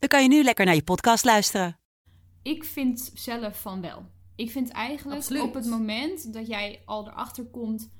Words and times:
dan 0.00 0.08
kan 0.08 0.22
je 0.22 0.28
nu 0.28 0.42
lekker 0.42 0.64
naar 0.64 0.74
je 0.74 0.82
podcast 0.82 1.24
luisteren. 1.24 1.78
Ik 2.42 2.64
vind 2.64 3.10
zelf 3.14 3.60
van 3.60 3.80
wel. 3.80 4.04
Ik 4.36 4.50
vind 4.50 4.70
eigenlijk 4.70 5.18
Absoluut. 5.18 5.42
op 5.42 5.54
het 5.54 5.66
moment 5.66 6.32
dat 6.32 6.46
jij 6.46 6.82
al 6.84 7.08
erachter 7.08 7.44
komt 7.44 7.90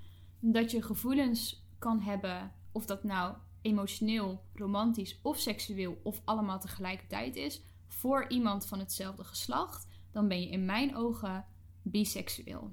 dat 0.40 0.70
je 0.70 0.82
gevoelens 0.82 1.66
kan 1.78 2.00
hebben, 2.00 2.52
of 2.72 2.86
dat 2.86 3.04
nou 3.04 3.34
emotioneel, 3.62 4.44
romantisch 4.54 5.18
of 5.22 5.38
seksueel 5.38 6.00
of 6.02 6.20
allemaal 6.24 6.60
tegelijkertijd 6.60 7.36
is, 7.36 7.62
voor 7.86 8.24
iemand 8.28 8.66
van 8.66 8.78
hetzelfde 8.78 9.24
geslacht, 9.24 9.86
dan 10.10 10.28
ben 10.28 10.40
je 10.40 10.48
in 10.48 10.64
mijn 10.64 10.96
ogen 10.96 11.44
biseksueel. 11.82 12.72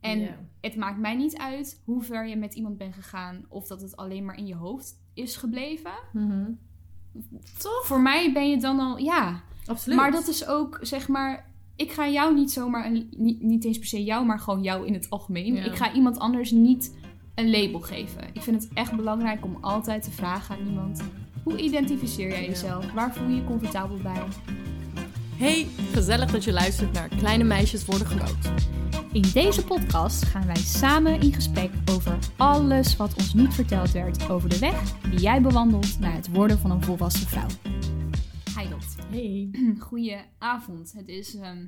En 0.00 0.50
het 0.60 0.76
maakt 0.76 0.98
mij 0.98 1.14
niet 1.14 1.36
uit 1.36 1.82
hoe 1.84 2.02
ver 2.02 2.26
je 2.26 2.36
met 2.36 2.54
iemand 2.54 2.76
bent 2.76 2.94
gegaan 2.94 3.46
of 3.48 3.66
dat 3.66 3.80
het 3.80 3.96
alleen 3.96 4.24
maar 4.24 4.38
in 4.38 4.46
je 4.46 4.54
hoofd 4.54 5.00
is 5.14 5.36
gebleven. 5.36 5.94
Mhm. 6.12 6.52
Toch? 7.58 7.82
Voor 7.86 8.00
mij 8.00 8.32
ben 8.32 8.50
je 8.50 8.56
dan 8.56 8.80
al, 8.80 8.98
ja, 8.98 9.40
Absoluut. 9.66 9.98
maar 9.98 10.10
dat 10.10 10.28
is 10.28 10.46
ook, 10.46 10.78
zeg 10.82 11.08
maar, 11.08 11.50
ik 11.76 11.92
ga 11.92 12.08
jou 12.08 12.34
niet 12.34 12.50
zomaar, 12.52 12.86
een, 12.86 13.08
niet, 13.16 13.42
niet 13.42 13.64
eens 13.64 13.78
per 13.78 13.86
se 13.88 14.04
jou, 14.04 14.26
maar 14.26 14.38
gewoon 14.38 14.62
jou 14.62 14.86
in 14.86 14.92
het 14.92 15.10
algemeen. 15.10 15.54
Ja. 15.54 15.64
Ik 15.64 15.76
ga 15.76 15.92
iemand 15.92 16.18
anders 16.18 16.50
niet 16.50 16.94
een 17.34 17.50
label 17.50 17.80
geven. 17.80 18.20
Ik 18.32 18.42
vind 18.42 18.62
het 18.62 18.72
echt 18.74 18.96
belangrijk 18.96 19.44
om 19.44 19.58
altijd 19.60 20.02
te 20.02 20.10
vragen 20.10 20.56
aan 20.56 20.66
iemand, 20.66 21.02
hoe 21.42 21.56
identificeer 21.56 22.28
jij 22.28 22.42
Ja. 22.42 22.48
jezelf? 22.48 22.92
Waar 22.92 23.14
voel 23.14 23.28
je 23.28 23.34
je 23.34 23.44
comfortabel 23.44 23.96
bij? 24.02 24.22
Hey, 25.36 25.66
gezellig 25.92 26.30
dat 26.30 26.44
je 26.44 26.52
luistert 26.52 26.92
naar 26.92 27.08
Kleine 27.08 27.44
Meisjes 27.44 27.84
Worden 27.84 28.06
Groot. 28.06 28.52
In 29.12 29.22
deze 29.32 29.64
podcast 29.64 30.24
gaan 30.24 30.46
wij 30.46 30.56
samen 30.56 31.20
in 31.20 31.32
gesprek 31.32 31.70
over 31.90 32.18
alles 32.36 32.96
wat 32.96 33.14
ons 33.14 33.34
niet 33.34 33.54
verteld 33.54 33.90
werd 33.90 34.30
over 34.30 34.48
de 34.48 34.58
weg 34.58 35.00
die 35.00 35.20
jij 35.20 35.42
bewandelt 35.42 35.98
naar 35.98 36.12
het 36.12 36.32
worden 36.32 36.58
van 36.58 36.70
een 36.70 36.82
volwassen 36.82 37.28
vrouw. 37.28 37.46
Hi 38.58 38.68
Dot. 38.68 38.96
Hey. 39.10 39.50
Goeie 39.88 40.16
avond. 40.38 40.92
Het 40.92 41.08
is 41.08 41.34
ehm, 41.34 41.66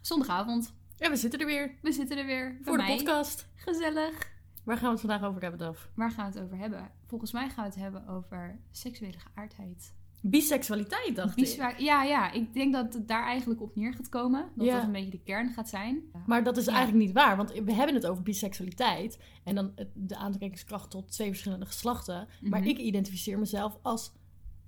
zondagavond. 0.00 0.74
Ja, 0.96 1.10
we 1.10 1.16
zitten 1.16 1.40
er 1.40 1.46
weer. 1.46 1.74
We 1.82 1.92
zitten 1.92 2.18
er 2.18 2.26
weer. 2.26 2.58
Voor 2.62 2.76
de 2.76 2.82
mij. 2.82 2.96
podcast. 2.96 3.48
Gezellig. 3.54 4.34
Waar 4.64 4.76
gaan 4.76 4.86
we 4.86 4.90
het 4.90 5.00
vandaag 5.00 5.22
over 5.22 5.42
hebben, 5.42 5.58
Daf? 5.60 5.88
Waar 5.94 6.10
gaan 6.10 6.30
we 6.30 6.38
het 6.38 6.44
over 6.46 6.58
hebben? 6.58 6.90
Volgens 7.06 7.32
mij 7.32 7.48
gaan 7.48 7.64
we 7.64 7.70
het 7.70 7.80
hebben 7.80 8.08
over 8.08 8.60
seksuele 8.70 9.18
geaardheid. 9.18 9.94
Biseksualiteit, 10.22 11.16
dacht 11.16 11.38
ik. 11.38 11.74
Ja, 11.78 12.02
ja, 12.02 12.32
ik 12.32 12.54
denk 12.54 12.72
dat 12.72 12.94
het 12.94 13.08
daar 13.08 13.24
eigenlijk 13.24 13.60
op 13.62 13.76
neer 13.76 13.94
gaat 13.94 14.08
komen. 14.08 14.48
Dat 14.54 14.66
Ja. 14.66 14.74
dat 14.74 14.84
een 14.84 14.92
beetje 14.92 15.10
de 15.10 15.22
kern 15.22 15.50
gaat 15.52 15.68
zijn. 15.68 16.02
Maar 16.26 16.44
dat 16.44 16.56
is 16.56 16.64
Ja. 16.64 16.72
eigenlijk 16.72 17.04
niet 17.06 17.14
waar, 17.14 17.36
want 17.36 17.52
we 17.64 17.72
hebben 17.72 17.94
het 17.94 18.06
over 18.06 18.22
biseksualiteit. 18.22 19.18
En 19.44 19.54
dan 19.54 19.72
de 19.94 20.16
aantrekkingskracht 20.16 20.90
tot 20.90 21.10
twee 21.12 21.28
verschillende 21.28 21.66
geslachten. 21.66 22.28
Maar 22.40 22.60
Mhm. 22.60 22.68
ik 22.68 22.78
identificeer 22.78 23.38
mezelf 23.38 23.78
als 23.82 24.12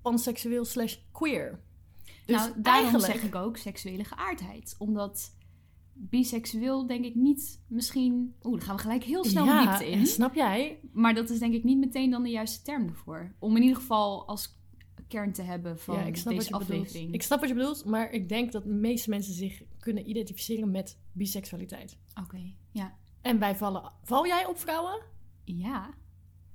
panseksueel 0.03 0.65
slash 0.65 0.97
queer. 1.13 1.61
Dus 2.27 2.37
nou, 2.37 2.53
daarom 2.57 2.85
eigenlijk... 2.85 3.13
zeg 3.21 3.23
ik 3.23 3.35
ook 3.35 3.57
seksuele 3.57 4.05
geaardheid. 4.05 4.75
Omdat 4.79 5.37
biseksueel 5.93 6.87
denk 6.87 7.05
ik 7.05 7.15
niet 7.15 7.61
misschien... 7.67 8.35
Oeh, 8.43 8.59
dan 8.59 8.67
gaan 8.67 8.77
we 8.77 8.83
gelijk 8.83 9.05
heel 9.05 9.25
snel 9.25 9.45
ja, 9.45 9.63
diepte 9.67 9.91
in. 9.91 10.07
snap 10.07 10.35
jij? 10.35 10.81
Maar 10.93 11.15
dat 11.15 11.31
is 11.31 11.39
denk 11.39 11.55
ik 11.55 11.65
niet 11.65 11.79
meteen 11.79 12.11
dan 12.11 12.23
de 12.23 12.31
juiste 12.31 12.63
term 12.63 12.89
ervoor. 12.89 13.35
Om 13.39 13.57
in 13.57 13.63
ieder 13.63 13.77
geval 13.77 14.27
als 14.29 14.58
kern 15.09 15.33
te 15.33 15.43
hebben 15.43 15.79
van 15.79 15.95
ja, 15.95 16.03
ik 16.03 16.17
snap 16.17 16.35
deze 16.35 16.51
wat 16.51 16.61
je 16.61 16.65
aflevering. 16.65 16.93
bedoelt. 16.95 17.15
Ik 17.15 17.23
snap 17.23 17.41
wat 17.41 17.49
je 17.49 17.55
bedoelt, 17.55 17.85
maar 17.85 18.11
ik 18.13 18.29
denk 18.29 18.53
dat 18.53 18.63
de 18.63 18.69
meeste 18.69 19.11
mensen 19.11 19.35
zich 19.35 19.63
kunnen 19.79 20.09
identificeren 20.09 20.71
met 20.71 20.99
biseksualiteit. 21.13 21.99
Oké, 22.23 22.53
ja. 22.71 22.97
En 23.23 23.39
wij 23.39 23.57
vallen... 23.57 23.93
Val 24.03 24.27
jij 24.27 24.47
op 24.47 24.59
vrouwen? 24.59 25.01
Ja. 25.45 25.91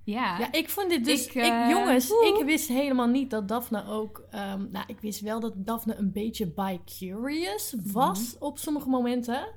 Ja. 0.03 0.40
Ja, 0.40 0.52
ik 0.52 0.69
vond 0.69 0.90
dit 0.90 1.06
dus... 1.06 1.25
Ik, 1.25 1.34
Ik, 1.34 1.41
eh, 1.41 1.68
jongens, 1.69 2.08
woe. 2.08 2.36
ik 2.40 2.46
wist 2.46 2.68
helemaal 2.68 3.08
niet 3.08 3.30
dat 3.30 3.47
Daphne 3.47 3.86
ook... 3.86 4.25
ehm, 4.30 4.66
nou, 4.72 4.85
ik 4.88 5.00
wist 5.00 5.20
wel 5.22 5.40
dat 5.40 5.53
Daphne 5.56 5.96
een 5.96 6.12
beetje 6.12 6.47
bi-curious 6.47 7.75
was 7.84 8.34
Mhm. 8.35 8.44
op 8.44 8.58
sommige 8.58 8.90
momenten. 8.90 9.47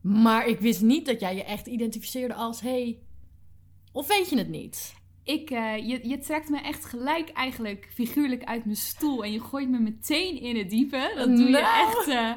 Maar 0.00 0.46
ik 0.46 0.60
wist 0.60 0.82
niet 0.82 1.06
dat 1.06 1.20
jij 1.20 1.34
je 1.36 1.44
echt 1.44 1.66
identificeerde 1.66 2.34
als... 2.34 2.60
Hey, 2.60 2.98
of 3.92 4.06
weet 4.08 4.28
je 4.28 4.38
het 4.38 4.48
niet? 4.48 4.94
Ik, 5.28 5.50
eh, 5.50 5.76
je, 5.88 6.08
je 6.08 6.18
trekt 6.18 6.48
me 6.48 6.58
echt 6.60 6.84
gelijk 6.84 7.28
eigenlijk 7.28 7.90
figuurlijk 7.92 8.44
uit 8.44 8.64
mijn 8.64 8.76
stoel 8.76 9.24
en 9.24 9.32
je 9.32 9.40
gooit 9.40 9.68
me 9.68 9.78
meteen 9.78 10.40
in 10.40 10.56
het 10.56 10.70
diepe. 10.70 11.12
Dat 11.16 11.26
doe 11.28 11.44
je 11.44 11.50
Nou. 11.50 11.88
echt 11.88 12.08
eh, 12.08 12.32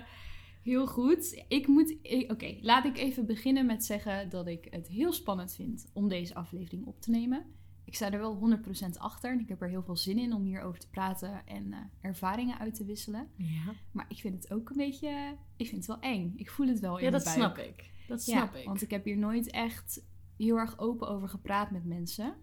heel 0.63 0.87
goed. 0.87 1.43
Ik 1.47 1.67
moet, 1.67 1.95
oké, 2.27 2.57
laat 2.61 2.85
ik 2.85 2.97
even 2.97 3.25
beginnen 3.25 3.65
met 3.65 3.85
zeggen 3.85 4.29
dat 4.29 4.47
ik 4.47 4.67
het 4.69 4.87
heel 4.87 5.13
spannend 5.13 5.53
vind 5.53 5.89
om 5.93 6.07
deze 6.07 6.35
aflevering 6.35 6.85
op 6.85 7.01
te 7.01 7.09
nemen. 7.09 7.45
Ik 7.85 7.95
sta 7.95 8.11
er 8.11 8.19
wel 8.19 8.59
100% 8.93 8.97
achter 8.97 9.31
en 9.31 9.39
ik 9.39 9.49
heb 9.49 9.61
er 9.61 9.69
heel 9.69 9.83
veel 9.83 9.97
zin 9.97 10.17
in 10.19 10.33
om 10.33 10.43
hierover 10.43 10.79
te 10.79 10.89
praten 10.89 11.41
en 11.45 11.73
eh, 11.73 11.79
ervaringen 12.01 12.59
uit 12.59 12.75
te 12.75 12.85
wisselen. 12.85 13.27
Ja, 13.37 13.73
Maar 13.91 14.05
ik 14.09 14.17
vind 14.17 14.33
het 14.43 14.53
ook 14.53 14.69
een 14.69 14.77
beetje, 14.77 15.37
ik 15.57 15.67
vind 15.67 15.87
het 15.87 15.87
wel 15.87 16.11
eng. 16.11 16.33
Ik 16.35 16.49
voel 16.49 16.67
het 16.67 16.79
wel 16.79 16.97
in 16.97 17.03
ja 17.03 17.09
mijn 17.09 17.23
dat 17.23 17.35
buik. 17.37 17.53
snap 17.55 17.65
ik. 17.67 17.91
Dat 18.07 18.25
Ja, 18.25 18.37
snap 18.37 18.55
ik. 18.55 18.65
want 18.65 18.81
ik 18.81 18.91
heb 18.91 19.05
hier 19.05 19.17
nooit 19.17 19.49
echt 19.51 20.05
heel 20.37 20.57
erg 20.57 20.79
open 20.79 21.07
over 21.07 21.29
gepraat 21.29 21.71
met 21.71 21.85
mensen. 21.85 22.33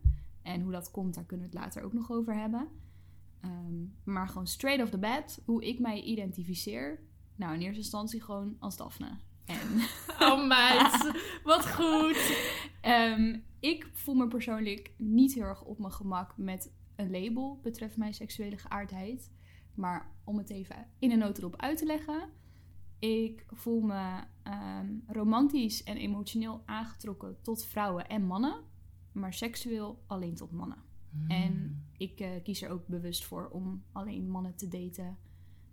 En 0.49 0.61
hoe 0.61 0.73
dat 0.73 0.91
komt, 0.91 1.15
daar 1.15 1.25
kunnen 1.25 1.51
we 1.51 1.57
het 1.57 1.65
later 1.65 1.83
ook 1.83 1.93
nog 1.93 2.11
over 2.11 2.35
hebben. 2.35 2.69
Ehm, 3.41 3.85
maar 4.05 4.29
gewoon 4.29 4.47
straight 4.47 4.83
off 4.83 4.91
the 4.91 4.99
bat, 4.99 5.43
hoe 5.45 5.65
ik 5.65 5.79
mij 5.79 6.03
identificeer. 6.03 7.01
Nou, 7.37 7.55
in 7.55 7.61
eerste 7.61 7.81
instantie 7.81 8.23
gewoon 8.23 8.57
als 8.59 8.77
Daphne. 8.77 9.19
En 9.45 9.59
Oh 10.29 10.47
meid, 10.47 11.13
wat 11.43 11.69
goed. 11.69 12.37
ehm, 12.81 13.39
ik 13.61 13.91
voel 13.93 14.15
me 14.15 14.27
persoonlijk 14.29 14.93
niet 14.97 15.35
heel 15.35 15.43
erg 15.43 15.65
op 15.65 15.79
mijn 15.79 15.93
gemak 15.93 16.37
met 16.37 16.73
een 16.97 17.11
label 17.11 17.61
betreft 17.63 17.97
mijn 17.97 18.15
seksuele 18.15 18.59
geaardheid. 18.59 19.31
Maar 19.75 20.11
om 20.25 20.39
het 20.39 20.51
even 20.51 20.87
in 20.99 21.11
een 21.11 21.19
notendop 21.19 21.57
uit 21.57 21.79
te 21.79 21.87
leggen. 21.87 22.31
Ik 22.99 23.45
voel 23.51 23.81
me 23.81 24.21
ehm, 24.43 24.95
romantisch 25.07 25.83
en 25.83 25.97
emotioneel 25.97 26.63
aangetrokken 26.67 27.43
tot 27.43 27.65
vrouwen 27.65 28.09
en 28.09 28.23
mannen. 28.27 28.68
Maar 29.19 29.35
seksueel 29.35 30.03
alleen 30.07 30.35
tot 30.35 30.53
mannen. 30.53 30.79
En 31.29 31.85
ik 31.97 32.21
eh, 32.21 32.31
kies 32.43 32.63
er 32.63 32.71
ook 32.71 32.87
bewust 32.87 33.25
voor 33.25 33.49
om 33.49 33.83
alleen 33.93 34.31
mannen 34.31 34.55
te 34.55 34.69
daten. 34.69 35.19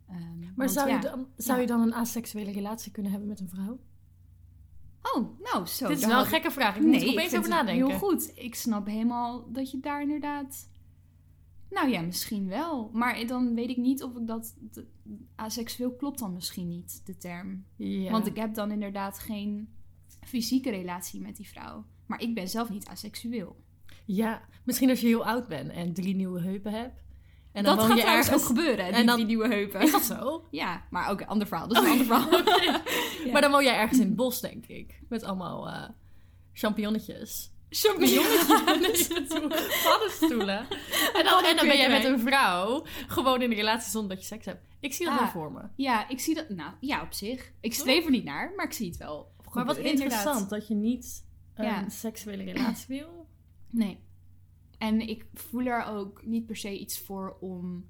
Ehm, 0.09 0.39
Maar 0.39 0.53
want 0.55 0.71
zou, 0.71 0.89
ja, 0.89 0.95
je 0.95 1.01
dan, 1.01 1.27
zou 1.37 1.57
ja. 1.57 1.61
je 1.61 1.69
dan 1.69 1.81
een 1.81 1.93
aseksuele 1.93 2.51
relatie 2.51 2.91
kunnen 2.91 3.11
hebben 3.11 3.29
met 3.29 3.39
een 3.39 3.49
vrouw? 3.49 3.79
Oh, 5.13 5.39
nou 5.39 5.65
zo. 5.65 5.87
Dit 5.87 5.97
is 5.97 6.05
wel 6.05 6.19
een 6.19 6.25
gekke 6.25 6.51
vraag. 6.51 6.75
Ik 6.75 6.81
moet 6.81 7.01
er 7.01 7.09
opeens 7.09 7.29
vind 7.29 7.37
over 7.37 7.49
nadenken. 7.49 7.87
Heel 7.87 7.97
goed. 7.97 8.31
Ik 8.35 8.55
snap 8.55 8.87
helemaal 8.87 9.51
dat 9.51 9.71
je 9.71 9.79
daar 9.79 10.01
inderdaad... 10.01 10.69
Nou 11.69 11.89
ja, 11.89 12.01
misschien 12.01 12.47
wel. 12.47 12.89
Maar 12.93 13.27
dan 13.27 13.55
weet 13.55 13.69
ik 13.69 13.77
niet 13.77 14.03
of 14.03 14.15
ik 14.15 14.27
dat... 14.27 14.55
Aseksueel 15.35 15.95
klopt 15.95 16.19
dan 16.19 16.33
misschien 16.33 16.67
niet, 16.67 17.01
de 17.05 17.17
term. 17.17 17.65
Ja. 17.75 18.11
Want 18.11 18.27
ik 18.27 18.35
heb 18.35 18.53
dan 18.53 18.71
inderdaad 18.71 19.19
geen 19.19 19.69
fysieke 20.21 20.69
relatie 20.69 21.21
met 21.21 21.35
die 21.35 21.47
vrouw. 21.47 21.85
Maar 22.07 22.21
ik 22.21 22.33
ben 22.35 22.47
zelf 22.47 22.69
niet 22.69 22.87
aseksueel. 22.87 23.63
Ja, 24.05 24.41
misschien 24.63 24.89
als 24.89 25.01
je 25.01 25.07
heel 25.07 25.25
oud 25.25 25.47
bent 25.47 25.71
en 25.71 25.93
drie 25.93 26.15
nieuwe 26.15 26.41
heupen 26.41 26.71
hebt. 26.71 27.03
En 27.51 27.63
dan 27.63 27.77
dat 27.77 27.85
gaat 27.85 27.97
je 27.97 28.03
ergens... 28.03 28.31
ook 28.33 28.45
gebeuren, 28.45 28.85
die, 28.85 28.93
en 28.93 29.05
dan- 29.05 29.15
die 29.15 29.25
nieuwe 29.25 29.47
heupen. 29.47 29.81
Is 29.81 29.91
dat 29.91 30.01
zo? 30.03 30.47
Ja, 30.51 30.85
maar 30.89 31.09
ook 31.09 31.21
een 31.21 31.27
ander 31.27 31.47
verhaal. 31.47 31.67
Dus 31.67 31.77
een 31.77 31.85
ander 31.89 32.05
verhaal. 32.05 32.29
Ja. 33.25 33.31
Maar 33.31 33.41
dan 33.41 33.51
woon 33.51 33.63
jij 33.63 33.75
ergens 33.77 33.99
in 33.99 34.05
het 34.05 34.15
bos, 34.15 34.41
denk 34.41 34.65
ik. 34.65 34.99
Met 35.09 35.23
allemaal 35.23 35.69
eh 35.69 35.89
champignonnetjes. 36.53 37.51
Champignons. 37.69 39.07
Paddenstoelen. 39.83 40.59
En 41.13 41.23
dan, 41.23 41.43
en 41.45 41.55
dan 41.55 41.67
ben 41.67 41.77
jij 41.77 41.89
met 41.89 42.03
een 42.03 42.19
vrouw 42.19 42.85
gewoon 43.07 43.41
in 43.41 43.49
een 43.51 43.55
relatie 43.57 43.89
zonder 43.91 44.09
dat 44.09 44.19
je 44.19 44.25
seks 44.25 44.45
hebt. 44.45 44.65
Ik 44.79 44.93
zie 44.93 45.05
dat 45.05 45.13
Ah. 45.13 45.19
wel 45.21 45.29
voor 45.29 45.51
me. 45.51 45.61
Ja, 45.75 46.09
ik 46.09 46.19
zie 46.19 46.35
dat... 46.35 46.49
Nou, 46.49 46.71
ja, 46.79 47.01
op 47.01 47.13
zich. 47.13 47.51
Ik 47.61 47.73
streef 47.73 48.05
er 48.05 48.11
niet 48.11 48.23
naar, 48.23 48.53
maar 48.55 48.65
ik 48.65 48.73
zie 48.73 48.87
het 48.87 48.97
wel. 48.97 49.33
Maar 49.53 49.65
wat 49.65 49.77
interessant 49.77 50.49
dat 50.49 50.67
je 50.67 50.75
niet 50.75 51.24
een 51.55 51.65
Ja. 51.65 51.89
seksuele 51.89 52.43
relatie 52.43 52.87
wil. 52.87 53.27
Nee. 53.69 53.99
En 54.77 55.01
ik 55.07 55.25
voel 55.33 55.65
er 55.65 55.85
ook 55.85 56.25
niet 56.25 56.45
per 56.45 56.55
se 56.55 56.79
iets 56.79 56.99
voor 56.99 57.37
om 57.39 57.85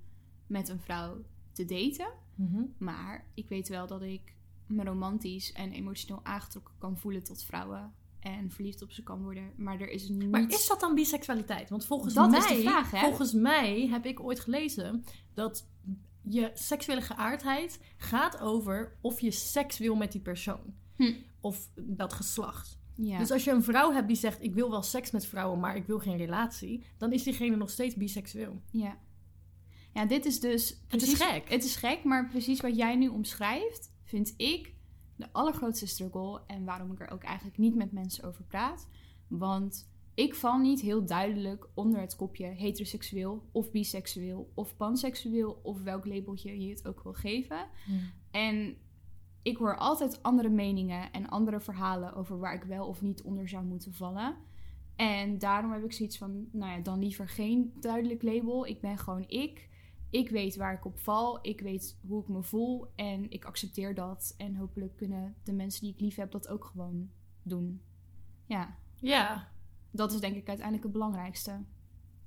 met 0.47 0.69
een 0.69 0.79
vrouw 0.79 1.21
te 1.51 1.65
daten. 1.65 2.07
Mhm. 2.35 2.63
Maar 2.77 3.25
ik 3.33 3.49
weet 3.49 3.67
wel 3.67 3.87
dat 3.87 4.01
ik 4.01 4.35
me 4.67 4.83
romantisch 4.83 5.51
en 5.51 5.71
emotioneel 5.71 6.25
aangetrokken 6.25 6.73
kan 6.77 6.97
voelen 6.97 7.23
tot 7.23 7.43
vrouwen 7.43 7.93
en 8.19 8.51
verliefd 8.51 8.81
op 8.81 8.91
ze 8.91 9.03
kan 9.03 9.21
worden. 9.23 9.51
Maar 9.55 9.79
er 9.81 9.89
is 9.89 10.09
niet... 10.09 10.31
Maar 10.31 10.49
is 10.49 10.67
dat 10.67 10.79
dan 10.79 10.95
biseksualiteit? 10.95 11.69
Want 11.69 11.85
volgens 11.85 12.13
Dat 12.13 12.29
mij, 12.29 12.39
is 12.39 12.47
de 12.47 12.61
vraag, 12.61 12.91
hè? 12.91 12.99
volgens 12.99 13.33
mij 13.33 13.87
heb 13.87 14.05
ik 14.05 14.19
ooit 14.19 14.39
gelezen 14.39 15.03
dat 15.33 15.67
je 16.21 16.51
seksuele 16.53 17.01
geaardheid 17.01 17.79
gaat 17.97 18.39
over 18.39 18.97
of 19.01 19.21
je 19.21 19.31
seks 19.31 19.77
wil 19.77 19.95
met 19.95 20.11
die 20.11 20.21
persoon. 20.21 20.73
Hm. 20.95 21.13
Of 21.39 21.69
dat 21.75 22.13
geslacht. 22.13 22.79
Ja. 22.95 23.17
Dus 23.17 23.31
als 23.31 23.43
je 23.43 23.51
een 23.51 23.63
vrouw 23.63 23.91
hebt 23.91 24.07
die 24.07 24.17
zegt: 24.17 24.43
Ik 24.43 24.53
wil 24.53 24.69
wel 24.69 24.81
seks 24.81 25.11
met 25.11 25.25
vrouwen, 25.25 25.59
maar 25.59 25.75
ik 25.75 25.85
wil 25.85 25.99
geen 25.99 26.17
relatie, 26.17 26.85
dan 26.97 27.11
is 27.11 27.23
diegene 27.23 27.55
nog 27.55 27.69
steeds 27.69 27.95
biseksueel. 27.95 28.61
Ja. 28.71 28.97
Ja, 29.93 30.05
dit 30.05 30.25
is 30.25 30.39
dus... 30.39 30.81
Het 30.87 31.01
is 31.01 31.13
gek. 31.13 31.49
Het 31.49 31.63
is 31.63 31.75
gek, 31.75 32.03
maar 32.03 32.27
precies 32.27 32.61
wat 32.61 32.75
jij 32.75 32.95
nu 32.95 33.07
omschrijft, 33.07 33.91
vind 34.03 34.33
ik 34.37 34.73
de 35.15 35.27
allergrootste 35.31 35.87
struggle. 35.87 36.41
En 36.47 36.65
waarom 36.65 36.91
ik 36.91 36.99
er 36.99 37.11
ook 37.11 37.23
eigenlijk 37.23 37.57
niet 37.57 37.75
met 37.75 37.91
mensen 37.91 38.23
over 38.23 38.43
praat. 38.43 38.87
Want 39.27 39.89
ik 40.13 40.35
val 40.35 40.57
niet 40.57 40.81
heel 40.81 41.05
duidelijk 41.05 41.67
onder 41.73 41.99
het 41.99 42.15
kopje 42.15 42.45
heteroseksueel 42.45 43.49
of 43.51 43.71
biseksueel 43.71 44.51
of 44.53 44.75
panseksueel 44.75 45.59
of 45.63 45.81
welk 45.81 46.05
labeltje 46.05 46.61
je 46.61 46.69
het 46.69 46.87
ook 46.87 47.03
wil 47.03 47.13
geven. 47.13 47.67
En 48.31 48.77
ik 49.45 49.57
hoor 49.57 49.77
altijd 49.77 50.23
andere 50.23 50.49
meningen 50.49 51.11
en 51.11 51.29
andere 51.29 51.59
verhalen 51.59 52.13
over 52.13 52.39
waar 52.39 52.53
ik 52.53 52.63
wel 52.63 52.87
of 52.87 53.01
niet 53.01 53.21
onder 53.21 53.47
zou 53.49 53.65
moeten 53.65 53.93
vallen. 53.93 54.35
En 54.95 55.37
daarom 55.37 55.71
heb 55.71 55.83
ik 55.83 55.91
zoiets 55.91 56.17
van, 56.17 56.47
nou 56.51 56.71
ja, 56.71 56.79
dan 56.79 56.99
liever 56.99 57.29
geen 57.29 57.73
duidelijk 57.79 58.23
label. 58.23 58.65
Ik 58.65 58.81
ben 58.81 58.97
gewoon 58.97 59.23
ik. 59.27 59.69
Ik 60.09 60.29
weet 60.29 60.55
waar 60.55 60.73
ik 60.73 60.85
op 60.85 60.99
val. 60.99 61.39
Ik 61.41 61.61
weet 61.61 61.99
hoe 62.07 62.21
ik 62.21 62.27
me 62.27 62.43
voel. 62.43 62.91
En 62.95 63.31
ik 63.31 63.45
accepteer 63.45 63.95
dat. 63.95 64.33
En 64.37 64.55
hopelijk 64.55 64.95
kunnen 64.95 65.35
de 65.43 65.53
mensen 65.53 65.81
die 65.81 65.93
ik 65.93 65.99
lief 65.99 66.15
heb 66.15 66.31
dat 66.31 66.47
ook 66.47 66.65
gewoon 66.65 67.09
doen. 67.43 67.81
Ja, 68.45 68.75
Ja, 68.99 69.51
dat 69.91 70.13
is 70.13 70.19
denk 70.19 70.35
ik 70.35 70.47
uiteindelijk 70.47 70.83
het 70.83 70.93
belangrijkste. 70.93 71.63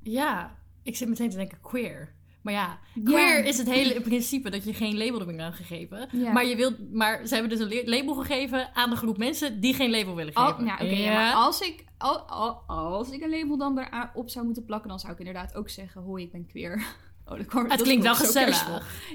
ja. 0.03 0.57
Ik 0.83 0.97
zit 0.97 1.09
meteen 1.09 1.31
te 1.31 1.37
denken 1.37 1.61
queer. 1.61 2.15
Maar 2.49 2.57
ja, 2.57 2.79
queer 3.05 3.39
Ja. 3.39 3.45
is 3.45 3.59
het 3.59 3.71
hele 3.71 4.01
principe 4.01 4.51
dat 4.51 4.65
je 4.65 4.75
geen 4.75 4.97
label 4.97 5.21
erbij 5.21 5.37
kan 5.37 5.53
gegeven. 5.53 6.09
Ja. 6.13 6.33
Maar, 6.33 6.47
je 6.47 6.57
wilt, 6.57 6.93
maar 6.93 7.27
ze 7.27 7.35
hebben 7.35 7.59
dus 7.59 7.71
een 7.71 7.89
label 7.89 8.15
gegeven 8.15 8.75
aan 8.75 8.91
de 8.91 8.97
groep 8.97 9.19
mensen 9.19 9.61
die 9.61 9.75
geen 9.75 9.91
label 9.91 10.15
willen 10.15 10.37
Oh, 10.37 10.47
geven. 10.49 10.65
nou, 10.65 10.83
oké, 10.85 10.95
ja, 10.95 11.13
maar 11.13 11.33
als 11.35 11.61
ik, 11.61 11.85
al, 11.99 12.19
al- 12.21 12.63
als 12.67 13.11
ik 13.11 13.23
een 13.23 13.31
label 13.31 13.57
dan 13.59 13.79
erop 13.79 14.31
zou 14.31 14.45
moeten 14.45 14.65
plakken, 14.65 14.89
dan 14.89 14.99
zou 14.99 15.13
ik 15.13 15.19
inderdaad 15.19 15.55
ook 15.55 15.69
zeggen: 15.69 16.03
hoi, 16.03 16.25
ik 16.25 16.33
ben 16.33 16.47
queer. 16.47 16.83
Oh, 17.31 17.37
dat 17.37 17.47
kwam- 17.47 17.63
het 17.63 17.71
dat 17.71 17.83
klinkt 17.83 18.05
wel 18.05 18.15
gezellig. 18.15 18.67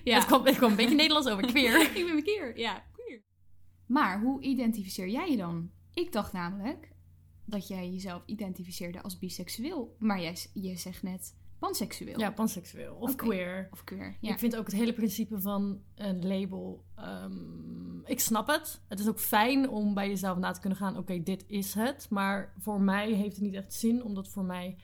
Ja. 0.04 0.16
Het, 0.16 0.26
komt 0.26 0.62
een 0.62 0.76
beetje 0.76 0.96
Nederlands 0.96 1.28
over, 1.30 1.46
queer. 1.52 1.82
ik 1.96 2.06
ben 2.06 2.24
queer. 2.24 2.60
Ja, 2.60 2.84
queer. 2.92 3.22
Maar 3.88 4.22
hoe 4.22 4.42
identificeer 4.42 5.08
jij 5.10 5.32
je 5.32 5.38
dan? 5.38 5.70
Ik 5.94 6.12
dacht 6.12 6.34
namelijk 6.34 6.92
dat 7.46 7.68
jij 7.68 7.90
jezelf 7.90 8.22
identificeerde 8.26 9.02
als 9.02 9.20
biseksueel. 9.20 9.96
Maar 10.00 10.22
jij, 10.54 10.76
zegt 10.76 11.04
net 11.04 11.34
panseksueel. 11.64 12.20
Ja, 12.20 12.32
panseksueel 12.32 12.96
of 12.96 13.16
queer. 13.16 13.68
Of 13.72 13.84
queer. 13.84 14.18
Ja. 14.20 14.32
Ik 14.32 14.40
vind 14.40 14.56
ook 14.56 14.66
het 14.66 14.76
hele 14.76 14.94
principe 14.94 15.42
van 15.42 15.82
een 15.96 16.28
label. 16.28 16.84
ehm, 16.96 18.00
ik 18.06 18.20
snap 18.20 18.48
het. 18.48 18.82
Het 18.88 19.00
is 19.00 19.08
ook 19.08 19.20
fijn 19.20 19.70
om 19.70 19.94
bij 19.94 20.08
jezelf 20.08 20.38
na 20.38 20.52
te 20.52 20.60
kunnen 20.60 20.78
gaan. 20.78 20.98
Oké, 20.98 21.24
dit 21.24 21.44
is 21.48 21.74
het. 21.74 22.08
Maar 22.10 22.54
voor 22.60 22.82
mij 22.82 23.12
heeft 23.12 23.36
het 23.36 23.46
niet 23.46 23.54
echt 23.54 23.74
zin, 23.74 24.04
omdat 24.04 24.28
voor 24.28 24.44
mij 24.46 24.76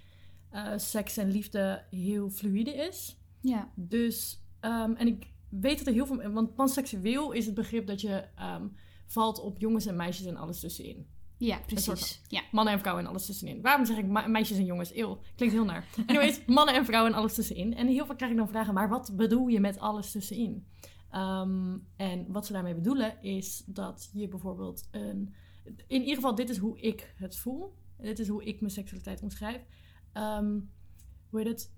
eh, 0.49 0.77
seks 0.77 1.17
en 1.17 1.31
liefde 1.31 1.83
heel 1.89 2.29
fluïde 2.29 2.73
is. 2.73 3.17
ja. 3.41 3.71
Dus, 3.75 4.41
ehm, 4.59 4.93
en 4.93 5.07
ik 5.07 5.27
weet 5.49 5.77
dat 5.77 5.87
er 5.87 5.93
heel 5.93 6.05
veel. 6.05 6.31
Want 6.31 6.55
panseksueel 6.55 7.31
is 7.31 7.45
het 7.45 7.55
begrip 7.55 7.87
dat 7.87 8.01
je 8.01 8.25
ehm, 8.35 8.67
valt 9.05 9.39
op 9.41 9.59
jongens 9.59 9.85
en 9.85 9.95
meisjes 9.95 10.25
en 10.25 10.37
alles 10.37 10.59
tussenin. 10.59 11.07
Ja, 11.39 11.59
precies. 11.65 12.21
Ja. 12.27 12.41
Mannen 12.51 12.73
en 12.73 12.79
vrouwen 12.79 13.03
en 13.03 13.09
alles 13.09 13.25
tussenin. 13.25 13.61
Waarom 13.61 13.85
zeg 13.85 13.97
ik 13.97 14.27
meisjes 14.27 14.57
en 14.57 14.65
jongens? 14.65 14.95
Eeuw, 14.95 15.19
klinkt 15.35 15.55
heel 15.55 15.65
naar. 15.65 15.87
Anyways, 16.07 16.45
mannen 16.45 16.75
en 16.75 16.85
vrouwen 16.85 17.11
en 17.11 17.17
alles 17.17 17.33
tussenin. 17.33 17.75
En 17.75 17.87
heel 17.87 18.05
vaak 18.05 18.17
krijg 18.17 18.31
ik 18.31 18.37
dan 18.37 18.47
vragen, 18.47 18.73
maar 18.73 18.89
wat 18.89 19.11
bedoel 19.15 19.47
je 19.47 19.59
met 19.59 19.79
alles 19.79 20.11
tussenin? 20.11 20.67
Ehm, 21.09 21.77
en 21.95 22.25
wat 22.31 22.45
ze 22.45 22.53
daarmee 22.53 22.75
bedoelen 22.75 23.21
is 23.21 23.63
dat 23.65 24.09
je 24.13 24.27
bijvoorbeeld 24.27 24.87
een... 24.91 25.33
In 25.87 25.99
ieder 25.99 26.15
geval, 26.15 26.35
dit 26.35 26.49
is 26.49 26.57
hoe 26.57 26.79
ik 26.79 27.13
het 27.15 27.37
voel. 27.37 27.73
Dit 27.97 28.19
is 28.19 28.27
hoe 28.27 28.43
ik 28.43 28.59
mijn 28.59 28.73
seksualiteit 28.73 29.21
omschrijf. 29.21 29.65
Ehm, 30.13 30.59
hoe 31.29 31.39
heet 31.39 31.47
het? 31.47 31.73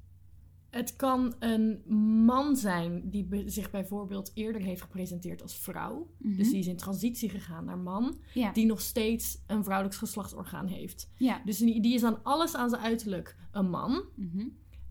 Het 0.71 0.95
kan 0.95 1.33
een 1.39 1.81
man 2.25 2.55
zijn 2.55 3.09
die 3.09 3.43
zich 3.45 3.71
bijvoorbeeld 3.71 4.31
eerder 4.33 4.61
heeft 4.61 4.81
gepresenteerd 4.81 5.41
als 5.41 5.57
vrouw. 5.57 6.11
Mhm. 6.17 6.35
Dus 6.37 6.49
die 6.49 6.59
is 6.59 6.67
in 6.67 6.77
transitie 6.77 7.29
gegaan 7.29 7.65
naar 7.65 7.77
man 7.77 8.17
ja. 8.33 8.51
die 8.51 8.65
nog 8.65 8.81
steeds 8.81 9.43
een 9.47 9.63
vrouwelijk 9.63 9.97
geslachtsorgaan 9.97 10.67
heeft. 10.67 11.09
ja. 11.17 11.41
Dus 11.45 11.57
die, 11.57 11.81
die 11.81 11.93
is 11.93 12.03
aan 12.03 12.23
alles 12.23 12.55
aan 12.55 12.69
zijn 12.69 12.81
uiterlijk 12.81 13.35
een 13.51 13.69
man, 13.69 14.03
Mhm. 14.15 14.47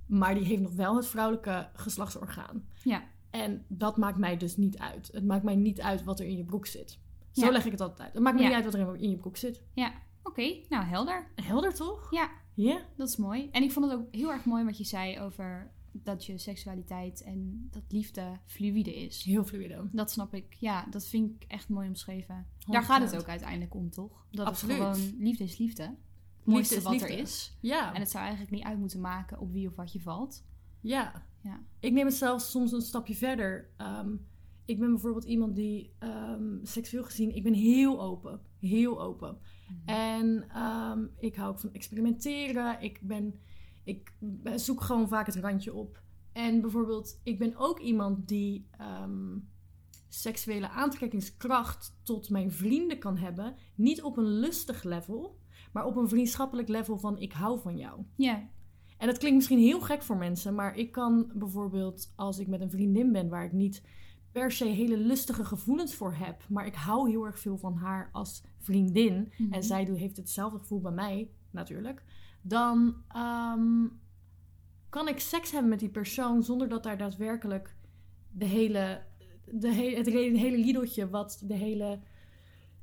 maar 0.06 0.34
die 0.34 0.44
heeft 0.44 0.62
nog 0.62 0.72
wel 0.72 0.96
het 0.96 1.06
vrouwelijke 1.06 1.68
geslachtsorgaan. 1.74 2.64
ja. 2.82 3.02
En 3.30 3.64
dat 3.68 3.96
maakt 3.96 4.18
mij 4.18 4.36
dus 4.36 4.56
niet 4.56 4.78
uit. 4.78 5.10
Het 5.12 5.24
maakt 5.24 5.44
mij 5.44 5.56
niet 5.56 5.80
uit 5.80 6.04
wat 6.04 6.20
er 6.20 6.26
in 6.26 6.36
je 6.36 6.44
broek 6.44 6.66
zit. 6.66 6.98
Zo 7.32 7.50
leg 7.52 7.64
ik 7.64 7.70
het 7.70 7.80
altijd 7.80 8.00
uit. 8.00 8.12
Het 8.14 8.22
maakt 8.22 8.36
me 8.36 8.42
niet 8.44 8.52
uit 8.52 8.64
wat 8.64 8.74
er 8.74 8.96
in 8.96 9.10
je 9.10 9.16
broek 9.16 9.36
zit. 9.36 9.62
Ja. 9.74 9.92
Oké, 10.22 10.56
nou 10.68 10.84
helder. 10.84 11.26
Helder 11.34 11.74
toch? 11.74 12.10
Ja, 12.10 12.30
Ja? 12.62 12.80
dat 12.96 13.08
is 13.08 13.16
mooi. 13.16 13.48
En 13.50 13.62
ik 13.62 13.72
vond 13.72 13.90
het 13.90 14.00
ook 14.00 14.14
heel 14.14 14.32
erg 14.32 14.44
mooi 14.44 14.64
wat 14.64 14.78
je 14.78 14.84
zei 14.84 15.20
over 15.20 15.70
dat 15.92 16.26
je 16.26 16.38
seksualiteit 16.38 17.22
en 17.22 17.68
dat 17.70 17.82
liefde 17.88 18.38
fluïde 18.46 18.94
is. 19.04 19.22
Heel 19.22 19.44
fluide. 19.44 19.88
Dat 19.92 20.10
snap 20.10 20.34
ik. 20.34 20.56
Ja, 20.58 20.86
dat 20.90 21.06
vind 21.06 21.30
ik 21.30 21.48
echt 21.48 21.68
mooi 21.68 21.88
omschreven. 21.88 22.46
Daar 22.66 22.82
gaat 22.82 23.00
het 23.00 23.12
100%. 23.12 23.16
ook 23.16 23.28
uiteindelijk 23.28 23.74
om, 23.74 23.90
toch? 23.90 24.26
Dat 24.30 24.46
Absoluut. 24.46 24.78
het 24.78 24.96
gewoon 24.96 25.14
liefde 25.18 25.44
is 25.44 25.58
liefde. 25.58 25.82
Het 25.82 26.46
mooiste 26.46 26.76
is 26.76 26.82
wat 26.82 26.92
liefde. 26.92 27.08
er 27.08 27.18
is. 27.18 27.56
Ja. 27.60 27.94
En 27.94 28.00
het 28.00 28.10
zou 28.10 28.22
eigenlijk 28.22 28.54
niet 28.54 28.64
uit 28.64 28.78
moeten 28.78 29.00
maken 29.00 29.38
op 29.38 29.52
wie 29.52 29.68
of 29.68 29.76
wat 29.76 29.92
je 29.92 30.00
valt. 30.00 30.44
Ja. 30.80 31.22
Ja. 31.42 31.60
Ik 31.80 31.92
neem 31.92 32.06
het 32.06 32.14
zelfs 32.14 32.50
soms 32.50 32.72
een 32.72 32.80
stapje 32.80 33.14
verder. 33.14 33.70
Ehm, 33.76 34.10
ik 34.70 34.78
ben 34.78 34.90
bijvoorbeeld 34.90 35.24
iemand 35.24 35.56
die 35.56 35.92
ehm, 35.98 36.58
seksueel 36.62 37.04
gezien, 37.04 37.34
ik 37.34 37.42
ben 37.42 37.54
heel 37.54 38.02
open. 38.02 38.40
Heel 38.58 39.02
open. 39.02 39.38
En 39.84 40.44
ehm, 40.48 41.06
ik 41.18 41.34
hou 41.34 41.50
ook 41.50 41.58
van 41.58 41.72
experimenteren. 41.72 42.80
Ik, 42.80 43.00
ben, 43.02 43.40
ik 43.84 44.12
zoek 44.54 44.80
gewoon 44.80 45.08
vaak 45.08 45.26
het 45.26 45.36
randje 45.36 45.74
op. 45.74 46.02
En 46.32 46.60
bijvoorbeeld, 46.60 47.20
ik 47.24 47.38
ben 47.38 47.56
ook 47.56 47.80
iemand 47.80 48.28
die 48.28 48.68
ehm, 48.70 49.38
seksuele 50.08 50.68
aantrekkingskracht 50.68 51.98
tot 52.02 52.30
mijn 52.30 52.52
vrienden 52.52 52.98
kan 52.98 53.16
hebben. 53.16 53.54
Niet 53.74 54.02
op 54.02 54.16
een 54.16 54.38
lustig 54.38 54.82
level, 54.82 55.38
maar 55.72 55.84
op 55.84 55.96
een 55.96 56.08
vriendschappelijk 56.08 56.68
level 56.68 56.98
van 56.98 57.18
ik 57.18 57.32
hou 57.32 57.60
van 57.60 57.76
jou. 57.76 58.04
Ja, 58.16 58.48
En 58.98 59.06
dat 59.06 59.18
klinkt 59.18 59.36
misschien 59.36 59.58
heel 59.58 59.80
gek 59.80 60.02
voor 60.02 60.16
mensen, 60.16 60.54
maar 60.54 60.76
ik 60.76 60.92
kan 60.92 61.32
bijvoorbeeld 61.34 62.12
als 62.16 62.38
ik 62.38 62.46
met 62.46 62.60
een 62.60 62.70
vriendin 62.70 63.12
ben 63.12 63.28
waar 63.28 63.44
ik 63.44 63.52
niet 63.52 63.82
per 64.32 64.52
se 64.52 64.64
hele 64.64 64.96
lustige 64.96 65.44
gevoelens 65.44 65.94
voor 65.94 66.14
heb, 66.14 66.44
maar 66.48 66.66
ik 66.66 66.74
hou 66.74 67.10
heel 67.10 67.24
erg 67.26 67.38
veel 67.38 67.58
van 67.58 67.74
haar 67.76 68.08
als 68.12 68.42
vriendin 68.58 69.32
Mhm. 69.38 69.52
en 69.52 69.62
zij 69.62 69.84
doet- 69.84 69.98
heeft 69.98 70.16
hetzelfde 70.16 70.58
gevoel 70.58 70.80
bij 70.80 70.92
mij 70.92 71.30
natuurlijk, 71.50 72.02
dan 72.42 72.94
ehm, 73.08 73.86
kan 74.88 75.08
ik 75.08 75.18
seks 75.20 75.50
hebben 75.50 75.70
met 75.70 75.78
die 75.80 75.88
persoon 75.88 76.42
zonder 76.42 76.68
dat 76.68 76.82
daar 76.82 76.98
daadwerkelijk 76.98 77.76
de 78.32 78.44
hele, 78.44 79.02
de 79.52 79.72
he- 79.74 79.96
het 79.96 80.06
hele 80.06 80.58
liedeltje, 80.58 81.08
wat 81.08 81.42
de 81.44 81.54
hele 81.54 82.00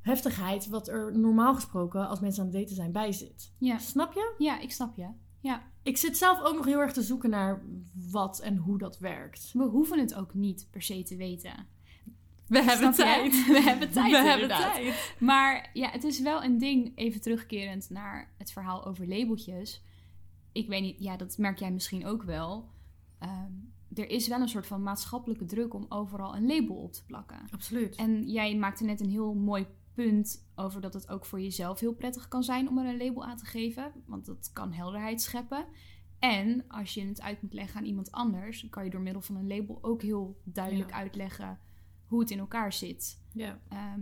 heftigheid, 0.02 0.68
wat 0.68 0.88
er 0.88 1.18
normaal 1.18 1.54
gesproken 1.56 2.08
als 2.08 2.20
mensen 2.20 2.42
aan 2.44 2.50
het 2.50 2.58
daten 2.58 2.76
zijn, 2.76 2.92
bij 2.92 3.12
zit. 3.12 3.54
ja. 3.58 3.78
Snap 3.78 4.14
je? 4.14 4.34
ja 4.38 4.60
ik 4.60 4.72
snap 4.72 4.96
je. 4.96 5.08
Ja, 5.40 5.64
Ik 5.84 5.98
zit 5.98 6.18
zelf 6.18 6.42
ook 6.42 6.56
nog 6.56 6.66
heel 6.66 6.80
erg 6.80 6.94
te 6.94 7.02
zoeken 7.02 7.30
naar 7.30 7.62
wat 8.12 8.40
en 8.40 8.58
hoe 8.58 8.78
dat 8.78 9.00
werkt. 9.00 9.52
we 9.54 9.64
hoeven 9.64 10.00
het 10.00 10.14
ook 10.16 10.34
niet 10.34 10.68
per 10.72 10.82
se 10.82 11.04
te 11.04 11.16
weten. 11.16 11.68
We 12.48 12.62
Snap 12.62 12.94
je? 12.94 13.44
We 13.54 13.62
hebben 13.62 13.92
tijd, 13.92 14.12
We 14.12 14.18
hebben 14.18 14.48
tijd. 14.48 15.14
Maar 15.20 15.70
ja, 15.74 15.90
het 15.90 16.04
is 16.04 16.22
wel 16.22 16.44
een 16.44 16.58
ding, 16.58 16.92
even 16.96 17.22
terugkerend 17.22 17.90
naar 17.90 18.34
het 18.38 18.52
verhaal 18.52 18.86
over 18.86 19.08
labeltjes. 19.08 19.82
Ik 20.52 20.68
weet 20.68 20.82
niet, 20.82 21.00
ja, 21.00 21.18
dat 21.18 21.38
merk 21.38 21.60
jij 21.60 21.72
misschien 21.72 22.06
ook 22.06 22.24
wel. 22.24 22.70
Ehm, 23.20 23.52
er 23.94 24.10
is 24.10 24.28
wel 24.28 24.42
een 24.42 24.50
soort 24.50 24.68
van 24.68 24.84
maatschappelijke 24.84 25.46
druk 25.46 25.74
om 25.74 25.86
overal 25.90 26.36
een 26.36 26.48
label 26.48 26.76
op 26.76 26.94
te 26.94 27.06
plakken. 27.06 27.40
Absoluut. 27.52 27.96
En 27.96 28.30
jij 28.30 28.56
maakte 28.56 28.84
net 28.84 29.00
een 29.00 29.10
heel 29.10 29.34
mooi 29.34 29.66
punt 30.04 30.50
over 30.56 30.82
dat 30.82 30.94
het 30.94 31.10
ook 31.10 31.26
voor 31.26 31.42
jezelf 31.42 31.80
heel 31.80 31.94
prettig 31.94 32.28
kan 32.28 32.44
zijn 32.44 32.70
om 32.70 32.78
er 32.78 32.86
een 32.86 32.98
label 33.06 33.26
aan 33.26 33.38
te 33.38 33.46
geven. 33.46 33.92
Want 34.06 34.26
dat 34.26 34.50
kan 34.54 34.72
helderheid 34.74 35.22
scheppen. 35.22 35.66
En 36.20 36.68
als 36.68 36.94
je 36.94 37.06
het 37.06 37.22
uit 37.22 37.42
moet 37.42 37.54
leggen 37.54 37.80
aan 37.80 37.86
iemand 37.86 38.12
anders, 38.12 38.62
dan 38.62 38.70
kan 38.70 38.84
je 38.84 38.90
door 38.90 39.02
middel 39.02 39.22
van 39.22 39.36
een 39.36 39.48
label 39.48 39.78
ook 39.84 40.02
heel 40.02 40.42
duidelijk 40.44 40.90
Ja. 40.90 40.96
uitleggen 40.96 41.60
hoe 42.06 42.20
het 42.20 42.32
in 42.32 42.40
elkaar 42.40 42.74
zit. 42.74 43.24
ja. 43.34 43.62
Ehm, 43.70 44.02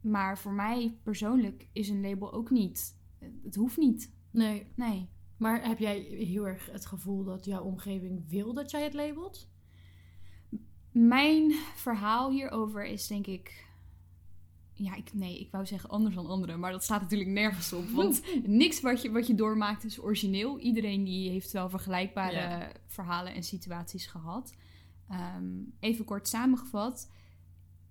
maar 0.00 0.38
voor 0.38 0.52
mij 0.52 0.98
persoonlijk 1.02 1.68
is 1.72 1.88
een 1.88 2.00
label 2.00 2.32
ook 2.32 2.50
niet. 2.50 3.00
Het 3.42 3.54
hoeft 3.54 3.76
niet. 3.76 4.14
Nee. 4.30 4.66
Nee. 4.74 5.08
Maar 5.36 5.66
heb 5.68 5.78
jij 5.78 6.00
heel 6.00 6.46
erg 6.46 6.70
het 6.70 6.86
gevoel 6.86 7.24
dat 7.24 7.44
jouw 7.44 7.62
omgeving 7.62 8.28
wil 8.28 8.54
dat 8.54 8.70
jij 8.70 8.82
het 8.82 8.94
labelt? 8.94 9.50
Mijn 10.92 11.50
verhaal 11.74 12.30
hierover 12.30 12.84
is 12.84 13.06
denk 13.06 13.26
ik. 13.26 13.70
Ja, 14.82 14.94
ik, 14.94 15.14
nee, 15.14 15.40
ik 15.40 15.50
wou 15.50 15.66
zeggen 15.66 15.90
anders 15.90 16.14
dan 16.14 16.26
anderen, 16.26 16.60
maar 16.60 16.72
dat 16.72 16.82
staat 16.82 17.00
natuurlijk 17.00 17.30
nergens 17.30 17.72
op. 17.72 17.88
Want 18.00 18.22
niks 18.46 18.80
wat 18.80 19.02
je, 19.02 19.10
wat 19.10 19.26
je 19.26 19.34
doormaakt 19.34 19.84
is 19.84 20.00
origineel. 20.00 20.58
Iedereen 20.58 21.04
die 21.04 21.30
heeft 21.30 21.52
wel 21.52 21.70
vergelijkbare 21.70 22.72
verhalen 22.86 23.34
en 23.34 23.42
situaties 23.42 24.06
gehad. 24.06 24.54
Ehm, 25.08 25.44
even 25.80 26.04
kort 26.04 26.28
samengevat. 26.28 27.10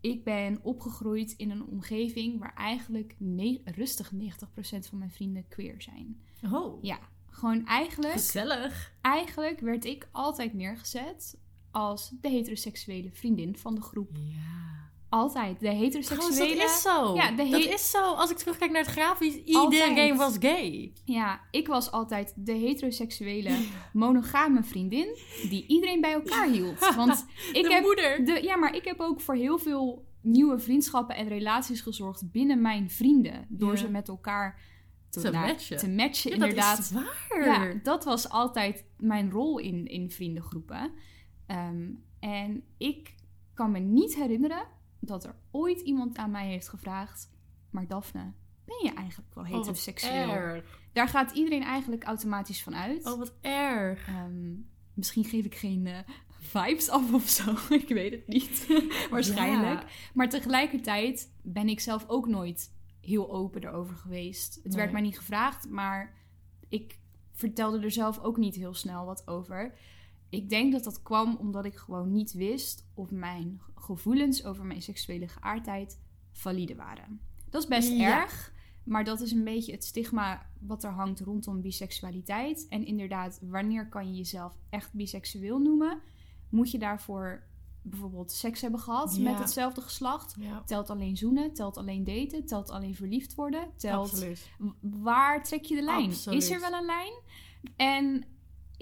Ik 0.01 0.23
ben 0.23 0.59
opgegroeid 0.63 1.31
in 1.37 1.51
een 1.51 1.65
omgeving 1.65 2.39
waar 2.39 2.53
eigenlijk 2.55 3.15
rustig 3.65 4.11
90% 4.11 4.87
van 4.87 4.97
mijn 4.97 5.11
vrienden 5.11 5.47
queer 5.47 5.81
zijn. 5.81 6.21
Oh, 6.51 6.83
Ja, 6.83 6.99
gewoon 7.29 7.65
eigenlijk, 7.65 8.13
gezellig. 8.13 8.93
eigenlijk 9.01 9.59
werd 9.59 9.85
ik 9.85 10.09
altijd 10.11 10.53
neergezet 10.53 11.37
als 11.71 12.11
de 12.21 12.29
heteroseksuele 12.29 13.11
vriendin 13.11 13.57
van 13.57 13.75
de 13.75 13.81
groep. 13.81 14.09
Ja. 14.13 14.80
Altijd. 15.11 15.59
De 15.59 15.65
Trouwens, 15.65 15.95
heteroseksuele... 15.95 16.55
dat 16.55 16.69
is 16.69 16.81
zo. 16.81 17.15
Ja, 17.15 17.31
de 17.31 17.49
dat 17.49 17.59
is 17.65 17.89
zo. 17.91 18.01
Als 18.13 18.31
ik 18.31 18.37
terugkijk 18.37 18.71
naar 18.71 18.81
het 18.81 18.91
grafisch, 18.91 19.55
Altijd. 19.55 19.83
iedereen 19.89 20.17
was 20.17 20.35
gay. 20.39 20.93
Ja, 21.05 21.41
ik 21.51 21.67
was 21.67 21.91
altijd 21.91 22.33
de 22.35 22.53
heteroseksuele 22.53 23.57
monogame 23.93 24.63
vriendin 24.63 25.17
die 25.49 25.65
iedereen 25.67 26.01
bij 26.01 26.13
elkaar 26.13 26.47
hield. 26.47 26.79
Want 26.95 27.25
ik 27.53 27.63
de 27.63 27.73
heb 27.73 27.83
moeder. 27.83 28.25
de, 28.25 28.39
ja, 28.43 28.55
maar 28.55 28.75
ik 28.75 28.85
heb 28.85 28.99
ook 28.99 29.21
voor 29.21 29.35
heel 29.35 29.57
veel 29.57 30.05
nieuwe 30.21 30.59
vriendschappen 30.59 31.15
en 31.15 31.27
relaties 31.27 31.81
gezorgd 31.81 32.31
binnen 32.31 32.61
mijn 32.61 32.89
vrienden. 32.89 33.45
Door 33.49 33.71
Ja. 33.71 33.77
ze 33.77 33.89
met 33.89 34.07
elkaar 34.07 34.59
te, 35.09 35.21
Te 35.21 35.29
nou, 35.29 35.47
matchen. 35.47 35.77
te 35.77 35.89
matchen. 35.89 36.29
Ja, 36.29 36.35
inderdaad. 36.35 36.77
Dat 36.77 36.85
is 36.85 36.91
waar. 36.91 37.45
Ja, 37.45 37.79
dat 37.83 38.03
was 38.03 38.29
altijd 38.29 38.85
mijn 38.97 39.31
rol 39.31 39.57
in, 39.59 39.85
in 39.87 40.11
vriendengroepen. 40.11 40.91
Ehm, 41.47 41.89
en 42.19 42.63
ik 42.77 43.15
kan 43.53 43.71
me 43.71 43.79
niet 43.79 44.15
herinneren 44.15 44.63
dat 45.01 45.23
er 45.23 45.35
ooit 45.51 45.79
iemand 45.79 46.17
aan 46.17 46.31
mij 46.31 46.47
heeft 46.47 46.69
gevraagd... 46.69 47.29
Maar 47.69 47.87
Daphne, 47.87 48.33
ben 48.65 48.79
je 48.83 48.93
eigenlijk 48.93 49.33
wel 49.33 49.43
Oh, 49.43 49.49
heteroseksueel? 49.49 50.29
erg. 50.29 50.79
Daar 50.93 51.07
gaat 51.07 51.31
iedereen 51.31 51.63
eigenlijk 51.63 52.03
automatisch 52.03 52.63
van 52.63 52.75
uit. 52.75 53.05
Oh, 53.05 53.17
wat 53.17 53.33
erg. 53.41 54.07
Ehm, 54.07 54.53
misschien 54.93 55.23
geef 55.23 55.45
ik 55.45 55.55
geen 55.55 55.87
eh, 55.87 55.97
vibes 56.39 56.89
af 56.89 57.13
of 57.13 57.27
zo. 57.29 57.55
ik 57.73 57.87
weet 57.87 58.11
het 58.11 58.27
niet. 58.27 58.67
Waarschijnlijk. 59.11 59.81
Ja. 59.81 59.87
Maar 60.13 60.29
tegelijkertijd 60.29 61.31
ben 61.41 61.67
ik 61.69 61.79
zelf 61.79 62.03
ook 62.07 62.27
nooit 62.27 62.71
heel 63.01 63.31
open 63.31 63.63
erover 63.63 63.95
geweest. 63.95 64.55
Het 64.55 64.63
Nee. 64.63 64.75
werd 64.75 64.91
mij 64.91 65.01
niet 65.01 65.17
gevraagd, 65.17 65.69
maar 65.69 66.13
ik 66.69 66.99
vertelde 67.31 67.79
er 67.79 67.91
zelf 67.91 68.19
ook 68.19 68.37
niet 68.37 68.55
heel 68.55 68.73
snel 68.73 69.05
wat 69.05 69.27
over. 69.27 69.73
Ik 70.31 70.49
denk 70.49 70.71
dat 70.71 70.83
dat 70.83 71.01
kwam 71.01 71.35
omdat 71.35 71.65
ik 71.65 71.75
gewoon 71.75 72.11
niet 72.11 72.31
wist 72.33 72.85
of 72.93 73.11
mijn 73.11 73.61
gevoelens 73.75 74.45
over 74.45 74.65
mijn 74.65 74.81
seksuele 74.81 75.27
geaardheid 75.27 75.99
valide 76.31 76.75
waren. 76.75 77.19
Dat 77.49 77.61
is 77.61 77.67
best 77.67 77.91
Ja. 77.91 78.21
erg, 78.21 78.53
maar 78.83 79.03
dat 79.03 79.21
is 79.21 79.31
een 79.31 79.43
beetje 79.43 79.71
het 79.71 79.83
stigma 79.83 80.45
wat 80.59 80.83
er 80.83 80.91
hangt 80.91 81.19
rondom 81.19 81.61
biseksualiteit. 81.61 82.65
En 82.69 82.85
inderdaad, 82.85 83.39
wanneer 83.41 83.89
kan 83.89 84.07
je 84.07 84.15
jezelf 84.15 84.57
echt 84.69 84.93
biseksueel 84.93 85.59
noemen? 85.59 85.99
Moet 86.49 86.71
je 86.71 86.79
daarvoor 86.79 87.43
bijvoorbeeld 87.81 88.31
seks 88.31 88.61
hebben 88.61 88.79
gehad 88.79 89.15
Ja. 89.15 89.29
met 89.29 89.39
hetzelfde 89.39 89.81
geslacht? 89.81 90.35
Ja, 90.39 90.61
Telt 90.65 90.89
alleen 90.89 91.17
zoenen? 91.17 91.53
Telt 91.53 91.77
alleen 91.77 92.03
daten? 92.03 92.45
Telt 92.45 92.69
alleen 92.69 92.95
verliefd 92.95 93.35
worden? 93.35 93.67
Telt 93.77 94.11
absoluut. 94.11 94.49
waar 94.81 95.43
trek 95.43 95.63
je 95.63 95.75
de 95.75 95.81
lijn? 95.81 96.09
Absoluut. 96.09 96.41
Is 96.43 96.49
er 96.49 96.59
wel 96.59 96.73
een 96.73 96.85
lijn? 96.85 97.13
En 97.75 98.23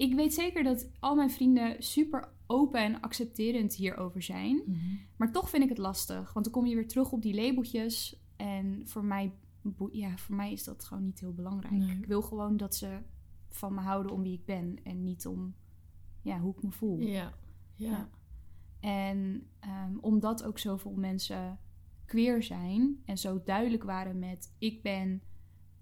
ik 0.00 0.14
weet 0.14 0.34
zeker 0.34 0.62
dat 0.62 0.88
al 1.00 1.14
mijn 1.14 1.30
vrienden 1.30 1.82
super 1.82 2.28
open 2.46 2.80
en 2.80 3.00
accepterend 3.00 3.74
hierover 3.74 4.22
zijn. 4.22 4.62
Mhm. 4.66 4.78
Maar 5.16 5.32
toch 5.32 5.50
vind 5.50 5.62
ik 5.62 5.68
het 5.68 5.78
lastig. 5.78 6.32
Want 6.32 6.44
dan 6.44 6.54
kom 6.54 6.66
je 6.66 6.74
weer 6.74 6.88
terug 6.88 7.12
op 7.12 7.22
die 7.22 7.34
labeltjes. 7.34 8.22
En 8.36 8.82
voor 8.84 9.04
mij, 9.04 9.32
ja, 9.90 10.16
voor 10.16 10.34
mij 10.36 10.52
is 10.52 10.64
dat 10.64 10.84
gewoon 10.84 11.04
niet 11.04 11.20
heel 11.20 11.34
belangrijk. 11.34 11.72
Nee. 11.74 11.96
Ik 11.96 12.06
wil 12.06 12.22
gewoon 12.22 12.56
dat 12.56 12.74
ze 12.74 12.98
van 13.48 13.74
me 13.74 13.80
houden 13.80 14.12
om 14.12 14.22
wie 14.22 14.32
ik 14.32 14.44
ben. 14.44 14.78
En 14.82 15.02
niet 15.02 15.26
om 15.26 15.54
ja, 16.22 16.38
hoe 16.40 16.54
ik 16.56 16.62
me 16.62 16.70
voel. 16.70 16.98
Ja. 16.98 17.32
Ja. 17.74 17.88
Ja. 17.90 18.08
En 18.80 19.46
ehm, 19.60 19.96
omdat 20.00 20.44
ook 20.44 20.58
zoveel 20.58 20.94
mensen 20.94 21.58
queer 22.04 22.42
zijn 22.42 23.02
en 23.04 23.18
zo 23.18 23.42
duidelijk 23.44 23.82
waren 23.82 24.18
met 24.18 24.54
ik 24.58 24.82
ben 24.82 25.22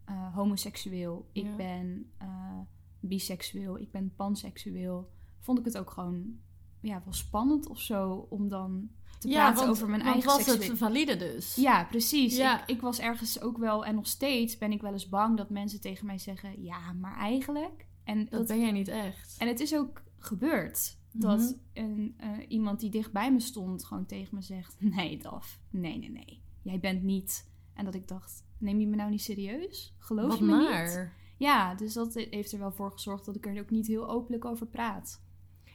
eh, 0.05 0.35
homoseksueel, 0.35 1.29
ik 1.33 1.45
Ja. 1.45 1.57
ben 1.57 2.11
eh, 2.19 2.59
biseksueel, 3.01 3.79
ik 3.79 3.91
ben 3.91 4.13
panseksueel, 4.17 5.11
vond 5.39 5.59
ik 5.59 5.65
het 5.65 5.79
ook 5.79 5.91
gewoon 5.91 6.39
ja, 6.81 7.03
wel 7.05 7.13
spannend 7.13 7.69
of 7.69 7.81
zo 7.81 8.27
om 8.31 8.49
dan 8.49 8.91
te 9.19 9.29
praten 9.29 9.69
over 9.69 9.89
mijn 9.89 10.03
want 10.03 10.15
eigen 10.15 10.45
was 10.57 10.69
het 10.69 10.79
valide 10.79 11.17
dus? 11.17 11.55
Ja, 11.55 11.85
precies. 11.85 12.37
Ja. 12.37 12.63
Ik, 12.63 12.69
ik 12.77 12.81
was 12.81 12.99
ergens 12.99 13.41
ook 13.41 13.59
wel, 13.59 13.85
en 13.85 13.95
nog 13.95 14.07
steeds 14.07 14.59
ben 14.59 14.73
ik 14.73 14.81
wel 14.81 14.93
eens 14.93 15.09
bang 15.09 15.37
dat 15.37 15.51
mensen 15.51 15.81
tegen 15.81 16.07
mij 16.07 16.19
zeggen, 16.19 16.63
ja, 16.63 16.93
maar 16.93 17.17
eigenlijk... 17.17 17.87
En 18.05 18.19
Dat 18.19 18.31
dat 18.31 18.47
ben 18.47 18.61
jij 18.61 18.73
niet 18.73 18.89
echt. 18.89 19.35
en 19.39 19.49
het 19.49 19.61
is 19.61 19.75
ook 19.75 20.03
gebeurd. 20.19 20.97
Mhm. 21.11 21.23
Dat 21.23 21.57
een, 21.73 22.15
eh, 22.17 22.31
iemand 22.49 22.81
die 22.81 22.91
dicht 22.91 23.13
bij 23.13 23.33
me 23.33 23.41
stond 23.41 23.85
gewoon 23.85 24.07
tegen 24.07 24.35
me 24.35 24.43
zegt... 24.43 24.77
Nee, 24.97 25.19
Daf. 25.19 25.61
Nee, 25.71 25.99
nee, 25.99 26.11
nee. 26.11 26.43
Jij 26.63 26.81
bent 26.81 27.03
niet... 27.03 27.47
En 27.75 27.85
dat 27.85 27.95
ik 27.95 28.09
dacht, 28.09 28.45
neem 28.59 28.81
je 28.81 28.87
me 28.87 28.97
nou 28.97 29.11
niet 29.11 29.23
serieus? 29.23 29.95
Geloof 29.99 30.29
Wat 30.29 30.39
je 30.39 30.45
me 30.45 30.57
niet? 30.59 31.11
Ja, 31.39 31.75
dus 31.75 31.93
dat 31.93 32.15
heeft 32.15 32.53
er 32.53 32.59
wel 32.59 32.73
voor 32.73 32.93
gezorgd 32.93 33.25
dat 33.25 33.37
ik 33.37 33.47
er 33.47 33.61
ook 33.61 33.71
niet 33.71 33.87
heel 33.87 34.09
openlijk 34.11 34.45
over 34.45 34.67
praat. 34.67 35.23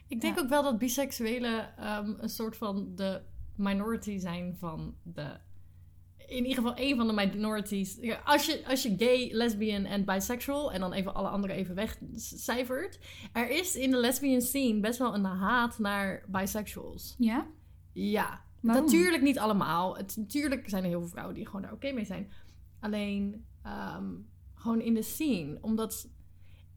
Ik 0.08 0.20
denk 0.20 0.36
Ja. 0.36 0.42
ook 0.42 0.48
wel 0.48 0.62
dat 0.62 0.78
biseksuelen 0.78 1.76
ehm, 1.76 2.14
een 2.18 2.28
soort 2.28 2.56
van 2.56 2.92
de 2.94 3.22
minority 3.56 4.18
zijn 4.18 4.56
van 4.58 4.94
de... 5.02 5.36
In 6.26 6.36
ieder 6.46 6.54
geval 6.54 6.74
één 6.74 6.96
van 6.96 7.06
de 7.06 7.12
minorities. 7.12 7.98
Als 8.24 8.46
je, 8.46 8.62
als 8.68 8.82
je 8.82 8.94
gay, 8.98 9.28
lesbian 9.32 9.84
en 9.84 10.04
bisexual... 10.04 10.72
en 10.72 10.80
dan 10.80 10.92
even 10.92 11.14
alle 11.14 11.28
andere 11.28 11.52
even 11.52 11.74
wegcijfert... 11.74 12.98
er 13.32 13.50
is 13.50 13.76
in 13.76 13.90
de 13.90 13.96
lesbian 13.96 14.40
scene 14.40 14.80
best 14.80 14.98
wel 14.98 15.14
een 15.14 15.24
haat 15.24 15.78
naar 15.78 16.24
bisexuals. 16.28 17.14
Ja? 17.18 17.46
Ja, 17.92 18.40
Waarom? 18.60 18.84
natuurlijk 18.84 19.22
niet 19.22 19.38
allemaal. 19.38 19.96
Het, 19.96 20.16
natuurlijk 20.16 20.68
zijn 20.68 20.82
er 20.82 20.88
heel 20.88 21.00
veel 21.00 21.08
vrouwen 21.08 21.34
die 21.34 21.46
gewoon 21.46 21.62
daar 21.62 21.72
oké 21.72 21.92
mee 21.92 22.04
zijn. 22.04 22.30
Alleen 22.80 23.44
ehm, 23.62 24.12
gewoon 24.64 24.80
in 24.80 24.94
de 24.94 25.02
scene. 25.02 25.58
Omdat, 25.60 26.08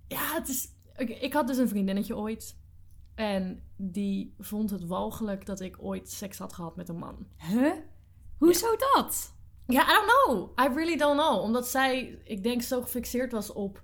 ja, 0.07 0.33
het 0.33 0.47
is... 0.47 0.75
Ik, 0.95 1.09
ik 1.09 1.33
had 1.33 1.47
dus 1.47 1.57
een 1.57 1.67
vriendinnetje 1.67 2.17
ooit. 2.17 2.57
En 3.15 3.63
die 3.75 4.33
vond 4.37 4.69
het 4.69 4.85
walgelijk 4.85 5.45
dat 5.45 5.59
ik 5.59 5.77
ooit 5.79 6.09
seks 6.09 6.37
had 6.37 6.53
gehad 6.53 6.75
met 6.75 6.89
een 6.89 6.97
man. 6.97 7.27
Huh? 7.37 7.73
Hoezo 8.37 8.75
dat? 8.75 9.35
Ja, 9.67 9.83
I 9.83 9.93
don't 9.93 10.25
know. 10.25 10.59
I 10.59 10.73
really 10.73 10.97
don't 10.97 11.19
know. 11.19 11.41
Omdat 11.41 11.67
zij, 11.67 12.19
ik 12.23 12.43
denk, 12.43 12.61
zo 12.61 12.81
gefixeerd 12.81 13.31
was 13.31 13.53
op 13.53 13.83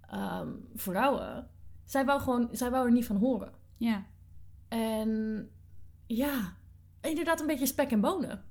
ehm, 0.00 0.48
vrouwen. 0.74 1.50
Zij 1.84 2.04
wou 2.04 2.20
gewoon, 2.20 2.48
zij 2.52 2.70
wou 2.70 2.86
er 2.86 2.92
niet 2.92 3.06
van 3.06 3.16
horen. 3.16 3.52
Ja. 3.76 4.06
En 4.68 5.50
ja, 6.06 6.56
inderdaad 7.00 7.40
een 7.40 7.46
beetje 7.46 7.66
spek 7.66 7.90
en 7.90 8.00
bonen. 8.00 8.44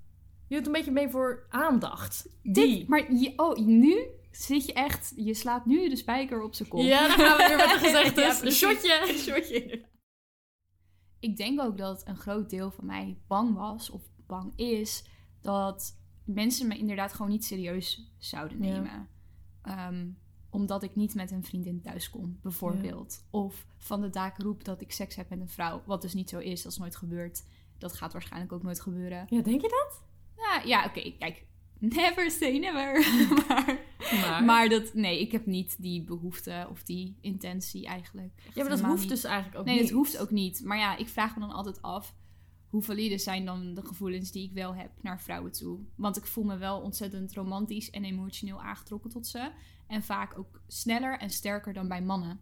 Je 0.48 0.56
doet 0.56 0.66
een 0.66 0.72
beetje 0.72 0.92
mee 0.92 1.10
voor 1.10 1.46
aandacht. 1.50 2.30
Die. 2.44 2.78
Dit, 2.78 2.88
maar 2.88 3.14
je, 3.14 3.34
oh, 3.36 3.56
nu 3.56 4.20
zit 4.32 4.66
je 4.66 4.74
echt... 4.74 5.14
Je 5.16 5.34
slaat 5.34 5.66
nu 5.66 5.90
de 5.90 5.96
spijker 5.96 6.42
op 6.44 6.54
zijn 6.56 6.70
kop. 6.70 6.82
Ja, 6.82 7.08
dan 7.08 7.18
gaan 7.26 7.38
we 7.38 7.48
weer 7.48 7.58
met 7.58 7.70
de 7.80 7.80
gezegdes. 7.88 8.40
Ja, 8.40 8.46
een 8.46 8.52
shotje. 8.52 9.02
Een 9.10 9.18
shotje. 9.18 9.86
ik 11.20 11.38
denk 11.38 11.62
ook 11.62 11.78
dat 11.78 12.08
een 12.08 12.18
groot 12.18 12.50
deel 12.50 12.72
van 12.72 12.86
mij 12.86 13.18
bang 13.28 13.56
was 13.56 13.90
of 13.90 14.02
bang 14.28 14.54
is 14.56 15.06
dat 15.42 16.00
mensen 16.26 16.68
me 16.68 16.78
inderdaad 16.78 17.14
gewoon 17.14 17.32
niet 17.32 17.46
serieus 17.46 18.14
zouden 18.18 18.64
Ja. 18.64 18.72
nemen. 18.74 19.08
Ehm, 19.62 20.10
omdat 20.50 20.84
ik 20.84 20.96
niet 20.96 21.16
met 21.16 21.32
een 21.32 21.44
vriendin 21.44 21.82
thuis 21.82 22.10
kom, 22.10 22.40
bijvoorbeeld. 22.42 23.26
Of 23.30 23.66
van 23.78 24.02
de 24.02 24.10
daken 24.10 24.44
roep 24.44 24.64
dat 24.64 24.82
ik 24.82 24.92
seks 24.92 25.16
heb 25.16 25.30
met 25.30 25.40
een 25.40 25.50
vrouw. 25.50 25.82
Wat 25.86 26.02
dus 26.02 26.14
niet 26.14 26.30
zo 26.30 26.40
is, 26.40 26.62
dat 26.62 26.72
is 26.72 26.78
nooit 26.78 26.96
gebeurd. 26.96 27.44
Dat 27.78 27.94
gaat 27.94 28.14
waarschijnlijk 28.14 28.52
ook 28.52 28.64
nooit 28.64 28.82
gebeuren. 28.82 29.26
Ja, 29.30 29.42
denk 29.42 29.62
je 29.62 29.68
dat? 29.70 30.04
Ja, 30.38 30.62
ja 30.66 30.86
oké, 30.86 31.12
kijk. 31.20 31.46
Never 31.82 32.32
say 32.32 32.58
never. 32.58 33.00
maar, 33.48 33.80
Maar, 34.22 34.44
maar 34.44 34.70
dat, 34.70 34.94
nee, 34.94 35.20
ik 35.22 35.32
heb 35.32 35.46
niet 35.46 35.76
die 35.82 36.04
behoefte 36.04 36.68
of 36.70 36.84
die 36.84 37.18
intentie 37.22 37.86
eigenlijk. 37.86 38.32
Echt 38.46 38.56
ja, 38.56 38.62
maar 38.64 38.72
dat 38.72 38.82
hoeft 38.86 39.00
niet. 39.02 39.10
dus 39.10 39.24
eigenlijk 39.24 39.58
ook 39.60 39.66
Nee, 39.66 39.76
niet. 39.76 39.84
dat 39.84 39.94
hoeft 39.94 40.18
ook 40.18 40.32
niet. 40.32 40.62
Maar 40.64 40.78
ja, 40.78 40.98
ik 40.98 41.08
vraag 41.10 41.34
me 41.36 41.40
dan 41.40 41.52
altijd 41.52 41.82
af... 41.82 42.16
hoe 42.70 42.84
valide 42.84 43.18
zijn 43.18 43.46
dan 43.46 43.74
de 43.74 43.86
gevoelens 43.86 44.32
die 44.32 44.44
ik 44.48 44.54
wel 44.54 44.76
heb 44.76 44.92
naar 45.02 45.22
vrouwen 45.22 45.52
toe? 45.52 45.80
Want 45.96 46.18
ik 46.18 46.26
voel 46.26 46.44
me 46.44 46.58
wel 46.58 46.80
ontzettend 46.80 47.34
romantisch 47.34 47.90
en 47.90 48.04
emotioneel 48.04 48.62
aangetrokken 48.62 49.10
tot 49.10 49.28
ze. 49.28 49.52
En 49.88 50.04
vaak 50.04 50.38
ook 50.38 50.62
sneller 50.68 51.20
en 51.20 51.30
sterker 51.30 51.74
dan 51.74 51.88
bij 51.88 52.02
mannen. 52.02 52.40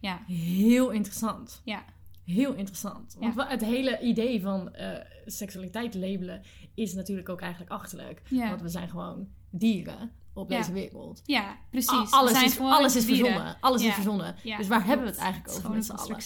Ja, 0.00 0.22
Heel 0.26 0.90
interessant. 0.90 1.60
ja, 1.64 1.84
Heel 2.24 2.54
interessant. 2.54 3.16
Want 3.18 3.34
Ja. 3.34 3.48
het 3.48 3.64
hele 3.64 4.00
idee 4.00 4.40
van 4.42 4.74
eh, 4.74 5.04
seksualiteit 5.26 5.94
labelen 5.94 6.42
is 6.74 6.94
natuurlijk 6.94 7.28
ook 7.28 7.40
eigenlijk 7.40 7.72
achterlijk. 7.72 8.22
Ja. 8.28 8.48
Want 8.48 8.60
we 8.60 8.68
zijn 8.68 8.88
gewoon 8.88 9.28
dieren 9.50 10.10
op 10.32 10.48
deze 10.48 10.72
wereld. 10.72 11.22
ja 11.24 11.56
precies. 11.70 12.10
Alles 12.10 12.32
zijn 12.32 12.44
is, 12.44 12.58
alles 12.58 12.96
is 12.96 13.06
dieren. 13.06 13.24
verzonnen. 13.26 13.56
Alles 13.60 13.82
is 13.84 13.94
verzonnen. 13.94 14.34
Dus 14.56 14.68
waar 14.68 14.84
hebben 14.84 15.06
we 15.06 15.12
het 15.12 15.20
eigenlijk 15.20 15.56
over 15.56 15.70
met 15.70 15.84
z'n 15.84 15.92
allen? 15.92 16.16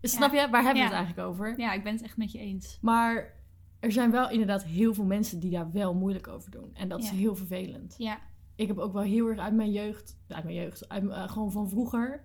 Dus 0.00 0.10
snap 0.12 0.32
je, 0.32 0.48
waar 0.50 0.62
hebben 0.62 0.82
we 0.82 0.88
het 0.88 0.96
eigenlijk 0.96 1.28
over? 1.28 1.54
Ja, 1.60 1.72
ik 1.72 1.82
ben 1.82 1.92
het 1.92 2.02
echt 2.02 2.16
met 2.16 2.32
je 2.32 2.38
eens. 2.38 2.78
Maar 2.80 3.34
er 3.80 3.92
zijn 3.92 4.10
wel 4.10 4.30
inderdaad 4.30 4.64
heel 4.64 4.94
veel 4.94 5.04
mensen 5.04 5.40
die 5.40 5.50
daar 5.50 5.72
wel 5.72 5.94
moeilijk 5.94 6.28
over 6.28 6.50
doen. 6.50 6.70
En 6.74 6.88
dat 6.88 7.02
is 7.02 7.10
heel 7.10 7.36
vervelend. 7.36 7.94
Ja. 7.98 8.18
Ik 8.54 8.66
heb 8.68 8.78
ook 8.78 8.92
wel 8.92 9.02
heel 9.02 9.26
erg 9.26 9.38
uit 9.38 9.54
mijn 9.54 9.70
jeugd, 9.72 10.18
uit 10.28 10.44
mijn 10.44 10.56
jeugd, 10.56 10.88
uit, 10.88 11.08
eh, 11.08 11.28
gewoon 11.28 11.52
van 11.52 11.68
vroeger. 11.68 12.24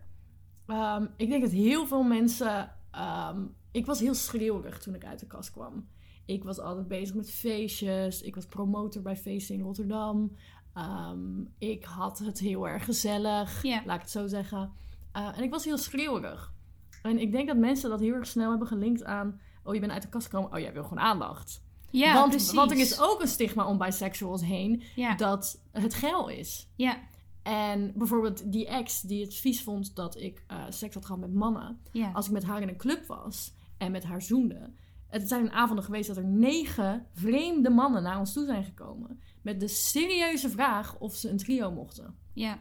Ehm, 0.68 1.06
ik 1.18 1.30
denk 1.30 1.42
dat 1.42 1.52
heel 1.52 1.88
veel 1.88 2.04
mensen. 2.04 2.72
Ehm, 2.94 3.46
ik 3.72 3.86
was 3.86 4.00
heel 4.00 4.14
schreeuwerig 4.14 4.80
toen 4.80 4.96
ik 4.96 5.06
uit 5.06 5.20
de 5.20 5.28
kast 5.28 5.52
kwam. 5.52 5.88
Ik 6.26 6.44
was 6.44 6.60
altijd 6.60 6.88
bezig 6.88 7.16
met 7.16 7.32
feestjes. 7.32 8.22
Ik 8.22 8.36
was 8.36 8.46
promotor 8.46 9.02
bij 9.02 9.18
feesten 9.18 9.56
in 9.56 9.62
Rotterdam. 9.62 10.36
Ehm, 10.74 11.42
ik 11.58 11.84
had 11.84 12.20
het 12.20 12.40
heel 12.40 12.68
erg 12.68 12.86
gezellig, 12.86 13.64
laat 13.64 13.96
ik 13.96 14.02
het 14.02 14.10
zo 14.10 14.28
zeggen. 14.28 14.72
Eh, 15.12 15.38
en 15.38 15.44
ik 15.44 15.52
was 15.52 15.66
heel 15.66 15.78
schreeuwerig. 15.78 16.54
En 17.02 17.20
ik 17.20 17.32
denk 17.32 17.48
dat 17.48 17.58
mensen 17.58 17.90
dat 17.90 18.00
heel 18.00 18.14
erg 18.14 18.28
snel 18.28 18.50
hebben 18.50 18.68
gelinkt 18.68 19.04
aan... 19.04 19.40
Oh, 19.64 19.74
je 19.74 19.80
bent 19.80 19.92
uit 19.92 20.02
de 20.02 20.10
kast 20.10 20.26
gekomen. 20.26 20.54
Oh, 20.54 20.60
jij 20.60 20.74
wil 20.74 20.84
gewoon 20.84 21.04
aandacht. 21.04 21.64
Ja, 21.90 22.14
want, 22.14 22.30
precies. 22.30 22.54
want 22.54 22.72
er 22.72 22.78
is 22.78 23.00
ook 23.00 23.22
een 23.22 23.28
stigma 23.28 23.68
om 23.68 23.78
bisexuals 23.78 24.42
heen 24.44 24.84
Ja. 24.96 25.16
dat 25.16 25.62
het 25.72 25.94
geil 25.94 26.28
is. 26.28 26.70
Ja. 26.76 26.98
En 27.44 27.94
bijvoorbeeld 27.96 28.52
die 28.52 28.68
ex 28.68 29.02
die 29.02 29.22
het 29.24 29.36
vies 29.36 29.64
vond 29.64 29.96
dat 29.96 30.18
ik 30.18 30.44
eh, 30.48 30.64
seks 30.70 30.94
had 30.94 31.06
gehad 31.06 31.22
met 31.22 31.34
mannen. 31.34 31.80
Ja. 31.92 32.12
Als 32.12 32.26
ik 32.26 32.32
met 32.32 32.44
haar 32.44 32.62
in 32.62 32.68
een 32.68 32.78
club 32.78 33.06
was 33.06 33.54
en 33.78 33.92
met 33.92 34.04
haar 34.04 34.22
zoende. 34.22 34.74
Het 35.08 35.28
zijn 35.28 35.52
avonden 35.52 35.86
geweest 35.86 36.08
dat 36.08 36.18
er 36.18 36.26
negen 36.26 37.06
vreemde 37.14 37.70
mannen 37.70 38.04
naar 38.04 38.20
ons 38.20 38.34
toe 38.34 38.46
zijn 38.46 38.64
gekomen. 38.64 39.20
Met 39.42 39.60
de 39.60 39.68
serieuze 39.68 40.50
vraag 40.50 41.00
of 41.00 41.16
ze 41.16 41.30
een 41.30 41.38
trio 41.38 41.72
mochten. 41.72 42.16
Ja. 42.34 42.60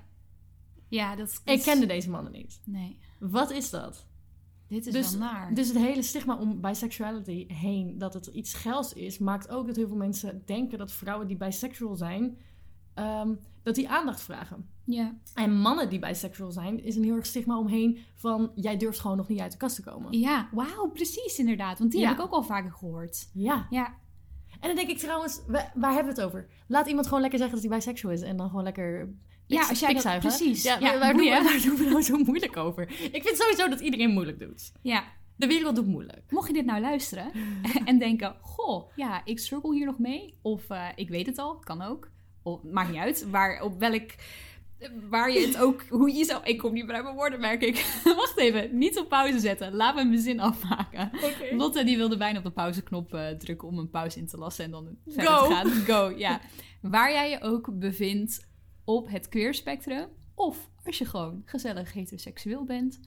Ja, 0.88 1.16
dat... 1.16 1.40
Ik 1.44 1.56
dat- 1.56 1.62
kende 1.62 1.86
deze 1.86 2.10
mannen 2.10 2.32
niet. 2.32 2.60
Nee. 2.64 2.98
Wat 3.18 3.50
is 3.50 3.70
dat? 3.70 4.06
Dit 4.68 4.86
is 4.86 4.92
Dus- 4.92 5.10
wel 5.10 5.20
naar. 5.20 5.54
Dus 5.54 5.68
het 5.68 5.76
hele 5.76 6.02
stigma 6.02 6.36
om 6.38 6.60
bisexuality 6.60 7.46
heen, 7.52 7.98
dat 7.98 8.14
het 8.14 8.26
iets 8.26 8.54
geils 8.54 8.92
is, 8.92 9.18
maakt 9.18 9.48
ook 9.48 9.66
dat 9.66 9.76
heel 9.76 9.88
veel 9.88 9.96
mensen 9.96 10.42
denken 10.44 10.78
dat 10.78 10.92
vrouwen 10.92 11.26
die 11.26 11.36
bisexual 11.36 11.96
zijn, 11.96 12.36
ehm, 12.94 13.34
dat 13.62 13.74
die 13.74 13.88
aandacht 13.88 14.20
vragen. 14.20 14.70
Ja. 14.84 15.14
En 15.34 15.52
mannen 15.56 15.88
die 15.90 15.98
bisexual 15.98 16.50
zijn, 16.52 16.84
is 16.84 16.96
een 16.96 17.04
heel 17.04 17.14
erg 17.16 17.26
stigma 17.26 17.58
omheen 17.58 17.98
van 18.14 18.52
jij 18.54 18.76
durft 18.76 19.00
gewoon 19.00 19.16
nog 19.16 19.28
niet 19.28 19.40
uit 19.40 19.52
de 19.52 19.58
kast 19.58 19.76
te 19.76 19.82
komen. 19.82 20.18
Ja, 20.18 20.48
wauw, 20.52 20.90
precies 20.92 21.38
inderdaad. 21.38 21.78
Want 21.78 21.90
die 21.90 22.00
Ja. 22.00 22.08
heb 22.08 22.16
ik 22.18 22.22
ook 22.24 22.32
al 22.32 22.42
vaker 22.42 22.72
gehoord. 22.72 23.28
Ja. 23.34 23.66
Ja. 23.70 23.94
En 24.60 24.68
dan 24.68 24.76
denk 24.76 24.88
ik 24.88 24.98
trouwens, 24.98 25.42
wa- 25.46 25.72
waar 25.74 25.92
hebben 25.94 26.14
we 26.14 26.20
het 26.20 26.28
over? 26.30 26.48
Laat 26.66 26.86
iemand 26.88 27.06
gewoon 27.06 27.20
lekker 27.20 27.38
zeggen 27.38 27.60
dat 27.60 27.68
hij 27.68 27.76
bisexual 27.78 28.12
is 28.12 28.20
en 28.22 28.36
dan 28.36 28.48
gewoon 28.48 28.64
lekker 28.64 29.14
Ja, 29.46 29.68
als 29.68 29.80
jij 29.80 29.94
dat- 29.94 30.18
precies. 30.18 30.62
Ja, 30.62 30.78
Ja, 30.78 30.98
waar, 30.98 31.12
doen 31.14 31.22
we, 31.24 31.42
waar 31.44 31.62
doen 31.64 31.76
we 31.76 31.84
nou 31.84 32.02
zo 32.02 32.16
moeilijk 32.18 32.56
over? 32.56 32.90
Ik 33.12 33.22
vind 33.22 33.36
sowieso 33.36 33.68
dat 33.68 33.80
iedereen 33.80 34.10
moeilijk 34.10 34.38
doet. 34.38 34.72
Ja. 34.82 35.04
De 35.36 35.46
wereld 35.46 35.76
doet 35.76 35.86
moeilijk. 35.86 36.22
Mocht 36.30 36.46
je 36.46 36.52
dit 36.52 36.64
nou 36.64 36.80
luisteren 36.80 37.30
en 37.84 37.98
denken, 37.98 38.36
goh, 38.40 38.90
ja, 38.96 39.24
ik 39.24 39.38
struggle 39.38 39.74
hier 39.74 39.86
nog 39.86 39.98
mee. 39.98 40.38
Of 40.42 40.70
eh, 40.70 40.86
ik 40.94 41.08
weet 41.08 41.26
het 41.26 41.38
al, 41.38 41.56
kan 41.58 41.82
ook. 41.82 42.10
Of, 42.42 42.62
maakt 42.62 42.90
niet 42.90 42.98
uit, 42.98 43.30
waar, 43.30 43.62
op 43.62 43.78
welk... 43.78 44.10
Waar 45.08 45.32
je 45.32 45.46
het 45.46 45.58
ook, 45.58 45.82
hoe 45.88 46.12
je 46.12 46.24
zo... 46.24 46.40
Ik 46.44 46.58
kom 46.58 46.72
niet 46.72 46.86
meer 46.86 46.94
uit 46.94 47.04
mijn 47.04 47.16
woorden, 47.16 47.40
merk 47.40 47.62
ik. 47.62 48.00
Wacht 48.16 48.38
even, 48.38 48.78
niet 48.78 48.98
op 48.98 49.08
pauze 49.08 49.38
zetten. 49.38 49.74
Laat 49.74 49.94
me 49.94 50.04
mijn 50.04 50.20
zin 50.20 50.40
afmaken. 50.40 51.10
Lotte 51.56 51.84
die 51.84 51.96
wilde 51.96 52.16
bijna 52.16 52.38
op 52.38 52.44
de 52.44 52.50
pauzeknop 52.50 53.14
eh, 53.14 53.28
drukken 53.28 53.68
om 53.68 53.78
een 53.78 53.90
pauze 53.90 54.18
in 54.18 54.26
te 54.26 54.36
lassen 54.36 54.64
en 54.64 54.70
dan 54.70 54.96
verder 55.06 55.32
Go. 55.32 55.48
te 55.48 55.54
gaan. 55.54 55.70
Go, 55.70 56.12
ja. 56.16 56.40
Waar 56.80 57.12
jij 57.12 57.30
je 57.30 57.40
ook 57.40 57.78
bevindt 57.78 58.48
op 58.84 59.08
het 59.08 59.28
queer 59.28 59.54
spectrum. 59.54 60.08
Of 60.34 60.70
als 60.84 60.98
je 60.98 61.04
gewoon 61.04 61.42
gezellig 61.44 61.92
heteroseksueel 61.92 62.64
bent. 62.64 63.00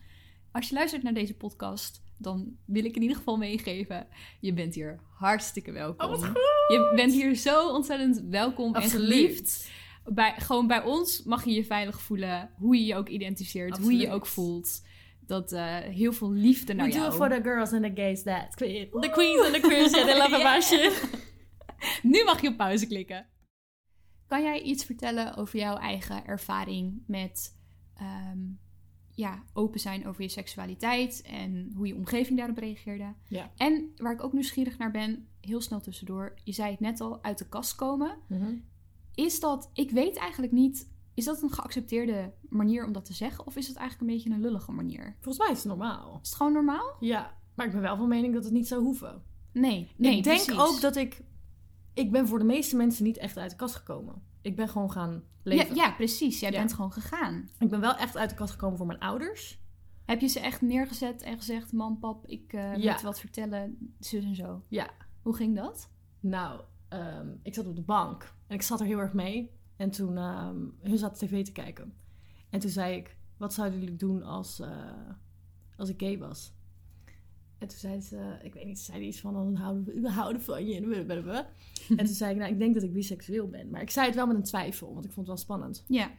Als 0.52 0.70
je 0.70 0.76
luistert 0.76 1.04
naar 1.04 1.14
deze 1.14 1.36
podcast, 1.36 2.02
dan 2.18 2.58
wil 2.66 2.86
ik 2.86 2.96
in 2.96 3.02
ieder 3.02 3.18
geval 3.18 3.38
meegeven. 3.38 4.08
Je 4.40 4.54
bent 4.54 4.76
hier 4.76 5.00
hartstikke 5.14 5.72
welkom. 5.72 6.06
Oh, 6.06 6.12
wat 6.12 6.26
goed. 6.26 6.36
Je 6.68 6.94
bent 6.96 7.14
hier 7.14 7.36
zo 7.36 7.70
ontzettend 7.70 8.22
welkom 8.30 8.76
en 8.76 8.90
geliefd. 8.90 9.70
Bij, 10.06 10.34
gewoon 10.38 10.68
bij 10.68 10.84
ons 10.84 11.24
mag 11.24 11.46
je 11.46 11.52
je 11.52 11.66
veilig 11.66 12.02
voelen. 12.02 12.50
Hoe 12.58 12.76
je 12.76 12.86
je 12.86 12.96
ook 12.96 13.10
identificeert. 13.10 13.78
Hoe 13.78 13.92
je 13.92 14.00
je 14.00 14.12
ook 14.12 14.26
voelt. 14.26 14.82
Dat 15.20 15.52
eh, 15.52 15.78
heel 15.78 16.14
veel 16.14 16.32
liefde 16.32 16.74
naar 16.74 16.86
We 16.86 16.92
do 16.92 16.98
jou. 16.98 17.10
it 17.10 17.16
for 17.16 17.30
the 17.30 17.42
girls 17.44 17.72
and 17.72 17.84
the 17.84 18.02
gays 18.02 18.24
that. 18.24 18.58
The 18.58 19.10
queens 19.12 19.46
and 19.46 19.54
the 19.54 19.60
queers, 19.60 19.92
yeah, 19.96 20.06
they 20.06 20.18
love 20.18 20.62
shit. 20.62 21.24
Nu 22.02 22.24
mag 22.24 22.42
je 22.42 22.48
op 22.48 22.58
pauze 22.58 22.88
klikken. 22.88 23.28
Kan 24.28 24.44
jij 24.44 24.62
iets 24.62 24.86
vertellen 24.86 25.36
over 25.36 25.60
jouw 25.60 25.78
eigen 25.78 26.26
ervaring 26.26 27.04
met 27.08 27.60
ehm, 27.96 28.40
ja, 29.16 29.44
open 29.54 29.80
zijn 29.80 30.08
over 30.08 30.22
je 30.22 30.30
seksualiteit 30.30 31.22
en 31.22 31.72
hoe 31.76 31.88
je 31.88 31.96
omgeving 31.96 32.38
daarop 32.38 32.58
reageerde? 32.58 33.14
Ja. 33.28 33.52
En 33.56 33.92
waar 33.98 34.14
ik 34.14 34.24
ook 34.24 34.34
nieuwsgierig 34.34 34.78
naar 34.78 34.92
ben, 34.92 35.28
heel 35.42 35.62
snel 35.62 35.82
tussendoor, 35.82 36.34
je 36.44 36.52
zei 36.52 36.72
het 36.72 36.80
net 36.80 37.02
al, 37.02 37.24
uit 37.24 37.38
de 37.38 37.48
kast 37.48 37.76
komen. 37.76 38.18
Is 39.16 39.40
dat, 39.40 39.70
ik 39.74 39.92
weet 39.92 40.18
eigenlijk 40.18 40.54
niet, 40.54 40.90
is 41.14 41.26
dat 41.26 41.42
een 41.42 41.52
geaccepteerde 41.52 42.34
manier 42.50 42.86
om 42.86 42.92
dat 42.92 43.06
te 43.06 43.14
zeggen? 43.14 43.48
Of 43.48 43.56
is 43.56 43.68
het 43.68 43.78
eigenlijk 43.78 44.10
een 44.10 44.16
beetje 44.16 44.34
een 44.34 44.42
lullige 44.42 44.72
manier? 44.72 45.16
Volgens 45.20 45.46
mij 45.46 45.52
is 45.56 45.64
het 45.64 45.68
normaal. 45.68 46.20
Is 46.22 46.30
het 46.30 46.38
gewoon 46.38 46.54
normaal? 46.54 46.96
Ja, 47.00 47.38
maar 47.56 47.66
ik 47.66 47.72
ben 47.72 47.82
wel 47.82 47.98
van 47.98 48.08
mening 48.08 48.34
dat 48.34 48.44
het 48.44 48.54
niet 48.54 48.68
zou 48.68 48.82
hoeven. 48.82 49.24
Nee, 49.52 49.92
nee 49.96 50.18
ik 50.18 50.24
denk 50.24 50.44
precies. 50.44 50.62
ook 50.62 50.82
dat 50.82 50.96
ik... 50.96 51.22
Ik 51.94 52.12
ben 52.12 52.28
voor 52.28 52.40
de 52.40 52.46
meeste 52.46 52.76
mensen 52.76 53.04
niet 53.04 53.18
echt 53.18 53.38
uit 53.38 53.50
de 53.50 53.56
kast 53.56 53.76
gekomen. 53.76 54.22
Ik 54.46 54.56
ben 54.56 54.70
gewoon 54.70 54.92
gaan 54.92 55.24
leven. 55.44 55.76
ja, 55.76 55.92
precies. 55.92 56.40
Jij 56.40 56.52
Ja. 56.52 56.58
bent 56.58 56.74
gewoon 56.74 56.92
gegaan. 56.92 57.50
Ik 57.60 57.70
ben 57.70 57.80
wel 57.80 57.96
echt 57.96 58.18
uit 58.18 58.30
de 58.30 58.36
kast 58.36 58.52
gekomen 58.52 58.78
voor 58.78 58.86
mijn 58.86 59.00
ouders. 59.00 59.64
Heb 60.06 60.22
je 60.22 60.28
ze 60.28 60.40
echt 60.40 60.62
neergezet 60.62 61.22
en 61.22 61.38
gezegd: 61.38 61.72
Mam, 61.74 62.00
pap, 62.00 62.26
ik 62.28 62.52
wil 62.52 62.62
Ja. 62.62 62.96
je 62.98 63.04
wat 63.04 63.20
vertellen, 63.20 63.94
zus 64.00 64.24
en 64.24 64.36
zo? 64.36 64.64
Ja. 64.68 64.90
Hoe 65.22 65.36
ging 65.36 65.56
dat? 65.56 65.92
Nou, 66.20 66.62
ehm, 66.88 67.30
ik 67.44 67.54
zat 67.54 67.68
op 67.68 67.76
de 67.76 67.82
bank 67.82 68.34
en 68.48 68.56
ik 68.56 68.62
zat 68.62 68.80
er 68.80 68.86
heel 68.86 69.00
erg 69.00 69.14
mee. 69.14 69.52
En 69.76 69.90
toen, 69.92 70.18
ehm 70.18 70.58
hun 70.82 70.98
zaten 70.98 71.28
tv 71.28 71.44
te 71.46 71.52
kijken. 71.52 71.94
En 72.50 72.60
toen 72.60 72.70
zei 72.70 72.96
ik, 72.96 73.18
wat 73.38 73.54
zouden 73.54 73.80
jullie 73.80 73.96
doen 73.96 74.24
als, 74.24 74.60
eh, 74.60 74.70
als 75.78 75.90
ik 75.90 76.00
gay 76.02 76.18
was? 76.18 76.54
En 77.58 77.68
toen 77.68 77.78
zei 77.78 78.02
ze, 78.02 78.38
ik 78.44 78.54
weet 78.54 78.66
niet, 78.66 78.80
ze 78.80 78.86
zei 78.92 79.06
iets 79.06 79.20
van, 79.20 79.34
dan 79.34 79.56
houden 79.56 79.84
we, 79.84 80.00
we 80.00 80.10
houden 80.10 80.42
van 80.42 80.66
je. 80.66 80.76
En 81.98 82.06
toen 82.06 82.16
zei 82.16 82.32
ik, 82.32 82.38
nou, 82.38 82.52
ik 82.52 82.60
denk 82.60 82.74
dat 82.74 82.84
ik 82.84 82.94
biseksueel 82.94 83.48
ben. 83.48 83.70
Maar 83.70 83.82
ik 83.82 83.90
zei 83.90 84.06
het 84.06 84.16
wel 84.16 84.28
met 84.28 84.36
een 84.36 84.44
twijfel, 84.44 84.94
want 84.94 85.06
ik 85.06 85.12
vond 85.12 85.28
het 85.28 85.36
wel 85.36 85.46
spannend. 85.46 85.84
Ja. 85.88 86.12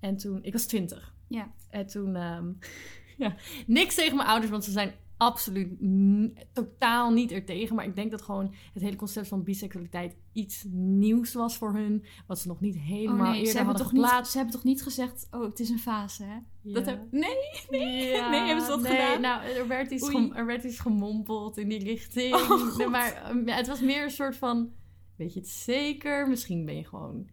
En 0.00 0.16
toen, 0.16 0.38
ik 0.42 0.52
was 0.52 0.66
twintig. 0.66 1.14
Ja. 1.28 1.52
En 1.70 1.86
toen, 1.86 2.16
ehm, 2.16 2.52
ja, 3.24 3.36
niks 3.66 3.94
tegen 3.94 4.16
mijn 4.16 4.28
ouders, 4.28 4.50
want 4.50 4.64
ze 4.64 4.70
zijn 4.70 4.92
absoluut 5.18 5.78
totaal 6.52 7.12
niet 7.12 7.32
ertegen. 7.32 7.76
Maar 7.76 7.84
ik 7.84 7.96
denk 7.96 8.10
dat 8.10 8.22
gewoon 8.22 8.54
het 8.72 8.82
hele 8.82 8.96
concept 8.96 9.28
van 9.28 9.42
biseksualiteit 9.42 10.16
iets 10.32 10.64
nieuws 10.72 11.32
was 11.34 11.56
voor 11.56 11.72
hun. 11.72 12.04
Wat 12.26 12.38
ze 12.38 12.48
nog 12.48 12.60
niet 12.60 12.78
helemaal 12.78 13.14
oh 13.14 13.22
nee, 13.22 13.30
eerder 13.30 13.50
ze 13.50 13.56
hebben, 13.56 13.76
hadden 13.76 14.00
toch 14.00 14.12
niet, 14.18 14.26
ze 14.26 14.36
hebben 14.36 14.54
toch 14.54 14.64
niet 14.64 14.82
gezegd: 14.82 15.28
Oh, 15.30 15.42
het 15.42 15.60
is 15.60 15.68
een 15.68 15.78
fase, 15.78 16.24
hè? 16.24 16.38
Dat 16.72 16.86
heb... 16.86 17.00
Nee, 17.10 17.36
nee. 17.70 18.06
Ja, 18.08 18.30
Nee, 18.30 18.40
hebben 18.40 18.64
ze 18.64 18.70
dat 18.70 18.80
nee, 18.82 18.90
gedaan? 18.90 19.20
Nou, 19.20 19.42
er 19.44 19.68
werd, 19.68 19.90
iets 19.90 20.04
Oei. 20.04 20.12
gem- 20.12 20.32
er 20.32 20.46
werd 20.46 20.64
iets 20.64 20.78
gemompeld 20.78 21.56
in 21.56 21.68
die 21.68 21.84
richting. 21.84 22.34
Oh. 22.34 22.76
Nee, 22.76 22.88
maar 22.88 23.12
ehm, 23.12 23.46
het 23.46 23.66
was 23.66 23.80
meer 23.80 24.02
een 24.04 24.10
soort 24.10 24.36
van... 24.36 24.70
Weet 25.16 25.34
je 25.34 25.40
het 25.40 25.48
zeker? 25.48 26.28
Misschien 26.28 26.64
ben 26.64 26.76
je 26.76 26.84
gewoon 26.84 27.28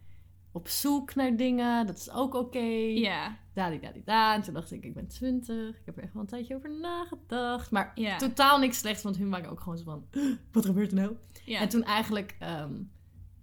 op 0.55 0.67
zoek 0.67 1.15
naar 1.15 1.35
dingen. 1.35 1.87
Dat 1.87 1.97
is 1.97 2.11
ook 2.11 2.33
oké. 2.33 2.59
Ja. 2.93 3.37
Da-di-da-di-da. 3.53 4.33
En 4.35 4.41
toen 4.41 4.53
dacht 4.53 4.71
ik, 4.71 4.83
ik 4.83 4.93
ben 4.93 5.07
20. 5.07 5.69
Ik 5.79 5.85
heb 5.85 5.97
er 5.97 6.03
echt 6.03 6.13
wel 6.13 6.21
een 6.21 6.27
tijdje 6.27 6.55
over 6.55 6.79
nagedacht. 6.79 7.71
Maar 7.71 7.91
Ja. 7.95 8.17
totaal 8.17 8.59
niks 8.59 8.77
slechts, 8.77 9.03
want 9.03 9.17
hun 9.17 9.29
waren 9.29 9.49
ook 9.49 9.59
gewoon 9.59 9.77
zo 9.77 9.83
van... 9.83 10.05
Wat 10.51 10.65
gebeurt 10.65 10.91
er 10.91 10.97
nou? 10.97 11.15
ja. 11.45 11.59
En 11.59 11.69
toen 11.69 11.83
eigenlijk 11.83 12.35
ehm, 12.39 12.73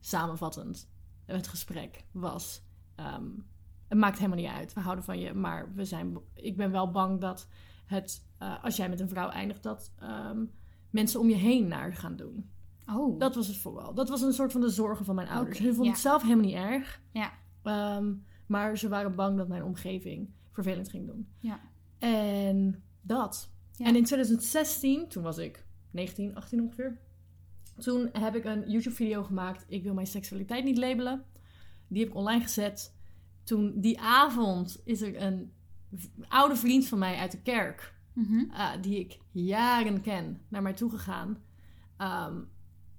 samenvattend 0.01 0.91
het 1.27 1.49
gesprek 1.49 2.05
was... 2.13 2.63
ehm, 2.95 3.29
het 3.89 3.99
maakt 3.99 4.19
helemaal 4.19 4.39
niet 4.39 4.51
uit. 4.51 4.73
We 4.73 4.81
houden 4.81 5.05
van 5.05 5.19
je, 5.19 5.35
maar 5.35 5.75
we 5.75 5.85
zijn, 5.85 6.19
ik 6.35 6.57
ben 6.57 6.71
wel 6.71 6.91
bang 6.91 7.21
dat 7.21 7.49
het... 7.87 8.27
eh, 8.39 8.65
als 8.65 8.77
jij 8.77 8.89
met 8.89 9.01
een 9.01 9.09
vrouw 9.09 9.29
eindigt, 9.29 9.63
dat 9.63 9.93
ehm, 9.99 10.45
mensen 10.91 11.21
om 11.21 11.29
je 11.29 11.35
heen 11.35 11.69
naar 11.69 11.93
gaan 11.95 12.17
doen. 12.17 12.51
Oh. 12.87 13.19
Dat 13.19 13.35
was 13.35 13.47
het 13.47 13.57
vooral. 13.57 13.95
Dat 13.95 14.09
was 14.09 14.23
een 14.23 14.33
soort 14.33 14.53
van 14.53 14.61
de 14.61 14.69
zorgen 14.71 15.05
van 15.05 15.15
mijn 15.15 15.29
ouders. 15.29 15.59
Hun 15.59 15.67
vonden 15.69 15.85
ja. 15.87 15.91
het 15.93 16.01
zelf 16.01 16.23
helemaal 16.23 16.45
niet 16.45 16.55
erg. 16.55 17.01
Ja. 17.13 17.33
Ehm, 17.63 18.15
maar 18.47 18.79
ze 18.79 18.89
waren 18.89 19.15
bang 19.15 19.37
dat 19.37 19.49
mijn 19.49 19.65
omgeving 19.65 20.31
vervelend 20.51 20.89
ging 20.89 21.07
doen. 21.07 21.29
Ja. 21.39 21.61
En 21.99 22.83
dat. 23.01 23.51
Ja. 23.77 23.87
En 23.87 23.97
in 23.97 24.05
2016, 24.05 25.09
toen 25.09 25.23
was 25.23 25.39
ik 25.39 25.67
19, 25.91 26.35
18 26.35 26.61
ongeveer. 26.63 26.99
Toen 27.79 28.09
heb 28.13 28.35
ik 28.35 28.45
een 28.45 28.71
YouTube-video 28.71 29.23
gemaakt. 29.23 29.65
Ik 29.69 29.83
wil 29.83 29.95
mijn 29.95 30.07
seksualiteit 30.07 30.65
niet 30.65 30.79
labelen. 30.79 31.25
Die 31.89 32.01
heb 32.01 32.09
ik 32.11 32.17
online 32.17 32.43
gezet. 32.43 32.95
Toen 33.45 33.81
die 33.81 34.01
avond 34.01 34.81
is 34.85 35.01
er 35.03 35.23
een 35.23 35.53
oude 36.29 36.57
vriend 36.57 36.87
van 36.87 36.99
mij 36.99 37.17
uit 37.17 37.31
de 37.31 37.43
kerk 37.43 37.95
Mhm. 38.13 38.51
eh, 38.51 38.71
die 38.81 38.99
ik 38.99 39.19
jaren 39.31 40.01
ken, 40.01 40.41
naar 40.49 40.63
mij 40.63 40.73
toegegaan. 40.73 41.39
Ehm 41.97 42.37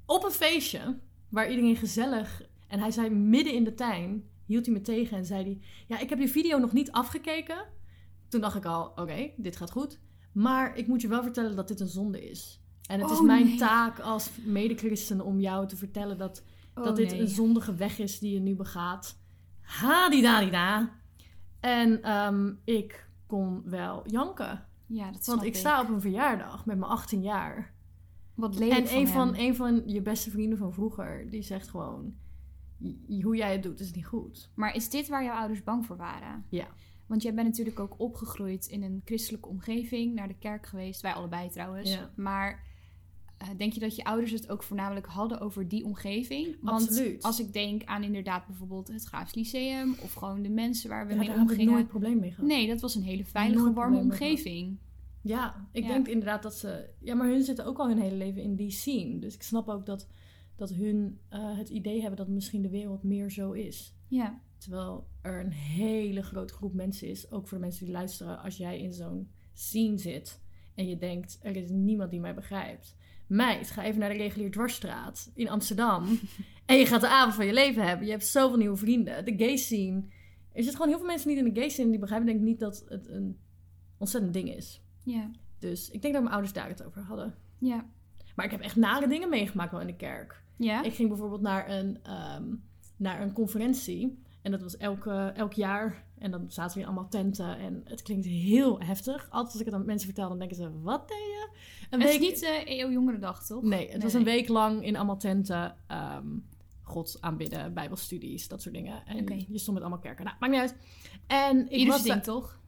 op 0.06 0.24
een 0.24 0.32
feestje 0.32 1.00
waar 1.30 1.50
iedereen 1.50 1.76
gezellig. 1.76 2.42
En 2.68 2.80
hij 2.80 2.92
zei 2.92 3.10
midden 3.10 3.54
in 3.54 3.64
de 3.64 3.74
tuin, 3.74 4.30
hield 4.46 4.66
hij 4.66 4.74
me 4.74 4.82
tegen 4.82 5.18
en 5.18 5.26
zei 5.26 5.44
hij: 5.44 5.60
Ja, 5.88 6.00
ik 6.00 6.10
heb 6.10 6.20
je 6.20 6.28
video 6.28 6.58
nog 6.58 6.74
niet 6.74 6.92
afgekeken. 6.92 7.66
Toen 8.28 8.42
dacht 8.42 8.56
ik 8.56 8.66
al: 8.66 8.92
Oké, 8.96 9.32
dit 9.38 9.56
gaat 9.56 9.72
goed. 9.72 10.00
Maar 10.32 10.76
ik 10.76 10.88
moet 10.88 11.02
je 11.02 11.08
wel 11.08 11.24
vertellen 11.24 11.56
dat 11.56 11.68
dit 11.68 11.80
een 11.80 11.88
zonde 11.88 12.30
is. 12.30 12.62
En 12.90 13.00
het 13.00 13.10
is 13.10 13.18
Oh, 13.20 13.26
mijn 13.26 13.46
nee. 13.46 13.58
taak 13.58 14.00
als 14.00 14.30
medechristen 14.46 15.22
om 15.22 15.40
jou 15.40 15.68
te 15.68 15.76
vertellen 15.78 16.18
dat, 16.18 16.44
Oh, 16.76 16.84
dat 16.84 16.96
dit 16.96 17.12
nee. 17.12 17.20
een 17.20 17.28
zondige 17.28 17.76
weg 17.76 18.00
is 18.00 18.20
die 18.20 18.34
je 18.34 18.40
nu 18.40 18.56
begaat. 18.56 19.18
Ha-di-da-di-da. 19.62 20.92
En 21.60 22.04
ehm, 22.04 22.54
ik 22.64 23.08
kon 23.28 23.62
wel 23.66 24.04
janken. 24.08 24.66
Ja, 24.86 25.04
dat 25.06 25.12
Want 25.14 25.24
snap 25.24 25.44
ik 25.44 25.56
sta 25.56 25.82
op 25.82 25.90
een 25.90 26.02
verjaardag 26.02 26.66
met 26.66 26.78
mijn 26.78 26.92
18 26.92 27.22
jaar. 27.22 27.74
Wat 28.36 28.60
lelijk 28.60 28.88
En 28.90 28.98
een 28.98 29.08
van, 29.08 29.36
een 29.38 29.56
van 29.56 29.84
je 29.86 30.02
beste 30.02 30.30
vrienden 30.30 30.58
van 30.58 30.74
vroeger, 30.74 31.30
die 31.30 31.42
zegt 31.42 31.68
gewoon... 31.70 32.14
"J- 32.78 33.22
Hoe 33.22 33.36
jij 33.36 33.52
het 33.52 33.64
doet 33.64 33.80
is 33.80 33.94
niet 33.94 34.06
goed. 34.06 34.50
Maar 34.56 34.76
is 34.76 34.90
dit 34.90 35.08
waar 35.08 35.24
jouw 35.24 35.36
ouders 35.38 35.64
bang 35.64 35.86
voor 35.86 35.98
waren? 35.98 36.46
Ja. 36.50 36.68
Want 37.06 37.22
jij 37.22 37.34
bent 37.34 37.48
natuurlijk 37.48 37.80
ook 37.80 38.00
opgegroeid 38.00 38.66
in 38.66 38.84
een 38.84 39.02
christelijke 39.06 39.50
omgeving, 39.50 40.14
naar 40.16 40.28
de 40.28 40.36
kerk 40.40 40.66
geweest. 40.66 41.02
Wij 41.02 41.14
allebei 41.14 41.50
trouwens. 41.50 41.94
Ja. 41.94 42.12
Maar 42.16 42.64
eh, 43.38 43.48
denk 43.58 43.74
je 43.74 43.80
dat 43.80 43.96
je 43.96 44.04
ouders 44.04 44.32
het 44.32 44.50
ook 44.50 44.64
voornamelijk 44.64 45.06
hadden 45.06 45.40
over 45.40 45.68
die 45.68 45.86
omgeving? 45.86 46.56
Want 46.62 46.82
Absoluut. 46.90 47.24
als 47.24 47.40
ik 47.40 47.54
denk 47.54 47.84
aan 47.84 48.04
inderdaad 48.04 48.46
bijvoorbeeld 48.48 48.88
het 48.88 49.04
Graafs 49.06 49.34
Lyceum 49.36 49.96
of 50.02 50.14
gewoon 50.14 50.42
de 50.42 50.50
mensen 50.50 50.90
waar 50.90 51.06
we 51.08 51.12
Ja, 51.14 51.18
mee 51.20 51.28
daar 51.28 51.36
heb 51.38 51.46
ik 51.46 51.52
omgingen. 51.52 51.74
nooit 51.74 51.88
probleem 51.88 52.20
mee 52.20 52.32
gehad. 52.32 52.46
Nee, 52.50 52.68
dat 52.68 52.82
was 52.82 52.96
een 52.96 53.04
hele 53.04 53.26
veilige, 53.26 53.74
warme 53.74 53.98
omgeving. 53.98 54.78
Ja, 55.24 55.68
ik 55.72 55.84
Ja. 55.84 55.90
denk 55.90 56.08
inderdaad 56.08 56.44
dat 56.44 56.56
ze... 56.56 56.90
Ja, 57.00 57.16
maar 57.16 57.28
hun 57.28 57.44
zitten 57.44 57.66
ook 57.66 57.78
al 57.80 57.88
hun 57.88 58.00
hele 58.00 58.16
leven 58.16 58.42
in 58.42 58.56
die 58.56 58.72
scene. 58.72 59.20
Dus 59.20 59.36
ik 59.36 59.42
snap 59.44 59.68
ook 59.70 59.86
dat, 59.86 60.08
dat 60.56 60.70
hun 60.74 61.20
eh, 61.30 61.58
het 61.58 61.70
idee 61.70 62.00
hebben 62.00 62.18
dat 62.18 62.28
misschien 62.28 62.62
de 62.62 62.70
wereld 62.70 63.04
meer 63.04 63.32
zo 63.32 63.52
is. 63.52 63.96
Ja. 64.08 64.42
Terwijl 64.58 65.08
er 65.22 65.40
een 65.40 65.52
hele 65.52 66.22
grote 66.24 66.54
groep 66.54 66.74
mensen 66.74 67.08
is, 67.08 67.32
ook 67.32 67.48
voor 67.48 67.58
de 67.58 67.64
mensen 67.64 67.86
die 67.86 67.94
luisteren, 67.94 68.40
als 68.42 68.58
jij 68.58 68.80
in 68.80 68.94
zo'n 68.94 69.32
scene 69.54 69.98
zit 69.98 70.42
en 70.76 70.88
je 70.88 70.98
denkt, 70.98 71.40
er 71.42 71.56
is 71.56 71.70
niemand 71.70 72.12
die 72.12 72.20
mij 72.20 72.34
begrijpt. 72.34 72.96
Meid, 73.28 73.72
ga 73.72 73.84
even 73.84 74.00
naar 74.00 74.10
de 74.10 74.18
regulier 74.18 74.52
dwarsstraat 74.52 75.32
in 75.34 75.50
Amsterdam 75.50 76.20
en 76.66 76.78
je 76.78 76.86
gaat 76.86 77.02
de 77.02 77.08
avond 77.08 77.36
van 77.36 77.46
je 77.46 77.54
leven 77.54 77.88
hebben. 77.88 78.06
Je 78.06 78.12
hebt 78.12 78.26
zoveel 78.26 78.58
nieuwe 78.58 78.78
vrienden. 78.78 79.26
De 79.26 79.34
gay 79.38 79.56
scene. 79.56 79.98
Er 80.52 80.64
zitten 80.64 80.72
gewoon 80.74 80.88
heel 80.88 80.98
veel 80.98 81.08
mensen 81.08 81.30
niet 81.30 81.38
in 81.38 81.54
de 81.54 81.60
gay 81.60 81.70
scene 81.70 81.90
die 81.90 82.00
begrijpen 82.00 82.28
denk 82.28 82.40
ik 82.40 82.46
niet 82.46 82.60
dat 82.60 82.86
het 82.88 83.08
een 83.10 83.38
ontzettend 83.98 84.34
ding 84.34 84.56
is. 84.56 84.83
Ja. 85.04 85.32
Dus 85.60 85.90
ik 85.90 86.02
denk 86.02 86.14
dat 86.14 86.22
mijn 86.24 86.34
ouders 86.34 86.54
daar 86.54 86.68
het 86.68 86.86
over 86.86 87.02
hadden. 87.02 87.36
Ja. 87.58 87.86
Maar 88.36 88.46
ik 88.46 88.52
heb 88.52 88.62
echt 88.62 88.76
nare 88.76 89.08
dingen 89.08 89.30
meegemaakt 89.30 89.72
wel 89.72 89.82
in 89.82 89.88
de 89.88 89.96
kerk. 89.96 90.44
Ja? 90.58 90.84
Ik 90.84 90.94
ging 90.94 91.10
bijvoorbeeld 91.10 91.42
naar 91.42 91.70
een, 91.70 92.00
ehm, 92.04 92.44
naar 92.98 93.22
een 93.22 93.34
conferentie. 93.34 94.22
En 94.42 94.52
dat 94.52 94.62
was 94.62 94.78
elke, 94.78 95.32
elk 95.36 95.54
jaar. 95.54 96.04
En 96.18 96.32
dan 96.32 96.52
zaten 96.52 96.74
we 96.76 96.80
in 96.82 96.86
allemaal 96.86 97.10
tenten. 97.10 97.58
En 97.58 97.82
het 97.86 98.02
klinkt 98.02 98.26
heel 98.26 98.80
heftig. 98.82 99.22
Altijd 99.30 99.52
als 99.52 99.60
ik 99.60 99.66
het 99.66 99.76
aan 99.76 99.86
mensen 99.86 100.08
vertel, 100.08 100.30
dan 100.30 100.40
denken 100.40 100.58
ze... 100.58 100.82
Wat 100.82 101.08
deed 101.08 101.18
je? 101.18 101.50
Een 101.90 102.02
Het 102.02 102.10
is 102.10 102.20
niet 102.20 102.40
de 102.40 102.64
EO 102.66 102.92
Jongerendag, 102.92 103.46
toch? 103.46 103.64
Nee, 103.64 103.82
het 103.82 103.92
Nee, 103.92 104.02
was 104.02 104.14
een 104.14 104.24
week 104.24 104.48
lang 104.48 104.86
in 104.86 104.96
allemaal 104.96 105.18
tenten. 105.18 105.76
ehm 105.88 106.28
God 106.86 107.18
aanbidden, 107.20 107.74
bijbelstudies, 107.74 108.48
dat 108.48 108.62
soort 108.62 108.76
dingen. 108.76 109.06
En 109.06 109.46
je 109.50 109.58
stond 109.58 109.74
met 109.78 109.82
allemaal 109.86 110.00
kerken. 110.00 110.26
Nou, 110.26 110.38
maakt 110.40 110.52
niet 110.52 110.62
uit. 110.62 110.76
En 111.28 111.70
ik 111.72 111.88
was 111.88 112.04
ding, 112.04 112.24
toch? 112.24 112.60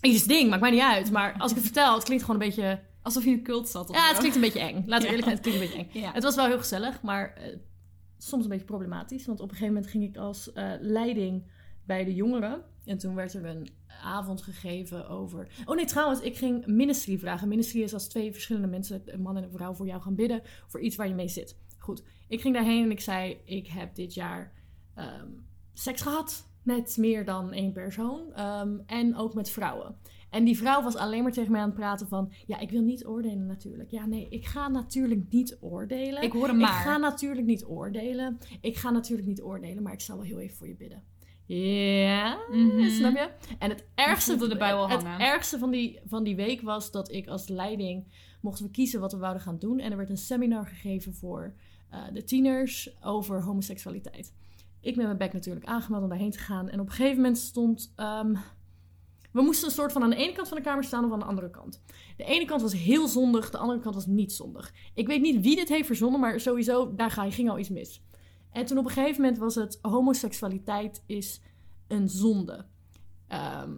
Ieders 0.00 0.24
ding, 0.24 0.48
maakt 0.48 0.62
mij 0.62 0.70
niet 0.70 0.80
uit. 0.80 1.10
Maar 1.10 1.34
als 1.38 1.50
ik 1.50 1.56
het 1.56 1.66
vertel, 1.66 1.94
het 1.94 2.04
klinkt 2.04 2.24
gewoon 2.24 2.40
een 2.40 2.46
beetje... 2.46 2.80
Alsof 3.02 3.24
je 3.24 3.30
in 3.30 3.36
een 3.36 3.42
cult 3.42 3.68
zat. 3.68 3.88
Ja, 3.92 4.08
het 4.08 4.18
klinkt 4.18 4.36
een 4.36 4.42
beetje 4.42 4.60
eng. 4.60 4.84
Laten 4.86 5.08
we 5.08 5.14
eerlijk 5.14 5.22
zijn, 5.22 5.36
het 5.36 5.40
klinkt 5.40 5.60
een 5.60 5.66
beetje 5.66 5.98
eng. 5.98 6.04
Ja. 6.04 6.12
Het 6.12 6.22
was 6.22 6.34
wel 6.34 6.46
heel 6.46 6.58
gezellig, 6.58 7.02
maar 7.02 7.34
eh, 7.34 7.56
soms 8.18 8.42
een 8.42 8.50
beetje 8.50 8.64
problematisch. 8.64 9.26
Want 9.26 9.40
op 9.40 9.48
een 9.48 9.54
gegeven 9.54 9.74
moment 9.74 9.92
ging 9.92 10.04
ik 10.04 10.16
als 10.16 10.52
eh, 10.52 10.72
leiding 10.80 11.50
bij 11.84 12.04
de 12.04 12.14
jongeren. 12.14 12.62
En 12.84 12.98
toen 12.98 13.14
werd 13.14 13.34
er 13.34 13.44
een 13.44 13.68
avond 14.02 14.42
gegeven 14.42 15.08
over... 15.08 15.48
Oh 15.64 15.76
nee, 15.76 15.84
trouwens, 15.84 16.20
ik 16.20 16.36
ging 16.36 16.66
ministry 16.66 17.18
vragen. 17.18 17.48
Ministry 17.48 17.82
is 17.82 17.94
als 17.94 18.08
twee 18.08 18.32
verschillende 18.32 18.68
mensen, 18.68 19.02
een 19.04 19.22
man 19.22 19.36
en 19.36 19.42
een 19.42 19.50
vrouw, 19.50 19.74
voor 19.74 19.86
jou 19.86 20.02
gaan 20.02 20.14
bidden. 20.14 20.42
Voor 20.66 20.80
iets 20.80 20.96
waar 20.96 21.08
je 21.08 21.14
mee 21.14 21.28
zit. 21.28 21.56
Goed, 21.78 22.02
ik 22.28 22.40
ging 22.40 22.54
daarheen 22.54 22.82
en 22.82 22.90
ik 22.90 23.00
zei... 23.00 23.40
Ik 23.44 23.66
heb 23.66 23.94
dit 23.94 24.14
jaar 24.14 24.52
ehm, 24.94 25.28
seks 25.74 26.02
gehad 26.02 26.48
met 26.66 26.96
meer 26.96 27.24
dan 27.24 27.52
één 27.52 27.72
persoon. 27.72 28.32
ehm, 28.34 28.78
en 28.86 29.16
ook 29.16 29.34
met 29.34 29.50
vrouwen. 29.50 29.96
En 30.30 30.44
die 30.44 30.56
vrouw 30.56 30.82
was 30.82 30.96
alleen 30.96 31.22
maar 31.22 31.32
tegen 31.32 31.52
mij 31.52 31.60
aan 31.60 31.66
het 31.68 31.76
praten 31.78 32.08
van... 32.08 32.32
Ja, 32.46 32.58
ik 32.58 32.70
wil 32.70 32.82
niet 32.82 33.06
oordelen 33.06 33.46
natuurlijk. 33.46 33.90
Ja, 33.90 34.06
nee, 34.06 34.26
ik 34.30 34.46
ga 34.46 34.68
natuurlijk 34.68 35.20
niet 35.30 35.56
oordelen. 35.60 36.22
Ik 36.22 36.32
hoor 36.32 36.46
hem 36.46 36.56
Ik 36.56 36.62
maar. 36.62 36.72
ga 36.72 36.96
natuurlijk 36.96 37.46
niet 37.46 37.64
oordelen. 37.64 38.38
Ik 38.60 38.76
ga 38.76 38.90
natuurlijk 38.90 39.28
niet 39.28 39.42
oordelen, 39.42 39.82
maar 39.82 39.92
ik 39.92 40.00
zal 40.00 40.16
wel 40.16 40.24
heel 40.24 40.40
even 40.40 40.56
voor 40.56 40.68
je 40.68 40.74
bidden. 40.76 41.02
Ja, 41.46 42.38
Mhm. 42.50 42.88
snap 42.88 43.12
je? 43.12 43.30
En 43.58 43.70
het 43.70 43.86
ergste, 43.94 44.36
de 44.36 44.64
al 44.64 44.88
het 44.88 45.04
ergste 45.18 45.58
van, 45.58 45.70
die, 45.70 46.00
van 46.04 46.24
die 46.24 46.36
week 46.36 46.60
was 46.60 46.90
dat 46.90 47.12
ik 47.12 47.26
als 47.26 47.48
leiding 47.48 48.04
mochten 48.40 48.64
we 48.64 48.70
kiezen 48.70 49.00
wat 49.00 49.12
we 49.12 49.18
wouden 49.18 49.42
gaan 49.42 49.58
doen. 49.58 49.78
En 49.78 49.90
er 49.90 49.96
werd 49.96 50.10
een 50.10 50.16
seminar 50.16 50.66
gegeven 50.66 51.14
voor 51.14 51.54
eh, 51.90 52.00
de 52.12 52.24
tieners 52.24 52.96
over 53.02 53.42
homoseksualiteit. 53.42 54.34
Ik 54.80 54.96
met 54.96 55.06
mijn 55.06 55.18
bek 55.18 55.32
natuurlijk 55.32 55.66
aangemeld 55.66 56.02
om 56.02 56.08
daarheen 56.08 56.30
te 56.30 56.38
gaan. 56.38 56.68
En 56.68 56.80
op 56.80 56.86
een 56.86 56.92
gegeven 56.92 57.16
moment 57.16 57.38
stond... 57.38 57.92
ehm, 57.96 58.34
we 59.32 59.42
moesten 59.42 59.68
een 59.68 59.74
soort 59.74 59.92
van 59.92 60.02
aan 60.02 60.10
de 60.10 60.16
ene 60.16 60.32
kant 60.32 60.48
van 60.48 60.56
de 60.56 60.62
kamer 60.62 60.84
staan 60.84 61.04
of 61.04 61.12
aan 61.12 61.18
de 61.18 61.24
andere 61.24 61.50
kant. 61.50 61.82
De 62.16 62.24
ene 62.24 62.44
kant 62.44 62.62
was 62.62 62.72
heel 62.72 63.08
zondig, 63.08 63.50
de 63.50 63.58
andere 63.58 63.80
kant 63.80 63.94
was 63.94 64.06
niet 64.06 64.32
zondig. 64.32 64.72
Ik 64.94 65.06
weet 65.06 65.20
niet 65.20 65.42
wie 65.42 65.56
dit 65.56 65.68
heeft 65.68 65.86
verzonnen, 65.86 66.20
maar 66.20 66.40
sowieso, 66.40 66.94
daar 66.94 67.10
ging 67.10 67.50
al 67.50 67.58
iets 67.58 67.68
mis. 67.68 68.02
En 68.52 68.66
toen 68.66 68.78
op 68.78 68.84
een 68.84 68.90
gegeven 68.90 69.20
moment 69.20 69.38
was 69.38 69.54
het, 69.54 69.78
homoseksualiteit 69.82 71.02
is 71.06 71.40
een 71.86 72.08
zonde. 72.08 72.66
Ehm, 73.28 73.70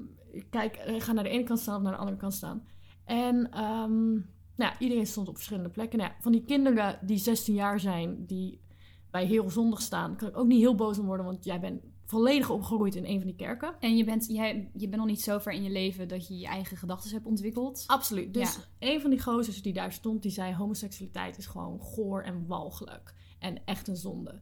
kijk, 0.51 0.77
eh, 0.77 1.01
ga 1.01 1.13
naar 1.13 1.25
de 1.25 1.31
ene 1.31 1.45
kant 1.45 1.59
staan 1.59 1.77
of 1.77 1.83
naar 1.83 1.93
de 1.93 1.99
andere 1.99 2.17
kant 2.17 2.35
staan. 2.35 2.67
En 3.05 3.51
ehm, 3.51 4.13
nou 4.13 4.73
ja, 4.73 4.79
iedereen 4.79 5.07
stond 5.07 5.29
op 5.29 5.35
verschillende 5.35 5.71
plekken. 5.71 5.99
Nou 5.99 6.11
ja, 6.11 6.17
van 6.21 6.33
die 6.33 6.45
kinderen 6.45 6.99
die 7.03 7.19
16 7.19 7.55
jaar 7.55 7.81
zijn, 7.81 8.27
die 8.27 8.61
bij 9.11 9.27
heel 9.27 9.51
zondig 9.51 9.81
staan, 9.83 10.17
kan 10.17 10.29
ik 10.29 10.37
ook 10.37 10.47
niet 10.47 10.61
heel 10.61 10.75
boos 10.75 10.99
om 10.99 11.07
worden, 11.07 11.27
want 11.27 11.45
jij 11.45 11.61
bent 11.61 11.83
volledig 12.05 12.51
opgegroeid 12.51 12.95
in 12.95 13.05
een 13.05 13.19
van 13.19 13.27
die 13.27 13.37
kerken. 13.37 13.75
En 13.81 13.97
je 13.97 14.05
bent, 14.05 14.27
jij, 14.27 14.71
je 14.75 14.89
bent 14.89 14.97
nog 15.01 15.11
niet 15.11 15.21
zo 15.23 15.39
ver 15.39 15.53
in 15.53 15.63
je 15.63 15.71
leven 15.71 16.09
dat 16.09 16.29
je 16.29 16.39
je 16.39 16.47
eigen 16.47 16.77
gedachten 16.77 17.11
hebt 17.11 17.27
ontwikkeld. 17.27 17.85
Absoluut. 17.87 18.35
Dus 18.35 18.55
Ja. 18.55 18.61
een 18.89 19.01
van 19.01 19.11
die 19.11 19.23
gozers 19.23 19.63
die 19.63 19.73
daar 19.73 19.93
stond, 19.93 20.23
die 20.23 20.31
zei: 20.31 20.55
homoseksualiteit 20.55 21.39
is 21.39 21.47
gewoon 21.47 21.81
goor 21.81 22.23
en 22.23 22.47
walgelijk. 22.47 23.15
En 23.39 23.65
echt 23.65 23.89
een 23.89 23.97
zonde. 23.97 24.41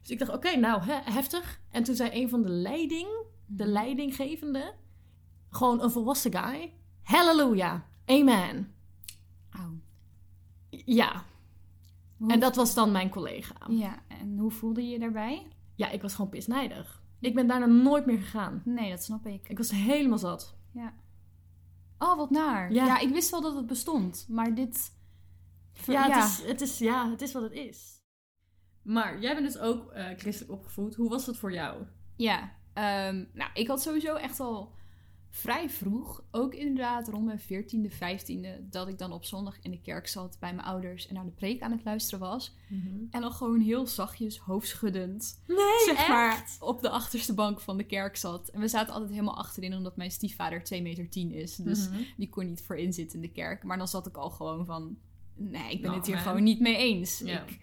Dus 0.00 0.10
ik 0.10 0.18
dacht: 0.18 0.32
oké, 0.32 0.56
nou, 0.56 0.82
heftig. 0.90 1.60
En 1.70 1.82
toen 1.82 1.94
zei 1.94 2.10
een 2.22 2.28
van 2.28 2.42
de 2.42 2.48
leiding, 2.50 3.08
de 3.46 3.66
leidinggevende, 3.66 4.74
gewoon 5.48 5.82
een 5.82 5.90
volwassen 5.90 6.36
guy: 6.36 6.72
Halleluja, 7.02 7.86
amen. 8.06 8.74
Auw. 9.50 9.78
Ja. 10.70 11.24
Hoe- 12.16 12.32
En 12.32 12.40
dat 12.40 12.56
was 12.56 12.74
dan 12.74 12.92
mijn 12.92 13.08
collega. 13.10 13.54
Ja, 13.68 14.02
en 14.08 14.38
hoe 14.38 14.50
voelde 14.50 14.82
je 14.82 14.88
je 14.88 14.98
daarbij? 14.98 15.46
Ja, 15.74 15.90
ik 15.90 16.02
was 16.02 16.14
gewoon 16.14 16.30
pisnijdig. 16.30 17.02
Ik 17.20 17.34
ben 17.34 17.46
daarna 17.46 17.66
nooit 17.66 18.06
meer 18.06 18.18
gegaan. 18.18 18.62
Nee, 18.64 18.90
dat 18.90 19.02
snap 19.04 19.26
ik. 19.26 19.48
Ik 19.48 19.58
was 19.58 19.70
helemaal 19.70 20.18
zat. 20.18 20.56
Ja. 20.70 20.92
Oh, 21.98 22.16
wat 22.16 22.30
naar. 22.30 22.72
Ja. 22.72 22.86
Ja. 22.86 22.98
ik 22.98 23.08
wist 23.12 23.30
wel 23.30 23.40
dat 23.40 23.54
het 23.56 23.66
bestond, 23.66 24.26
maar 24.28 24.54
dit... 24.54 24.92
Ja, 25.86 26.08
Het, 26.10 26.24
is, 26.24 26.42
het, 26.46 26.60
is, 26.60 26.78
ja 26.78 27.10
het 27.10 27.22
is 27.22 27.32
wat 27.32 27.42
het 27.42 27.52
is. 27.52 28.02
Maar 28.82 29.20
jij 29.20 29.34
bent 29.34 29.46
dus 29.52 29.58
ook 29.62 29.90
eh, 29.90 30.06
christelijk 30.16 30.52
opgevoed. 30.52 30.94
Hoe 30.94 31.08
was 31.08 31.24
dat 31.24 31.36
voor 31.36 31.52
jou? 31.52 31.82
Ja, 32.16 32.52
ehm, 32.72 33.24
nou, 33.32 33.50
ik 33.54 33.66
had 33.68 33.82
sowieso 33.82 34.14
echt 34.14 34.40
al 34.40 34.72
vrij 35.36 35.70
vroeg, 35.70 36.24
ook 36.30 36.54
inderdaad 36.54 37.08
rond 37.08 37.24
mijn 37.24 37.40
14e, 37.40 37.90
15e, 37.94 38.68
dat 38.70 38.88
ik 38.88 38.98
dan 38.98 39.12
op 39.12 39.24
zondag 39.24 39.56
in 39.62 39.70
de 39.70 39.80
kerk 39.80 40.06
zat 40.08 40.36
bij 40.40 40.54
mijn 40.54 40.66
ouders 40.66 41.06
en 41.08 41.14
naar 41.14 41.24
de 41.24 41.30
preek 41.30 41.62
aan 41.62 41.70
het 41.72 41.84
luisteren 41.84 42.20
was. 42.28 42.54
En 43.10 43.20
dan 43.20 43.32
gewoon 43.32 43.60
heel 43.60 43.86
zachtjes, 43.86 44.38
hoofdschuddend, 44.38 45.42
Nee, 45.46 45.56
zeg 45.96 46.08
maar, 46.08 46.44
op 46.60 46.80
de 46.82 46.88
achterste 46.90 47.34
bank 47.34 47.60
van 47.60 47.76
de 47.76 47.84
kerk 47.84 48.16
zat. 48.16 48.48
En 48.48 48.60
we 48.60 48.68
zaten 48.68 48.92
altijd 48.92 49.10
helemaal 49.12 49.36
achterin, 49.36 49.74
omdat 49.74 49.96
mijn 49.96 50.10
stiefvader 50.10 50.64
2 50.64 50.82
meter 50.82 51.08
10 51.08 51.32
is. 51.32 51.56
Dus 51.56 51.88
Mhm. 51.88 51.98
die 52.16 52.28
kon 52.28 52.46
niet 52.46 52.62
voorin 52.62 52.92
zitten 52.92 53.16
in 53.16 53.22
de 53.26 53.32
kerk. 53.32 53.62
Maar 53.62 53.78
dan 53.78 53.88
zat 53.88 54.06
ik 54.06 54.16
al 54.16 54.30
gewoon 54.30 54.64
van, 54.64 54.96
nee, 55.34 55.70
ik 55.72 55.80
ben 55.80 55.86
Nou, 55.90 55.96
het 55.96 56.06
hier 56.06 56.14
man. 56.14 56.24
gewoon 56.24 56.42
niet 56.42 56.60
mee 56.60 56.76
eens. 56.76 57.22
Ik, 57.22 57.58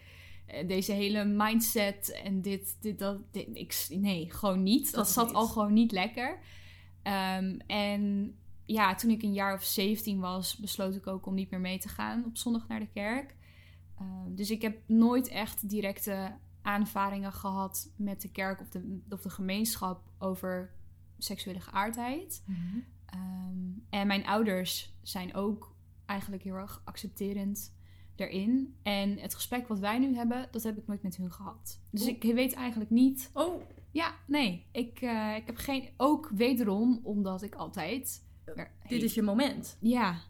eh, 0.46 0.68
deze 0.68 0.92
hele 0.92 1.26
mindset 1.26 2.20
en 2.24 2.42
dit, 2.42 2.78
dit, 2.82 3.00
dat, 3.00 3.18
dit, 3.32 3.48
ik, 3.54 3.86
nee, 3.90 4.32
gewoon 4.32 4.64
niet. 4.64 4.92
Dat, 4.94 5.10
zat 5.10 5.26
niet. 5.28 5.36
al 5.36 5.48
gewoon 5.48 5.74
niet 5.74 5.92
lekker. 5.92 6.40
Ehm, 7.04 7.60
en 7.68 8.36
ja, 8.66 8.96
toen 8.96 9.10
ik 9.10 9.24
een 9.24 9.34
jaar 9.34 9.54
of 9.54 9.64
17 9.64 10.20
was, 10.20 10.58
besloot 10.58 10.96
ik 10.96 11.08
ook 11.08 11.26
om 11.26 11.34
niet 11.34 11.50
meer 11.50 11.60
mee 11.60 11.80
te 11.80 11.90
gaan 11.90 12.26
op 12.26 12.38
zondag 12.38 12.68
naar 12.68 12.80
de 12.80 12.90
kerk. 12.94 13.36
Ehm, 13.98 14.36
dus 14.36 14.52
ik 14.52 14.62
heb 14.62 14.78
nooit 14.88 15.28
echt 15.28 15.70
directe 15.70 16.38
aanvaringen 16.62 17.34
gehad 17.34 17.92
met 17.96 18.22
de 18.22 18.32
kerk 18.32 18.62
of 18.62 18.70
de, 18.70 19.02
of 19.10 19.22
de 19.22 19.30
gemeenschap 19.30 20.12
over 20.18 20.74
seksuele 21.18 21.60
geaardheid. 21.60 22.44
Ehm, 23.06 23.70
en 23.90 24.08
mijn 24.08 24.26
ouders 24.26 24.94
zijn 25.02 25.34
ook 25.34 25.76
eigenlijk 26.06 26.44
heel 26.44 26.56
erg 26.56 26.82
accepterend 26.84 27.74
daarin. 28.16 28.76
En 28.84 29.18
het 29.18 29.36
gesprek 29.36 29.68
wat 29.68 29.80
wij 29.80 30.00
nu 30.00 30.16
hebben, 30.16 30.48
dat 30.52 30.64
heb 30.64 30.78
ik 30.78 30.88
nooit 30.88 31.04
met 31.04 31.16
hun 31.18 31.32
gehad. 31.32 31.82
Dus 31.92 32.08
ik 32.08 32.24
weet 32.24 32.54
eigenlijk 32.54 32.90
niet. 32.90 33.30
Oh, 33.34 33.62
Ja, 33.92 34.16
nee. 34.28 34.66
Ik, 34.72 35.02
eh, 35.02 35.36
ik 35.36 35.46
heb 35.46 35.58
geen. 35.58 35.90
Ook 35.98 36.30
wederom 36.34 37.00
omdat 37.04 37.42
ik 37.42 37.56
altijd. 37.56 38.26
dit 38.88 39.04
is 39.04 39.14
je 39.14 39.22
moment. 39.22 39.78
Ja, 39.82 40.22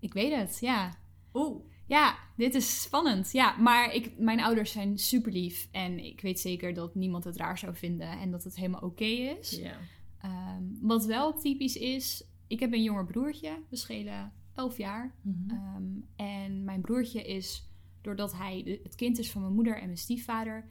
ik 0.00 0.12
weet 0.12 0.34
het. 0.34 0.58
Ja. 0.60 0.96
Oh, 1.32 1.66
Ja, 1.86 2.18
dit 2.36 2.54
is 2.54 2.82
spannend. 2.82 3.32
Ja, 3.32 3.56
maar 3.56 3.94
ik, 3.94 4.18
mijn 4.18 4.40
ouders 4.40 4.72
zijn 4.72 4.98
super 4.98 5.32
lief. 5.32 5.68
En 5.72 6.04
ik 6.04 6.20
weet 6.20 6.40
zeker 6.40 6.74
dat 6.74 6.94
niemand 6.94 7.24
het 7.24 7.36
raar 7.36 7.58
zou 7.58 7.74
vinden. 7.76 8.08
En 8.08 8.30
dat 8.30 8.44
het 8.44 8.56
helemaal 8.56 8.80
oké 8.80 9.04
is. 9.04 9.50
Ja. 9.50 9.76
Ehm, 10.20 10.62
wat 10.80 11.04
wel 11.04 11.38
typisch 11.38 11.76
is, 11.76 12.24
ik 12.46 12.60
heb 12.60 12.72
een 12.72 12.82
jonger 12.82 13.04
broertje. 13.06 13.58
We 13.68 13.76
schelen 13.76 14.32
11 14.54 14.76
jaar. 14.76 15.14
Ehm, 15.48 15.84
en 16.16 16.64
mijn 16.64 16.80
broertje 16.80 17.22
is, 17.22 17.68
doordat 18.00 18.32
hij 18.36 18.80
het 18.82 18.94
kind 18.94 19.18
is 19.18 19.30
van 19.30 19.42
mijn 19.42 19.54
moeder 19.54 19.78
en 19.78 19.84
mijn 19.84 19.98
stiefvader, 19.98 20.68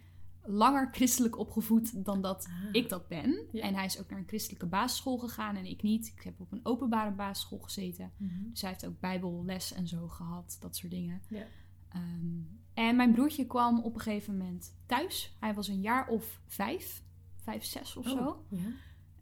langer 0.47 0.87
christelijk 0.91 1.37
opgevoed 1.37 2.05
dan 2.05 2.21
dat 2.21 2.45
Ah. 2.45 2.69
ik 2.71 2.89
dat 2.89 3.07
ben. 3.07 3.47
Ja. 3.51 3.61
En 3.61 3.75
hij 3.75 3.85
is 3.85 3.99
ook 3.99 4.09
naar 4.09 4.19
een 4.19 4.27
christelijke 4.27 4.65
basisschool 4.65 5.17
gegaan 5.17 5.55
en 5.55 5.65
ik 5.65 5.81
niet. 5.81 6.07
Ik 6.17 6.23
heb 6.23 6.39
op 6.39 6.51
een 6.51 6.59
openbare 6.63 7.11
basisschool 7.11 7.59
gezeten. 7.59 8.11
Mhm. 8.17 8.49
Dus 8.49 8.61
hij 8.61 8.69
heeft 8.69 8.85
ook 8.85 8.99
bijbelles 8.99 9.73
en 9.73 9.87
zo 9.87 10.07
gehad, 10.07 10.57
dat 10.59 10.75
soort 10.75 10.91
dingen. 10.91 11.21
Ja. 11.29 11.43
Ehm, 11.89 12.39
en 12.73 12.95
mijn 12.95 13.11
broertje 13.11 13.45
kwam 13.45 13.79
op 13.79 13.93
een 13.93 14.01
gegeven 14.01 14.37
moment 14.37 14.73
thuis. 14.85 15.35
Hij 15.39 15.53
was 15.53 15.67
een 15.67 15.81
jaar 15.81 16.07
of 16.07 16.41
vijf, 16.45 17.03
vijf, 17.35 17.63
zes 17.65 17.95
of 17.95 18.07
zo. 18.07 18.17
Oh, 18.27 18.51
ja. 18.51 18.69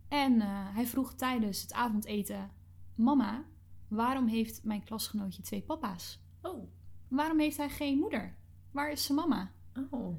En 0.08 0.42
eh, 0.42 0.48
hij 0.50 0.86
vroeg 0.86 1.14
tijdens 1.14 1.62
het 1.62 1.74
avondeten: 1.74 2.50
Mama, 2.96 3.44
waarom 3.88 4.28
heeft 4.28 4.64
mijn 4.64 4.84
klasgenootje 4.84 5.42
twee 5.42 5.62
papa's? 5.62 6.20
Oh. 6.42 6.64
Waarom 7.08 7.40
heeft 7.40 7.58
hij 7.58 7.70
geen 7.70 7.98
moeder? 7.98 8.36
Waar 8.72 8.92
is 8.92 9.06
zijn 9.06 9.18
mama? 9.18 9.52
Oh. 9.90 10.16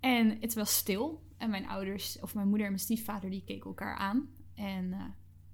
En 0.00 0.36
het 0.40 0.54
was 0.54 0.74
stil. 0.76 1.22
En 1.36 1.50
mijn 1.50 1.68
ouders, 1.68 2.20
of 2.20 2.34
mijn 2.34 2.48
moeder 2.48 2.66
en 2.66 2.72
mijn 2.72 2.84
stiefvader, 2.84 3.30
die 3.30 3.42
keken 3.46 3.66
elkaar 3.66 3.96
aan. 3.96 4.28
En 4.54 4.92
eh, 4.92 5.00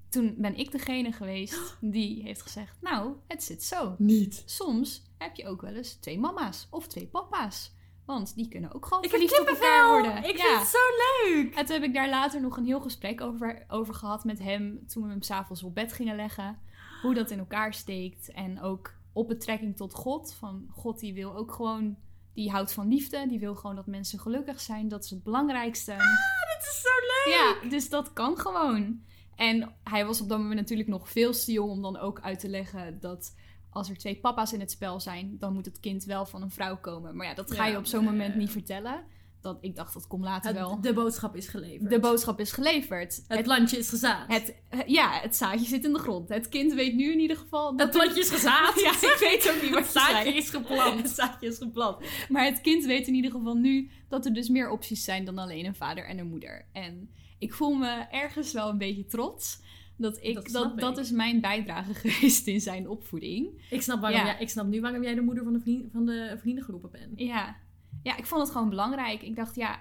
toen 0.09 0.35
ben 0.39 0.57
ik 0.57 0.71
degene 0.73 1.13
geweest 1.13 1.77
die 1.81 2.23
heeft 2.23 2.43
gezegd: 2.43 2.77
Nou, 2.81 3.17
het 3.27 3.43
zit 3.43 3.63
zo. 3.63 3.95
Niet. 3.99 4.43
Soms 4.47 5.03
heb 5.19 5.35
je 5.37 5.47
ook 5.47 5.61
wel 5.61 5.75
eens 5.75 5.95
twee 5.95 6.19
mama's 6.19 6.67
of 6.71 6.87
twee 6.87 7.07
papa's. 7.07 7.73
Want 8.05 8.35
die 8.35 8.49
kunnen 8.49 8.73
ook 8.75 8.87
gewoon 8.87 9.03
Ik 9.03 9.11
verliefd 9.11 9.41
op 9.41 9.47
elkaar 9.47 9.89
worden. 9.89 10.17
Ik 10.25 10.37
Ja. 10.37 10.45
vind 10.45 10.59
het 10.59 10.69
zo 10.69 10.79
leuk. 11.25 11.55
En 11.55 11.65
toen 11.67 11.75
heb 11.75 11.85
ik 11.85 11.95
daar 11.95 12.09
later 12.09 12.41
nog 12.41 12.57
een 12.57 12.65
heel 12.65 12.81
gesprek 12.81 13.21
over, 13.21 13.65
over 13.69 13.95
gehad 13.95 14.25
met 14.25 14.39
hem. 14.39 14.87
Toen 14.87 15.03
we 15.03 15.09
hem 15.09 15.23
s'avonds 15.23 15.63
op 15.63 15.75
bed 15.75 15.93
gingen 15.93 16.17
leggen. 16.17 16.59
Hoe 17.03 17.15
dat 17.15 17.31
in 17.31 17.39
elkaar 17.39 17.75
steekt. 17.75 18.31
En 18.31 18.61
ook 18.61 18.95
op 19.13 19.29
betrekking 19.29 19.77
tot 19.77 19.95
God. 19.95 20.35
Van 20.35 20.67
God 20.71 21.01
die 21.01 21.15
wil 21.15 21.37
ook 21.37 21.53
gewoon... 21.53 21.97
Die 22.35 22.51
houdt 22.51 22.73
van 22.73 22.89
liefde. 22.89 23.29
Die 23.29 23.39
wil 23.39 23.55
gewoon 23.55 23.77
dat 23.77 23.87
mensen 23.87 24.19
gelukkig 24.19 24.61
zijn. 24.61 24.89
Dat 24.89 25.05
is 25.05 25.11
het 25.11 25.23
belangrijkste. 25.23 25.93
Het 25.93 26.63
is 26.63 26.81
zo 26.81 26.89
leuk. 27.01 27.35
Ja, 27.35 27.69
dus 27.69 27.89
dat 27.89 28.13
kan 28.13 28.39
gewoon. 28.39 29.01
En 29.37 29.75
hij 29.85 30.07
was 30.07 30.21
op 30.21 30.29
dat 30.29 30.39
moment 30.39 30.61
natuurlijk 30.61 30.89
nog 30.89 31.09
veel 31.09 31.33
te 31.33 31.53
jong 31.53 31.71
om 31.71 31.83
dan 31.83 31.97
ook 31.97 32.21
uit 32.21 32.41
te 32.41 32.49
leggen 32.49 33.01
dat 33.01 33.35
als 33.71 33.91
er 33.91 33.97
twee 33.97 34.17
papa's 34.17 34.53
in 34.53 34.61
het 34.61 34.71
spel 34.71 35.01
zijn, 35.01 35.37
dan 35.39 35.53
moet 35.53 35.65
het 35.65 35.81
kind 35.81 36.05
wel 36.05 36.27
van 36.27 36.43
een 36.43 36.51
vrouw 36.51 36.77
komen. 36.77 37.17
Maar 37.17 37.27
ja, 37.27 37.35
dat 37.35 37.53
ga 37.53 37.65
Ja, 37.65 37.71
je 37.71 37.79
op 37.79 37.87
zo'n 37.87 38.05
moment 38.05 38.35
niet 38.35 38.51
vertellen. 38.51 39.05
Dat, 39.45 39.59
ik 39.61 39.77
dacht, 39.77 39.95
dat 39.95 40.07
komt 40.07 40.25
later 40.25 40.55
wel. 40.55 40.81
De 40.81 40.93
boodschap 40.93 41.37
is 41.37 41.49
geleverd. 41.49 41.91
De 41.91 42.01
boodschap 42.01 42.41
is 42.41 42.53
geleverd. 42.53 43.25
het 43.29 43.43
plantje 43.43 43.79
is 43.79 43.89
gezaaid. 43.89 44.33
Het, 44.33 44.55
ja, 44.87 45.21
het 45.21 45.37
zaadje 45.37 45.67
zit 45.67 45.85
in 45.85 45.93
de 45.93 45.99
grond. 45.99 46.29
Het 46.29 46.49
kind 46.49 46.73
weet 46.75 46.95
nu 46.95 47.13
in 47.13 47.19
ieder 47.19 47.37
geval... 47.37 47.73
Het 47.77 47.91
plantje 47.91 48.21
is 48.21 48.31
gezaaid. 48.31 48.81
Ja, 48.85 48.91
ik 48.93 49.17
weet 49.21 49.51
ook 49.55 49.63
niet 49.63 49.71
wat 49.71 49.85
Het 49.85 49.93
je 49.93 49.99
zaadje 49.99 50.23
zei. 50.25 50.37
is 50.37 50.51
geplant. 50.51 51.01
Het 51.03 51.11
zaadje 51.11 51.47
is 51.47 51.59
geplant. 51.59 52.05
Maar 52.29 52.45
het 52.45 52.61
kind 52.61 52.85
weet 52.85 53.07
in 53.07 53.15
ieder 53.15 53.31
geval 53.31 53.55
nu 53.55 53.91
dat 54.09 54.25
er 54.25 54.35
dus 54.35 54.49
meer 54.49 54.71
opties 54.71 55.05
zijn 55.05 55.25
dan 55.25 55.39
alleen 55.39 55.65
een 55.67 55.75
vader 55.75 56.07
en 56.07 56.19
een 56.19 56.29
moeder. 56.29 56.67
En 56.73 57.11
ik 57.39 57.55
voel 57.55 57.75
me 57.75 58.07
ergens 58.11 58.53
wel 58.53 58.69
een 58.69 58.79
beetje 58.79 59.07
trots. 59.07 59.61
Dat, 59.97 60.19
ik, 60.23 60.35
Dat 60.35 60.49
dat, 60.53 60.79
dat, 60.81 60.99
ik. 60.99 61.05
is 61.05 61.11
mijn 61.11 61.41
bijdrage 61.41 61.95
geweest 62.05 62.47
in 62.47 62.61
zijn 62.61 62.89
opvoeding. 62.89 63.63
Ik 63.71 63.83
snap, 63.83 64.01
waarom 64.01 64.19
Ja. 64.21 64.27
jij, 64.27 64.37
ik 64.39 64.49
snap 64.49 64.67
nu 64.67 64.81
waarom 64.81 65.03
jij 65.03 65.15
de 65.15 65.21
moeder 65.21 65.45
van 65.45 65.53
de, 65.53 65.61
vriend, 65.61 65.93
van 65.93 66.07
de 66.07 66.37
vriendengroepen 66.41 66.91
bent. 66.91 67.11
Ja. 67.21 67.57
Ja, 68.05 68.17
ik 68.17 68.27
vond 68.27 68.43
het 68.43 68.51
gewoon 68.51 68.69
belangrijk. 68.69 69.23
Ik 69.23 69.37
dacht, 69.37 69.55
ja, 69.55 69.81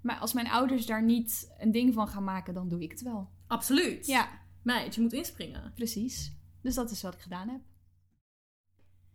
maar 0.00 0.18
als 0.18 0.32
mijn 0.32 0.48
ouders 0.50 0.86
daar 0.86 1.02
niet 1.02 1.54
een 1.58 1.70
ding 1.72 1.94
van 1.94 2.08
gaan 2.08 2.24
maken, 2.24 2.54
dan 2.54 2.68
doe 2.68 2.82
ik 2.82 2.90
het 2.90 3.02
wel. 3.02 3.28
Absoluut. 3.46 4.06
Ja, 4.06 4.28
Meid, 4.62 4.94
je 4.94 5.00
moet 5.00 5.12
inspringen. 5.12 5.72
Precies. 5.74 6.32
Dus 6.62 6.74
dat 6.74 6.90
is 6.90 7.02
wat 7.02 7.14
ik 7.14 7.20
gedaan 7.20 7.48
heb. 7.48 7.60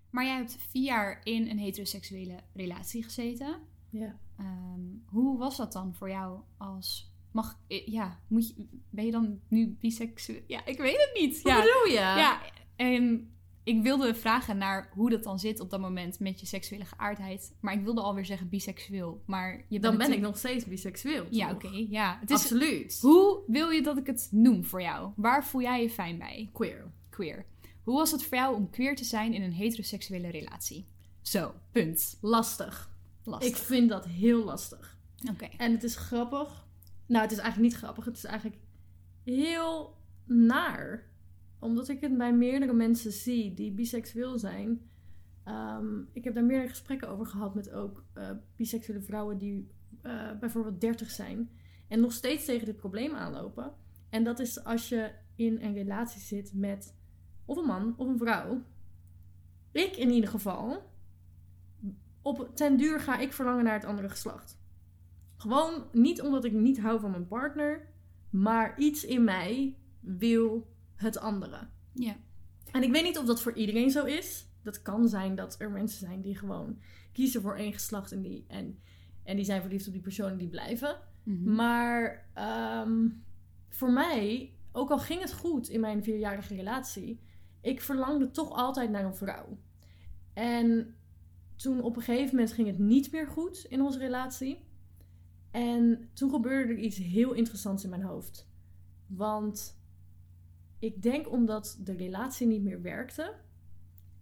Maar 0.10 0.26
jij 0.26 0.36
hebt 0.36 0.58
vier 0.69 0.84
jaar 0.84 1.22
in 1.24 1.50
een 1.50 1.60
heteroseksuele 1.60 2.39
relatie 2.54 3.04
gezeten. 3.04 3.60
Ja. 3.89 4.19
Ehm, 4.38 4.82
hoe 5.06 5.38
was 5.38 5.58
dat 5.58 5.74
dan 5.74 5.95
voor 5.95 6.10
jou 6.10 6.39
als... 6.58 7.13
Mag, 7.32 7.60
eh, 7.67 7.88
ja, 7.88 8.19
moet 8.28 8.48
je, 8.48 8.67
ben 8.89 9.06
je 9.06 9.12
dan 9.12 9.39
nu 9.48 9.78
biseksueel? 9.80 10.41
Ja, 10.48 10.65
ik 10.65 10.78
weet 10.78 10.98
het 10.98 11.12
niet. 11.22 11.41
Wat 11.41 11.52
Ja, 11.52 11.58
bedoel 11.60 11.86
je? 11.86 12.00
ja 12.00 12.41
ehm, 12.76 13.17
ik 13.69 13.82
wilde 13.82 14.15
vragen 14.15 14.58
naar 14.58 14.89
hoe 14.93 15.10
dat 15.10 15.23
dan 15.23 15.39
zit 15.39 15.60
op 15.60 15.69
dat 15.69 15.79
moment 15.79 16.19
met 16.19 16.39
je 16.39 16.45
seksuele 16.45 16.86
geaardheid. 16.86 17.55
Maar 17.60 17.73
ik 17.73 17.84
wilde 17.84 18.01
alweer 18.01 18.25
zeggen 18.25 18.49
biseksueel. 18.49 19.23
Maar 19.25 19.51
je 19.51 19.79
bent 19.79 19.84
Dan 19.84 19.97
ben 19.97 20.12
ik 20.12 20.21
nog 20.21 20.38
steeds 20.38 20.65
biseksueel. 20.65 21.25
Ja, 21.29 21.51
oké. 21.51 21.86
ja. 21.89 22.17
Het 22.19 22.29
is, 22.29 22.36
Absoluut. 22.36 22.99
hoe 23.01 23.39
wil 23.47 23.69
je 23.69 23.82
dat 23.82 23.97
ik 23.97 24.08
het 24.08 24.27
noem 24.32 24.65
voor 24.65 24.82
jou? 24.82 25.12
Waar 25.15 25.45
voel 25.45 25.62
jij 25.62 25.82
je 25.82 25.89
fijn 25.89 26.17
bij? 26.17 26.49
Queer. 26.53 26.91
queer. 27.10 27.45
Hoe 27.84 27.95
was 27.97 28.12
het 28.12 28.23
voor 28.23 28.38
jou 28.38 28.55
om 28.55 28.69
queer 28.69 28.95
te 28.95 29.03
zijn 29.03 29.34
in 29.34 29.41
een 29.41 29.53
heteroseksuele 29.53 30.29
relatie? 30.29 30.88
Zo, 31.21 31.53
punt. 31.71 32.17
Lastig. 32.21 32.91
Lastig. 33.23 33.49
Ik 33.49 33.55
vind 33.55 33.89
dat 33.89 34.05
heel 34.05 34.43
lastig. 34.43 34.97
Oké. 35.32 35.47
En 35.58 35.71
het 35.71 35.84
is 35.84 35.95
grappig. 35.95 36.67
Nou, 37.05 37.21
het 37.21 37.32
is 37.32 37.38
eigenlijk 37.38 37.71
niet 37.71 37.82
grappig. 37.82 38.05
Het 38.05 38.17
is 38.17 38.23
eigenlijk 38.23 38.62
heel 39.23 39.97
naar. 40.25 41.08
Omdat 41.60 41.89
ik 41.89 42.02
het 42.02 42.17
bij 42.17 42.34
meerdere 42.34 42.74
mensen 42.74 43.12
zie 43.12 43.54
die 43.54 43.72
biseksueel 43.72 44.38
zijn. 44.38 44.89
Ehm, 45.43 46.02
ik 46.12 46.24
heb 46.24 46.34
daar 46.34 46.45
meerdere 46.45 46.69
gesprekken 46.69 47.10
over 47.10 47.26
gehad 47.26 47.56
met 47.56 47.72
ook 47.72 48.04
eh, 48.13 48.30
biseksuele 48.56 49.02
vrouwen 49.02 49.38
die 49.38 49.72
eh, 50.02 50.38
bijvoorbeeld 50.39 50.82
30 50.82 51.10
zijn. 51.10 51.50
En 51.88 52.00
nog 52.00 52.12
steeds 52.12 52.45
tegen 52.45 52.65
dit 52.65 52.76
probleem 52.76 53.15
aanlopen. 53.15 53.74
En 54.10 54.24
dat 54.24 54.39
is 54.39 54.63
als 54.63 54.89
je 54.89 55.12
in 55.36 55.62
een 55.62 55.74
relatie 55.74 56.22
zit 56.22 56.54
met 56.54 56.95
of 57.45 57.58
een 57.58 57.65
man 57.65 57.93
of 57.98 58.08
een 58.08 58.17
vrouw. 58.17 58.62
Ik 59.72 59.95
in 59.95 60.10
ieder 60.10 60.30
geval. 60.30 60.91
Op 62.22 62.52
ten 62.54 62.78
duur 62.78 63.00
ga 63.00 63.19
ik 63.19 63.34
verlangen 63.34 63.63
naar 63.63 63.74
het 63.74 63.86
andere 63.86 64.10
geslacht. 64.10 64.60
Gewoon 65.36 65.84
niet 65.91 66.22
omdat 66.22 66.45
ik 66.45 66.52
niet 66.52 66.80
hou 66.80 67.00
van 67.00 67.12
mijn 67.12 67.28
partner, 67.28 67.88
maar 68.30 68.80
iets 68.80 69.06
in 69.06 69.24
mij 69.24 69.78
wil 70.00 70.67
het 70.99 71.19
andere. 71.19 71.67
Ja. 71.93 72.15
En 72.71 72.83
ik 72.83 72.91
weet 72.91 73.03
niet 73.03 73.17
of 73.17 73.25
dat 73.25 73.41
voor 73.41 73.53
iedereen 73.53 73.89
zo 73.89 74.05
is. 74.05 74.47
Dat 74.62 74.81
kan 74.81 75.07
zijn 75.07 75.35
dat 75.35 75.55
er 75.59 75.71
mensen 75.71 75.99
zijn 75.99 76.21
die 76.21 76.38
gewoon 76.38 76.79
kiezen 77.12 77.41
voor 77.41 77.55
één 77.55 77.73
geslacht 77.73 78.12
en 78.12 78.21
die, 78.21 78.45
en, 78.47 78.79
en 79.23 79.35
die 79.35 79.45
zijn 79.45 79.62
verliefd 79.62 79.88
op 79.88 79.93
die 79.93 80.01
persoon 80.01 80.31
en 80.31 80.38
die 80.38 80.49
blijven. 80.49 80.97
Mhm. 81.23 81.55
Maar 81.55 82.29
ehm, 82.33 83.07
voor 83.69 83.91
mij, 83.91 84.53
ook 84.71 84.89
al 84.89 84.99
ging 84.99 85.21
het 85.21 85.33
goed 85.33 85.67
in 85.67 85.79
mijn 85.79 86.03
vierjarige 86.03 86.55
relatie, 86.55 87.19
ik 87.62 87.81
verlangde 87.81 88.31
toch 88.31 88.51
altijd 88.51 88.89
naar 88.89 89.05
een 89.05 89.15
vrouw. 89.15 89.57
En 90.33 90.95
toen 91.55 91.81
op 91.81 91.95
een 91.95 92.01
gegeven 92.01 92.35
moment 92.35 92.53
ging 92.53 92.67
het 92.67 92.79
niet 92.79 93.12
meer 93.12 93.27
goed 93.27 93.65
in 93.69 93.81
onze 93.81 93.99
relatie. 93.99 94.67
En 95.51 96.09
toen 96.13 96.29
gebeurde 96.29 96.73
er 96.73 96.79
iets 96.79 96.97
heel 96.97 97.33
interessants 97.33 97.83
in 97.83 97.89
mijn 97.89 98.01
hoofd. 98.01 98.49
Want 99.07 99.79
ik 100.80 101.02
denk 101.02 101.32
omdat 101.32 101.78
de 101.84 101.94
relatie 101.94 102.48
niet 102.48 102.63
meer 102.63 102.82
werkte 102.82 103.36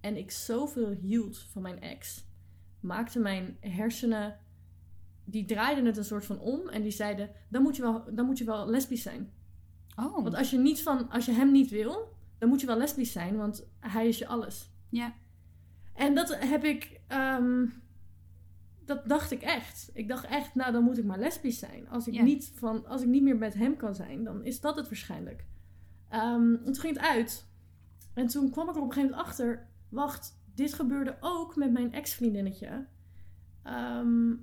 en 0.01 0.17
ik 0.17 0.31
zoveel 0.31 0.89
hield 0.89 1.37
van 1.37 1.61
mijn 1.61 1.81
ex, 1.81 2.25
maakte 2.79 3.19
mijn 3.19 3.57
hersenen 3.59 4.39
die 5.23 5.45
draaiden 5.45 5.85
het 5.85 5.97
een 5.97 6.03
soort 6.03 6.25
van 6.25 6.39
om 6.39 6.67
en 6.69 6.81
die 6.81 6.91
zeiden: 6.91 7.29
dan 7.49 7.61
moet 7.61 7.75
je 7.75 7.81
wel, 7.81 8.03
dan 8.13 8.25
moet 8.25 8.37
je 8.37 8.43
wel 8.43 8.69
lesbisch 8.69 9.01
zijn. 9.01 9.31
Oh. 9.95 10.23
Want 10.23 10.35
als 10.35 10.49
je, 10.49 10.57
niet 10.57 10.81
van, 10.81 11.09
als 11.09 11.25
je 11.25 11.31
hem 11.31 11.51
niet 11.51 11.69
wil, 11.69 12.15
dan 12.37 12.49
moet 12.49 12.61
je 12.61 12.67
wel 12.67 12.77
lesbisch 12.77 13.11
zijn, 13.11 13.37
want 13.37 13.67
hij 13.79 14.07
is 14.07 14.17
je 14.17 14.27
alles. 14.27 14.71
Ja. 14.89 15.13
En 15.93 16.15
dat 16.15 16.39
heb 16.39 16.63
ik, 16.63 16.99
ehm, 17.07 17.65
dat 18.85 19.09
dacht 19.09 19.31
ik 19.31 19.41
echt. 19.41 19.89
Ik 19.93 20.07
dacht 20.07 20.25
echt, 20.25 20.55
nou 20.55 20.71
dan 20.71 20.83
moet 20.83 20.97
ik 20.97 21.05
maar 21.05 21.19
lesbisch 21.19 21.59
zijn. 21.59 21.89
Als 21.89 22.07
ik, 22.07 22.13
Ja. 22.13 22.23
niet, 22.23 22.51
van, 22.55 22.85
als 22.85 23.01
ik 23.01 23.07
niet 23.07 23.23
meer 23.23 23.37
met 23.37 23.53
hem 23.53 23.75
kan 23.75 23.95
zijn, 23.95 24.23
dan 24.23 24.43
is 24.43 24.59
dat 24.59 24.75
het 24.75 24.87
waarschijnlijk. 24.87 25.45
Ehm, 26.09 26.53
en 26.53 26.63
toen 26.63 26.75
ging 26.75 26.93
het 26.95 27.05
uit. 27.05 27.47
En 28.13 28.27
toen 28.27 28.49
kwam 28.51 28.69
ik 28.69 28.75
er 28.75 28.81
op 28.81 28.87
een 28.87 28.93
gegeven 28.93 29.09
moment 29.15 29.27
achter, 29.29 29.67
wacht, 29.89 30.39
dit 30.55 30.73
gebeurde 30.73 31.17
ook 31.19 31.55
met 31.55 31.71
mijn 31.71 31.93
ex-vriendinnetje. 31.93 32.85
Ehm, 33.63 34.33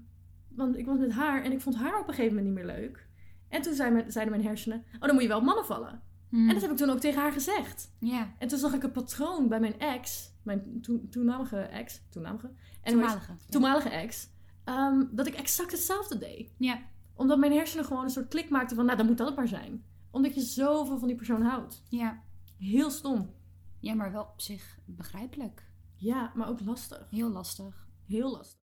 want 0.49 0.77
ik 0.77 0.87
was 0.87 0.99
met 0.99 1.13
haar 1.13 1.43
en 1.43 1.53
ik 1.53 1.61
vond 1.61 1.77
haar 1.77 2.01
op 2.01 2.09
een 2.09 2.15
gegeven 2.15 2.37
moment 2.37 2.55
niet 2.57 2.65
meer 2.65 2.75
leuk. 2.77 3.09
En 3.49 3.63
toen 3.63 3.75
zei 3.75 3.91
mijn- 3.91 4.13
zeiden 4.13 4.35
mijn 4.35 4.47
hersenen, 4.47 4.85
oh 4.95 5.01
dan 5.01 5.13
moet 5.13 5.23
je 5.23 5.29
wel 5.29 5.39
op 5.39 5.45
mannen 5.45 5.65
vallen. 5.65 6.03
Hmm. 6.29 6.49
En 6.49 6.53
dat 6.55 6.63
heb 6.63 6.71
ik 6.71 6.77
toen 6.77 6.91
ook 6.91 7.01
tegen 7.01 7.21
haar 7.21 7.33
gezegd. 7.33 7.93
Ja. 8.01 8.35
En 8.39 8.49
toen 8.49 8.59
zag 8.59 8.73
ik 8.75 8.83
een 8.83 8.93
patroon 8.93 9.49
bij 9.49 9.61
mijn 9.61 9.79
ex, 9.79 10.33
mijn 10.43 10.81
toen- 10.83 11.09
toenmalige 11.11 11.57
ex, 11.59 12.03
toenmalige, 12.11 12.51
Toenmalige. 12.83 13.33
Ja. 13.33 13.37
toenmalige 13.49 13.89
ex, 13.89 14.29
ehm, 14.65 15.03
dat 15.11 15.27
ik 15.27 15.35
exact 15.35 15.71
hetzelfde 15.73 16.19
deed. 16.19 16.55
Ja. 16.59 16.79
Omdat 17.15 17.39
mijn 17.39 17.53
hersenen 17.53 17.85
gewoon 17.85 18.05
een 18.05 18.11
soort 18.11 18.29
klik 18.29 18.49
maakten 18.51 18.77
van, 18.77 18.85
nou 18.85 18.97
dan 18.99 19.07
moet 19.07 19.19
dat 19.19 19.27
het 19.27 19.37
maar 19.37 19.49
zijn. 19.49 19.85
Omdat 20.15 20.35
je 20.35 20.41
zoveel 20.41 20.99
van 20.99 21.09
die 21.09 21.17
persoon 21.17 21.43
houdt. 21.43 21.83
Ja. 21.89 22.23
Heel 22.59 22.91
stom. 22.91 23.35
Ja, 23.81 23.95
maar 23.95 24.13
wel 24.13 24.23
op 24.23 24.41
zich 24.41 24.79
begrijpelijk. 24.85 25.71
Ja, 25.95 26.33
maar 26.35 26.49
ook 26.49 26.61
lastig. 26.61 27.07
Heel 27.11 27.31
lastig. 27.31 27.89
Heel 28.07 28.31
lastig. 28.31 28.61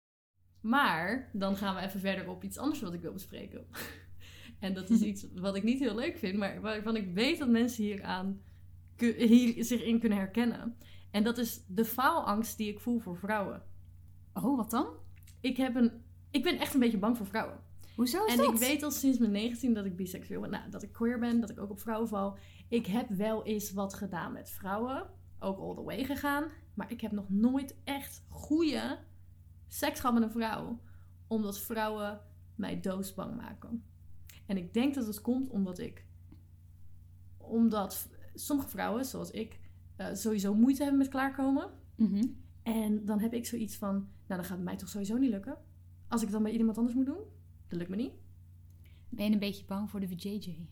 Maar 0.61 1.29
dan 1.33 1.57
gaan 1.57 1.75
we 1.75 1.81
even 1.81 1.99
verder 1.99 2.29
op 2.29 2.43
iets 2.43 2.57
anders 2.57 2.81
wat 2.81 2.93
ik 2.93 3.01
wil 3.01 3.13
bespreken. 3.13 3.67
en 4.59 4.73
dat 4.73 4.89
is 4.89 5.01
iets 5.11 5.27
wat 5.35 5.55
ik 5.55 5.63
niet 5.63 5.79
heel 5.79 5.95
leuk 5.95 6.17
vind, 6.17 6.37
maar 6.37 6.61
waarvan 6.61 6.95
ik 6.95 7.13
weet 7.13 7.39
dat 7.39 7.49
mensen 7.49 7.83
hieraan 7.83 8.41
hier 8.97 9.63
zich 9.63 9.83
in 9.83 9.99
kunnen 9.99 10.17
herkennen. 10.17 10.77
En 11.11 11.23
dat 11.23 11.37
is 11.37 11.63
de 11.67 11.85
faalangst 11.85 12.57
die 12.57 12.71
ik 12.71 12.79
voel 12.79 12.99
voor 12.99 13.17
vrouwen. 13.17 13.63
Oh, 14.33 14.57
wat 14.57 14.69
dan? 14.69 14.87
Ik, 15.41 15.57
heb 15.57 15.75
een, 15.75 15.91
ik 16.31 16.43
ben 16.43 16.59
echt 16.59 16.73
een 16.73 16.79
beetje 16.79 16.97
bang 16.97 17.17
voor 17.17 17.27
vrouwen. 17.27 17.59
Hoezo 17.97 18.25
is 18.25 18.31
En 18.31 18.37
dat? 18.37 18.53
ik 18.53 18.59
weet 18.59 18.83
al 18.83 18.91
sinds 18.91 19.17
mijn 19.17 19.31
19 19.31 19.73
dat 19.73 19.85
ik 19.85 19.95
biseksueel 19.95 20.41
ben. 20.41 20.49
Nou, 20.49 20.69
dat 20.69 20.83
ik 20.83 20.91
queer 20.91 21.19
ben, 21.19 21.39
dat 21.39 21.49
ik 21.49 21.59
ook 21.59 21.69
op 21.69 21.79
vrouwen 21.79 22.07
val. 22.07 22.37
Ik 22.67 22.85
heb 22.85 23.09
wel 23.09 23.45
eens 23.45 23.71
wat 23.71 23.93
gedaan 23.93 24.33
met 24.33 24.49
vrouwen. 24.49 25.09
Ook 25.39 25.59
all 25.59 25.75
the 25.75 25.83
way 25.83 26.03
gegaan. 26.03 26.51
Maar 26.73 26.91
ik 26.91 27.01
heb 27.01 27.11
nog 27.11 27.29
nooit 27.29 27.75
echt 27.83 28.25
goede 28.29 28.99
seks 29.67 29.99
gehad 29.99 30.15
met 30.15 30.23
een 30.23 30.31
vrouw. 30.31 30.79
Omdat 31.27 31.59
vrouwen 31.59 32.21
mij 32.55 32.79
doodsbang 32.79 33.35
maken. 33.35 33.83
En 34.45 34.57
ik 34.57 34.73
denk 34.73 34.93
dat 34.93 35.07
het 35.07 35.21
komt 35.21 35.49
omdat 35.49 35.79
ik... 35.79 36.05
Omdat 37.37 38.09
sommige 38.33 38.69
vrouwen, 38.69 39.05
zoals 39.05 39.31
ik, 39.31 39.59
eh, 39.95 40.13
sowieso 40.13 40.53
moeite 40.53 40.81
hebben 40.81 40.99
met 40.99 41.09
klaarkomen. 41.09 41.69
Mhm. 41.95 42.25
En 42.63 43.05
dan 43.05 43.19
heb 43.19 43.33
ik 43.33 43.45
zoiets 43.45 43.75
van... 43.75 43.93
Nou, 43.93 44.41
dan 44.41 44.43
gaat 44.43 44.57
het 44.57 44.65
mij 44.65 44.75
toch 44.77 44.89
sowieso 44.89 45.17
niet 45.17 45.29
lukken. 45.29 45.57
Als 46.07 46.21
ik 46.21 46.27
het 46.27 46.35
dan 46.35 46.43
bij 46.43 46.51
iemand 46.51 46.77
anders 46.77 46.95
moet 46.95 47.05
doen, 47.05 47.35
dat 47.67 47.77
lukt 47.77 47.89
me 47.89 47.95
niet. 47.95 48.13
Ben 49.09 49.25
je 49.25 49.31
een 49.31 49.39
beetje 49.39 49.65
bang 49.65 49.89
voor 49.89 49.99
de 49.99 50.07
VJJ? 50.07 50.67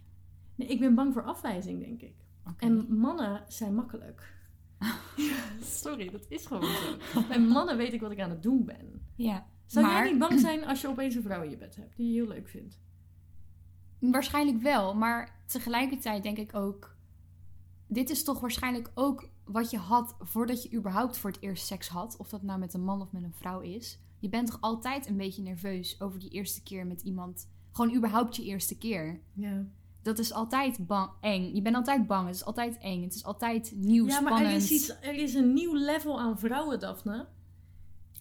Nee, 0.55 0.67
ik 0.67 0.79
ben 0.79 0.95
bang 0.95 1.13
voor 1.13 1.23
afwijzing, 1.23 1.79
denk 1.79 2.01
ik. 2.01 2.15
En 2.58 2.97
mannen 2.97 3.43
zijn 3.47 3.75
makkelijk. 3.75 4.34
Ja, 5.15 5.36
sorry, 5.81 6.10
dat 6.10 6.25
is 6.29 6.45
gewoon 6.45 6.63
zo. 6.63 7.21
Bij 7.27 7.39
mannen 7.39 7.77
weet 7.77 7.93
ik 7.93 8.01
wat 8.01 8.12
ik 8.12 8.19
aan 8.19 8.29
het 8.29 8.43
doen 8.43 8.65
ben. 8.65 9.01
Ja. 9.15 9.47
Zou 9.65 9.86
maar, 9.86 9.95
jij 9.95 10.10
niet 10.12 10.19
bang 10.19 10.39
zijn 10.39 10.65
als 10.65 10.81
je 10.81 10.88
opeens 10.88 11.15
een 11.15 11.21
vrouw 11.21 11.41
in 11.41 11.49
je 11.49 11.58
bed 11.58 11.75
hebt 11.75 11.95
die 11.95 12.08
je 12.08 12.13
heel 12.13 12.27
leuk 12.27 12.47
vindt? 12.47 12.79
Waarschijnlijk 13.99 14.62
wel, 14.62 14.95
maar 14.95 15.41
tegelijkertijd 15.45 16.23
denk 16.23 16.38
ik 16.38 16.55
ook... 16.55 16.95
Dit 17.88 18.10
is 18.10 18.23
toch 18.23 18.39
waarschijnlijk 18.39 18.91
ook 18.93 19.29
wat 19.43 19.71
je 19.71 19.77
had 19.77 20.15
voordat 20.19 20.63
je 20.63 20.73
überhaupt 20.73 21.17
voor 21.17 21.29
het 21.29 21.41
eerst 21.41 21.65
seks 21.65 21.88
had. 21.88 22.17
Of 22.17 22.29
dat 22.29 22.41
nou 22.41 22.60
met 22.60 22.73
een 22.73 22.84
man 22.84 23.01
of 23.01 23.12
met 23.12 23.23
een 23.23 23.34
vrouw 23.34 23.60
is. 23.60 23.99
Je 24.19 24.30
bent 24.30 24.47
toch 24.47 24.62
altijd 24.62 25.08
een 25.08 25.17
beetje 25.17 25.41
nerveus 25.41 26.01
over 26.01 26.19
die 26.19 26.30
eerste 26.30 26.63
keer 26.63 26.88
met 26.88 27.01
iemand. 27.01 27.49
Gewoon 27.71 27.95
überhaupt 27.95 28.36
je 28.36 28.43
eerste 28.43 28.78
keer. 28.78 29.21
Ja. 29.34 29.65
Dat 30.01 30.19
is 30.19 30.34
altijd 30.34 30.88
bang, 30.88 31.10
eng. 31.21 31.56
Je 31.56 31.62
bent 31.62 31.75
altijd 31.75 32.08
bang. 32.08 32.25
Het 32.28 32.36
is 32.36 32.45
altijd 32.45 32.78
eng. 32.78 33.04
Het 33.04 33.15
is 33.15 33.23
altijd 33.23 33.73
nieuw, 33.75 34.08
Ja, 34.08 34.19
maar 34.19 34.32
spannend. 34.32 34.51
er 34.51 34.56
is, 34.62 34.71
iets, 34.71 34.99
er 35.01 35.13
is 35.15 35.34
een 35.34 35.54
nieuw 35.54 35.73
level 35.75 36.19
aan 36.19 36.39
vrouwen, 36.39 36.80
Daphne. 36.80 37.28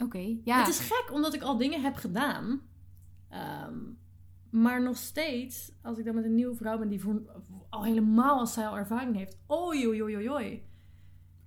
Oké, 0.03 0.37
ja. 0.45 0.59
Het 0.59 0.69
is 0.69 0.79
gek, 0.79 1.11
omdat 1.13 1.35
ik 1.35 1.43
al 1.43 1.57
dingen 1.57 1.83
heb 1.83 1.95
gedaan. 1.95 2.61
Ehm, 3.29 3.79
maar 4.51 4.83
nog 4.83 4.97
steeds, 4.97 5.73
als 5.83 5.99
ik 5.99 6.05
dan 6.05 6.15
met 6.15 6.25
een 6.25 6.35
nieuwe 6.35 6.55
vrouw 6.57 6.79
ben 6.79 6.89
die 6.89 7.01
voor, 7.01 7.23
al 7.71 7.85
helemaal 7.85 8.39
als 8.39 8.53
zij 8.53 8.67
al 8.67 8.77
ervaring 8.77 9.17
heeft. 9.17 9.37
Oei, 9.51 9.87
oei, 9.89 10.03
oei, 10.03 10.31
oei. 10.31 10.63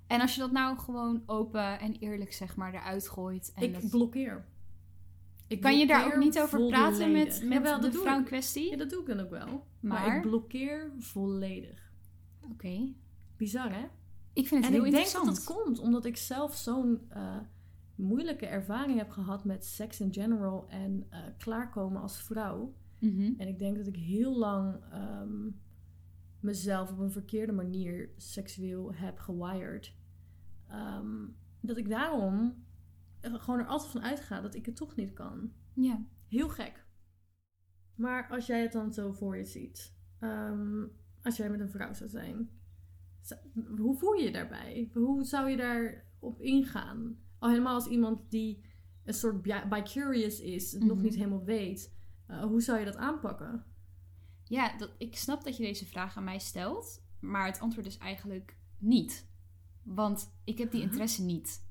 En 0.07 0.21
als 0.21 0.33
je 0.35 0.39
dat 0.39 0.51
nou 0.51 0.77
gewoon 0.77 1.23
open 1.25 1.79
en 1.79 1.95
eerlijk 1.95 2.33
zeg 2.33 2.55
maar 2.55 2.73
eruit 2.73 3.09
gooit. 3.09 3.51
En 3.55 3.63
Ik 3.63 3.73
dat- 3.73 3.89
blokkeer. 3.89 4.45
Ik 5.47 5.61
Kan 5.61 5.77
je 5.79 5.87
daar 5.87 6.05
ook 6.05 6.15
niet 6.15 6.39
over 6.39 6.65
praten 6.67 7.11
met, 7.11 7.25
met 7.43 7.53
Jawel, 7.53 7.79
de 7.79 7.89
dat 7.89 8.01
vrouw 8.01 8.17
in 8.17 8.23
kwestie? 8.23 8.69
Ja, 8.69 8.77
dat 8.77 8.89
doe 8.89 8.99
ik 9.01 9.07
dan 9.07 9.19
ook 9.19 9.29
wel. 9.29 9.47
Maar, 9.79 10.07
Maar? 10.07 10.15
ik 10.15 10.21
blokkeer 10.21 10.91
volledig. 10.99 11.91
Oké. 12.51 12.93
Bizar, 13.37 13.71
hè? 13.73 13.85
Ik 14.33 14.47
vind 14.47 14.63
het 14.65 14.73
en 14.73 14.79
heel 14.79 14.85
ik 14.85 14.91
denk 14.91 15.11
dat 15.11 15.25
het 15.25 15.43
komt 15.43 15.79
omdat 15.79 16.05
ik 16.05 16.17
zelf 16.17 16.55
zo'n 16.55 17.01
eh, 17.09 17.37
moeilijke 17.95 18.45
ervaring 18.45 18.97
heb 18.97 19.09
gehad 19.09 19.45
met 19.45 19.65
seks 19.65 19.99
in 19.99 20.13
general 20.13 20.65
en 20.69 21.05
eh, 21.09 21.19
klaarkomen 21.37 22.01
als 22.01 22.21
vrouw. 22.21 22.73
Mhm. 22.99 23.33
En 23.37 23.47
ik 23.47 23.59
denk 23.59 23.77
dat 23.77 23.87
ik 23.87 23.95
heel 23.95 24.37
lang 24.37 24.75
ehm, 24.91 25.49
mezelf 26.39 26.91
op 26.91 26.99
een 26.99 27.11
verkeerde 27.11 27.51
manier 27.53 28.09
seksueel 28.17 28.93
heb 28.93 29.19
gewired. 29.19 29.93
Ehm, 30.67 31.25
dat 31.61 31.77
ik 31.77 31.89
daarom 31.89 32.65
er 33.19 33.39
gewoon 33.39 33.59
er 33.59 33.65
altijd 33.65 33.91
van 33.91 34.03
uitga 34.03 34.41
dat 34.41 34.55
ik 34.55 34.65
het 34.65 34.75
toch 34.75 34.95
niet 34.95 35.13
kan. 35.13 35.51
Ja. 35.73 36.05
Heel 36.27 36.49
gek. 36.49 36.85
Maar 37.95 38.27
als 38.29 38.45
jij 38.45 38.61
het 38.61 38.71
dan 38.71 38.93
zo 38.93 39.11
voor 39.11 39.37
je 39.37 39.45
ziet, 39.45 39.93
ehm, 40.19 40.83
als 41.23 41.37
jij 41.37 41.49
met 41.49 41.59
een 41.59 41.69
vrouw 41.69 41.93
zou 41.93 42.09
zijn, 42.09 42.49
hoe 43.77 43.97
voel 43.97 44.13
je 44.13 44.23
je 44.23 44.31
daarbij? 44.31 44.89
Hoe 44.93 45.23
zou 45.23 45.49
je 45.49 45.57
daarop 45.57 46.41
ingaan? 46.41 47.17
Al 47.39 47.49
helemaal 47.49 47.73
als 47.73 47.87
iemand 47.87 48.31
die 48.31 48.61
een 49.03 49.13
soort 49.13 49.41
bi- 49.41 49.67
bi-curious 49.69 50.39
is, 50.39 50.71
het 50.71 50.83
nog 50.83 50.95
Mhm. 50.95 51.03
niet 51.05 51.15
helemaal 51.15 51.43
weet. 51.43 51.95
Eh, 52.25 52.43
hoe 52.43 52.61
zou 52.61 52.79
je 52.79 52.85
dat 52.85 52.95
aanpakken? 52.95 53.63
Ja, 54.43 54.77
dat, 54.77 54.91
ik 54.97 55.15
snap 55.15 55.43
dat 55.43 55.57
je 55.57 55.63
deze 55.63 55.85
vraag 55.85 56.17
aan 56.17 56.23
mij 56.23 56.39
stelt. 56.39 57.01
Maar 57.19 57.45
het 57.45 57.59
antwoord 57.59 57.85
is 57.87 57.97
eigenlijk 57.97 58.57
niet. 58.77 59.27
Want 59.95 60.31
ik 60.43 60.57
heb 60.57 60.71
die 60.71 60.79
Huh? 60.81 60.89
interesse 60.89 61.23
niet. 61.23 61.65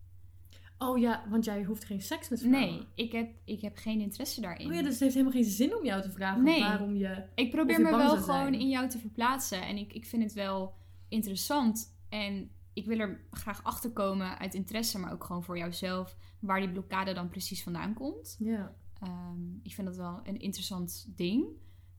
Oh 0.79 0.99
ja, 0.99 1.25
want 1.29 1.45
jij 1.45 1.65
hoeft 1.65 1.85
geen 1.85 2.03
seks 2.03 2.29
met 2.29 2.41
vrouwen. 2.41 2.69
Nee, 2.75 2.87
ik 2.95 3.13
heb, 3.13 3.31
ik 3.45 3.61
heb 3.61 3.77
geen 3.77 4.01
interesse 4.01 4.41
daarin. 4.41 4.67
Oh 4.67 4.75
ja, 4.75 4.83
dus 4.83 4.91
het 4.93 5.01
heeft 5.01 5.15
helemaal 5.15 5.35
geen 5.35 5.51
zin 5.51 5.77
om 5.77 5.85
jou 5.85 6.03
te 6.03 6.11
vragen 6.11 6.43
Nee. 6.43 6.61
waarom 6.61 6.95
je... 6.97 7.23
Ik 7.35 7.51
probeer 7.51 7.79
je 7.79 7.85
me 7.85 7.97
wel 7.97 8.17
gewoon 8.17 8.55
in 8.55 8.69
jou 8.69 8.89
te 8.89 8.99
verplaatsen. 8.99 9.63
En 9.67 9.77
ik, 9.77 9.93
ik 9.93 10.07
vind 10.07 10.23
het 10.23 10.33
wel 10.33 10.75
interessant. 11.09 11.97
En 12.09 12.51
ik 12.73 12.87
wil 12.87 12.99
er 12.99 13.21
graag 13.31 13.63
achter 13.65 13.91
komen 13.91 14.39
uit 14.39 14.55
interesse, 14.55 14.99
maar 14.99 15.13
ook 15.13 15.25
gewoon 15.25 15.45
voor 15.45 15.59
jouzelf. 15.59 16.17
Waar 16.41 16.61
die 16.61 16.71
blokkade 16.71 17.13
dan 17.13 17.29
precies 17.29 17.63
vandaan 17.63 17.95
komt. 17.95 18.37
Ja, 18.39 18.75
Ehm, 19.01 19.55
ik 19.63 19.75
vind 19.75 19.87
dat 19.87 19.97
wel 19.97 20.21
een 20.25 20.39
interessant 20.41 21.07
ding. 21.17 21.45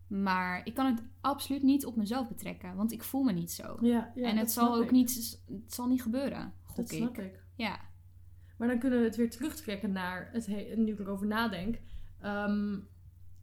Maar 0.08 0.62
ik 0.66 0.74
kan 0.74 0.86
het 0.86 1.04
absoluut 1.22 1.64
niet 1.64 1.86
op 1.86 1.96
mezelf 1.96 2.28
betrekken. 2.28 2.76
Want 2.76 2.92
ik 2.92 3.04
voel 3.04 3.24
me 3.24 3.32
niet 3.32 3.52
zo. 3.52 3.78
ja, 3.82 4.12
ja 4.16 4.30
en 4.30 4.38
het 4.38 4.52
zal 4.52 4.76
ook 4.76 4.84
ik. 4.84 4.92
niet, 4.92 5.40
het 5.64 5.74
zal 5.74 5.88
niet 5.88 6.02
gebeuren, 6.02 6.54
Dat 6.76 6.92
ik. 6.92 6.98
snap 6.98 7.18
ik. 7.18 7.44
Ja. 7.56 7.80
Maar 8.58 8.68
dan 8.68 8.80
kunnen 8.80 9.00
we 9.00 9.06
het 9.06 9.16
weer 9.16 9.30
terugtrekken 9.30 9.92
naar 9.92 10.30
het 10.32 10.46
he- 10.46 10.74
nu 10.76 10.92
ik 10.92 11.00
erover 11.00 11.28
nadenk. 11.28 11.80
Ehm, 12.22 12.78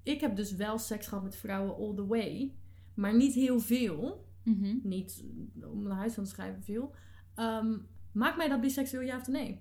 ik 0.03 0.21
heb 0.21 0.37
dus 0.37 0.55
wel 0.55 0.79
seks 0.79 1.07
gehad 1.07 1.25
met 1.25 1.37
vrouwen 1.37 1.77
all 1.77 1.95
the 1.95 2.07
way. 2.07 2.55
Maar 2.95 3.17
niet 3.17 3.35
heel 3.35 3.61
veel. 3.61 4.29
Mhm. 4.43 4.77
Niet 4.83 5.25
om 5.73 5.83
naar 5.83 5.97
huis 5.97 6.15
van 6.15 6.25
te 6.25 6.31
schrijven 6.31 6.63
veel. 6.63 6.95
Ehm, 7.35 7.77
maakt 8.13 8.37
mij 8.37 8.49
dat 8.49 8.61
biseksueel 8.61 9.03
ja 9.07 9.17
of 9.17 9.27
nee? 9.27 9.61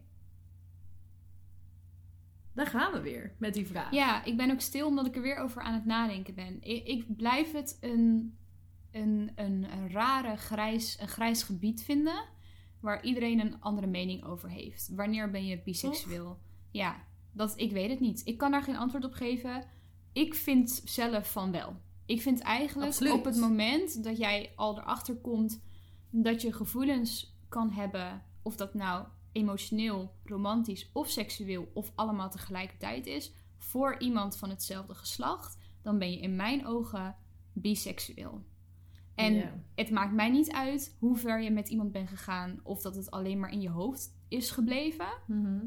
Daar 2.54 2.68
gaan 2.68 2.92
we 2.92 3.02
weer 3.02 3.36
met 3.38 3.54
die 3.54 3.68
vraag. 3.68 3.92
Ja, 3.92 4.24
ik 4.24 4.38
ben 4.38 4.52
ook 4.52 4.62
stil 4.62 4.88
omdat 4.88 5.06
ik 5.06 5.16
er 5.16 5.22
weer 5.22 5.38
over 5.38 5.62
aan 5.62 5.74
het 5.74 5.86
nadenken 5.86 6.36
ben. 6.36 6.58
Ik, 6.62 6.88
ik 6.88 7.16
blijf 7.16 7.52
het 7.52 7.78
een, 7.82 8.38
een, 8.92 9.32
een, 9.36 9.72
een 9.72 9.92
rare 9.92 10.38
grijs, 10.38 11.00
een 11.00 11.08
grijs 11.08 11.44
gebied 11.44 11.84
vinden. 11.84 12.24
Waar 12.80 13.04
iedereen 13.04 13.40
een 13.40 13.62
andere 13.62 13.88
mening 13.88 14.24
over 14.24 14.50
heeft. 14.50 14.90
Wanneer 14.96 15.32
ben 15.32 15.46
je 15.46 15.62
biseksueel? 15.62 16.40
Ja, 16.72 17.04
dat, 17.32 17.54
ik 17.56 17.72
weet 17.72 17.90
het 17.90 18.00
niet. 18.00 18.22
Ik 18.26 18.38
kan 18.38 18.52
daar 18.52 18.64
geen 18.64 18.78
antwoord 18.78 19.06
op 19.06 19.14
geven. 19.14 19.64
Ik 20.14 20.34
vind 20.36 20.82
zelf 20.86 21.32
van 21.32 21.52
wel. 21.52 21.76
Ik 22.06 22.22
vind 22.22 22.40
eigenlijk 22.40 22.88
Absoluut. 22.88 23.14
op 23.14 23.26
het 23.26 23.38
moment 23.38 24.04
dat 24.04 24.18
jij 24.18 24.52
al 24.56 24.78
erachter 24.80 25.16
komt 25.16 25.62
dat 26.10 26.42
je 26.42 26.54
gevoelens 26.54 27.38
kan 27.50 27.72
hebben, 27.72 28.24
of 28.42 28.56
dat 28.56 28.74
nou 28.74 29.08
emotioneel, 29.34 30.16
romantisch 30.24 30.90
of 30.94 31.10
seksueel 31.10 31.72
of 31.74 31.92
allemaal 31.96 32.30
tegelijkertijd 32.30 33.06
is, 33.06 33.34
voor 33.58 34.00
iemand 34.00 34.38
van 34.38 34.50
hetzelfde 34.50 34.94
geslacht, 34.94 35.58
dan 35.82 35.98
ben 36.00 36.12
je 36.12 36.20
in 36.20 36.36
mijn 36.36 36.68
ogen 36.68 37.16
biseksueel. 37.54 38.44
En 39.16 39.64
het 39.76 39.90
maakt 39.90 40.14
mij 40.14 40.30
niet 40.30 40.52
uit 40.52 40.96
hoe 41.00 41.18
ver 41.18 41.42
je 41.42 41.52
met 41.52 41.70
iemand 41.70 41.92
bent 41.92 42.10
gegaan 42.10 42.60
of 42.64 42.82
dat 42.82 42.96
het 42.96 43.12
alleen 43.12 43.40
maar 43.40 43.52
in 43.52 43.62
je 43.62 43.70
hoofd 43.70 44.16
is 44.28 44.52
gebleven. 44.52 45.08
Mhm. 45.28 45.66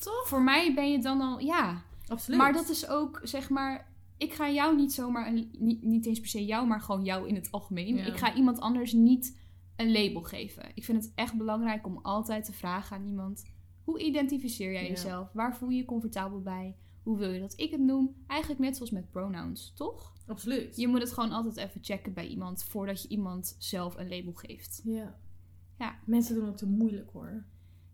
Toch? 0.00 0.28
Voor 0.28 0.42
mij 0.42 0.74
ben 0.74 0.90
je 0.90 0.98
dan 0.98 1.20
al, 1.20 1.38
ja. 1.38 1.82
Absoluut. 2.06 2.40
Maar 2.40 2.52
dat 2.52 2.68
is 2.68 2.88
ook, 2.88 3.20
zeg 3.22 3.50
maar, 3.50 3.92
ik 4.16 4.32
ga 4.32 4.50
jou 4.50 4.76
niet 4.76 4.92
zomaar, 4.92 5.32
niet, 5.32 5.82
niet 5.82 6.06
eens 6.06 6.20
per 6.20 6.28
se 6.28 6.44
jou, 6.44 6.66
maar 6.66 6.80
gewoon 6.80 7.04
jou 7.04 7.28
in 7.28 7.34
het 7.34 7.50
algemeen. 7.50 8.06
Ik 8.06 8.16
ga 8.16 8.34
iemand 8.34 8.60
anders 8.60 8.92
niet 8.92 9.38
een 9.80 9.92
label 9.92 10.22
geven. 10.22 10.70
Ik 10.74 10.84
vind 10.84 11.04
het 11.04 11.12
echt 11.14 11.36
belangrijk 11.36 11.86
om 11.86 11.98
altijd 12.02 12.44
te 12.44 12.52
vragen 12.52 12.96
aan 12.96 13.04
iemand, 13.06 13.44
hoe 13.84 14.00
identificeer 14.00 14.72
jij 14.72 14.82
Ja. 14.82 14.88
jezelf? 14.88 15.32
Waar 15.32 15.56
voel 15.56 15.68
je 15.68 15.76
je 15.76 15.84
comfortabel 15.84 16.40
bij? 16.42 16.76
Hoe 17.02 17.18
wil 17.18 17.30
je 17.30 17.40
dat 17.40 17.60
ik 17.60 17.70
het 17.70 17.80
noem? 17.80 18.14
Eigenlijk 18.26 18.60
net 18.60 18.76
zoals 18.76 18.90
met 18.90 19.10
pronouns, 19.10 19.72
toch? 19.74 20.12
Absoluut. 20.26 20.76
Je 20.76 20.88
moet 20.88 21.00
het 21.00 21.12
gewoon 21.12 21.32
altijd 21.32 21.56
even 21.56 21.84
checken 21.84 22.12
bij 22.12 22.26
iemand 22.26 22.64
voordat 22.64 23.02
je 23.02 23.08
iemand 23.08 23.56
zelf 23.58 23.96
een 23.96 24.08
label 24.08 24.32
geeft. 24.32 24.80
Ja. 24.84 25.18
Ja. 25.78 25.98
Mensen 26.06 26.34
doen 26.34 26.48
ook 26.48 26.56
te 26.56 26.66
moeilijk 26.66 27.10
hoor. 27.12 27.44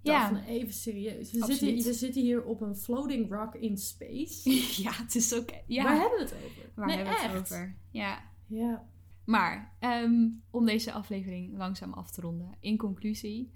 Ja. 0.02 0.30
Daphne, 0.30 0.46
even 0.46 0.74
serieus. 0.74 1.32
We 1.32 1.40
Absoluut. 1.40 1.58
zitten, 1.58 1.86
we 1.92 1.98
zitten 1.98 2.22
hier 2.22 2.44
op 2.44 2.60
een 2.60 2.76
floating 2.76 3.30
rock 3.30 3.54
in 3.54 3.78
space. 3.78 4.50
ja, 4.82 4.92
het 4.92 5.14
is 5.14 5.34
ook. 5.34 5.48
Ja, 5.66 5.82
Waar 5.82 6.00
hebben 6.00 6.18
we 6.18 6.24
het 6.24 6.34
over? 6.34 6.70
waar 6.74 6.86
nee, 6.86 6.96
hebben 6.96 7.14
we 7.14 7.20
het 7.20 7.40
over? 7.40 7.76
Ja. 7.90 8.22
Ja. 8.46 8.88
Maar 9.26 9.76
ehm, 9.78 10.28
om 10.50 10.66
deze 10.66 10.92
aflevering 10.92 11.56
langzaam 11.56 11.92
af 11.92 12.10
te 12.10 12.20
ronden. 12.20 12.56
In 12.60 12.76
conclusie, 12.76 13.52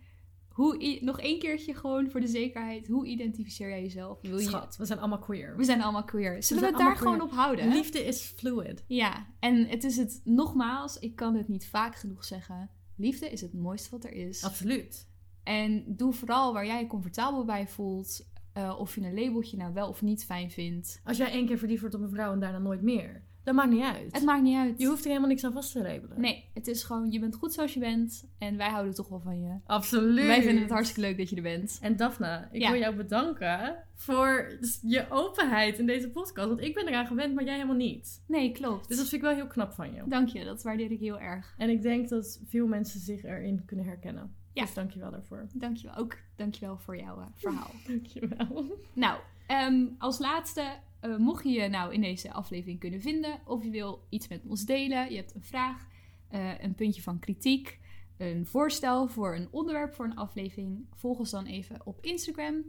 Hoe, 0.49 0.99
nog 1.01 1.21
één 1.21 1.39
keertje 1.39 1.75
gewoon 1.75 2.11
voor 2.11 2.21
de 2.21 2.27
zekerheid. 2.27 2.89
Hoe 2.89 3.07
identificeer 3.07 3.69
jij 3.69 3.83
jezelf? 3.83 4.19
Wil 4.23 4.39
je, 4.39 4.45
Schat, 4.45 4.77
we 4.77 4.85
zijn 4.85 4.99
allemaal 4.99 5.19
queer. 5.19 5.57
we 5.57 5.65
zijn 5.65 5.83
allemaal 5.83 6.05
queer. 6.05 6.43
Zullen 6.43 6.63
we, 6.63 6.69
het 6.69 6.79
daar 6.79 6.97
gewoon 6.97 7.21
op 7.21 7.31
houden? 7.31 7.69
Liefde 7.69 8.05
is 8.05 8.23
fluid. 8.23 8.85
Ja, 8.87 9.27
en 9.39 9.67
het 9.69 9.85
is 9.85 9.97
het 9.97 10.21
nogmaals, 10.25 10.99
ik 10.99 11.17
kan 11.17 11.35
het 11.35 11.49
niet 11.49 11.69
vaak 11.69 11.97
genoeg 11.97 12.25
zeggen. 12.25 12.71
Liefde 12.97 13.31
is 13.31 13.41
het 13.41 13.55
mooiste 13.55 13.91
wat 13.91 14.05
er 14.05 14.13
is. 14.13 14.45
Absoluut. 14.45 15.09
En 15.43 15.85
doe 15.97 16.13
vooral 16.13 16.53
waar 16.53 16.67
jij 16.67 16.81
je 16.81 16.87
comfortabel 16.87 17.45
bij 17.45 17.69
voelt. 17.69 18.29
eh, 18.53 18.77
of 18.79 18.95
je 18.95 19.01
een 19.01 19.15
labeltje 19.15 19.57
nou 19.57 19.73
wel 19.73 19.89
of 19.89 20.03
niet 20.03 20.25
fijn 20.25 20.51
vindt. 20.51 21.01
Als 21.05 21.17
jij 21.17 21.31
één 21.31 21.47
keer 21.47 21.59
verliefd 21.59 21.81
wordt 21.81 21.95
op 21.95 22.03
een 22.03 22.11
vrouw 22.11 22.33
en 22.33 22.41
daarna 22.41 22.59
nooit 22.59 22.83
meer, 22.83 23.25
dat 23.45 23.55
maakt 23.55 23.71
niet 23.71 23.83
uit. 23.83 24.13
Het 24.13 24.25
maakt 24.25 24.43
niet 24.43 24.57
uit. 24.57 24.79
Je 24.79 24.87
hoeft 24.87 25.01
er 25.03 25.07
helemaal 25.09 25.29
niks 25.29 25.45
aan 25.45 25.53
vast 25.53 25.73
te 25.73 25.83
labelen. 25.83 26.21
Nee, 26.21 26.45
het 26.55 26.67
is 26.67 26.83
gewoon, 26.83 27.11
je 27.11 27.19
bent 27.21 27.35
goed 27.35 27.53
zoals 27.53 27.75
je 27.75 27.81
bent. 27.81 28.29
En 28.39 28.57
wij 28.57 28.69
houden 28.69 28.95
toch 28.95 29.09
wel 29.09 29.21
van 29.21 29.41
je. 29.41 29.57
Absoluut. 29.67 30.27
Wij 30.27 30.43
vinden 30.43 30.63
het 30.63 30.71
hartstikke 30.73 31.01
leuk 31.09 31.19
dat 31.19 31.31
je 31.31 31.37
er 31.37 31.43
bent. 31.43 31.79
En 31.83 31.97
Daphne, 31.97 32.49
ik 32.53 32.61
Ja. 32.61 32.71
wil 32.71 32.81
jou 32.81 32.95
bedanken 32.97 33.85
voor 33.95 34.59
je 34.83 35.07
openheid 35.11 35.79
in 35.79 35.87
deze 35.87 36.11
podcast. 36.11 36.49
Want 36.49 36.61
ik 36.61 36.75
ben 36.75 36.89
eraan 36.89 37.07
gewend, 37.07 37.35
maar 37.35 37.45
jij 37.45 37.55
helemaal 37.55 37.77
niet. 37.77 38.23
Nee, 38.27 38.53
klopt. 38.53 38.89
Dus 38.89 38.97
dat 38.97 39.09
vind 39.09 39.23
ik 39.23 39.29
wel 39.29 39.37
heel 39.37 39.47
knap 39.47 39.73
van 39.73 39.93
je. 39.95 40.03
Dank 40.07 40.29
je, 40.29 40.45
dat 40.45 40.63
waardeer 40.63 40.91
ik 40.91 41.01
heel 41.01 41.21
erg. 41.21 41.55
En 41.59 41.71
ik 41.71 41.83
denk 41.83 42.09
dat 42.09 42.41
veel 42.49 42.67
mensen 42.67 43.01
zich 43.01 43.25
erin 43.25 43.63
kunnen 43.67 43.85
herkennen. 43.87 44.35
Ja. 44.53 44.63
Dus 44.63 44.75
dank 44.75 44.91
je 44.91 44.99
wel 45.01 45.11
daarvoor. 45.11 45.47
Dank 45.53 45.77
je 45.77 45.87
wel. 45.87 45.97
Ook 45.97 46.17
dank 46.37 46.55
je 46.55 46.67
wel 46.67 46.79
voor 46.79 46.97
jouw 46.97 47.21
eh, 47.21 47.27
verhaal. 47.37 47.71
Dank 47.89 48.07
je 48.07 48.29
wel. 48.29 48.79
Nou, 48.93 49.21
ehm, 49.47 49.87
als 49.99 50.19
laatste, 50.19 50.63
eh, 51.01 51.17
mocht 51.17 51.45
je 51.45 51.51
je 51.51 51.69
nou 51.69 51.95
in 51.95 52.01
deze 52.01 52.33
aflevering 52.33 52.79
kunnen 52.79 53.01
vinden, 53.01 53.41
of 53.45 53.65
je 53.65 53.71
wil 53.71 54.07
iets 54.09 54.29
met 54.29 54.43
ons 54.47 54.65
delen, 54.65 55.11
je 55.11 55.17
hebt 55.17 55.35
een 55.35 55.43
vraag, 55.43 55.87
eh, 56.29 56.59
een 56.59 56.75
puntje 56.75 57.03
van 57.03 57.19
kritiek, 57.19 57.79
een 58.17 58.47
voorstel 58.47 59.09
voor 59.09 59.35
een 59.35 59.49
onderwerp 59.51 59.95
voor 59.95 60.05
een 60.05 60.17
aflevering, 60.17 60.87
volg 60.95 61.19
ons 61.19 61.31
dan 61.31 61.47
even 61.47 61.81
op 61.85 61.99
Instagram, 62.01 62.65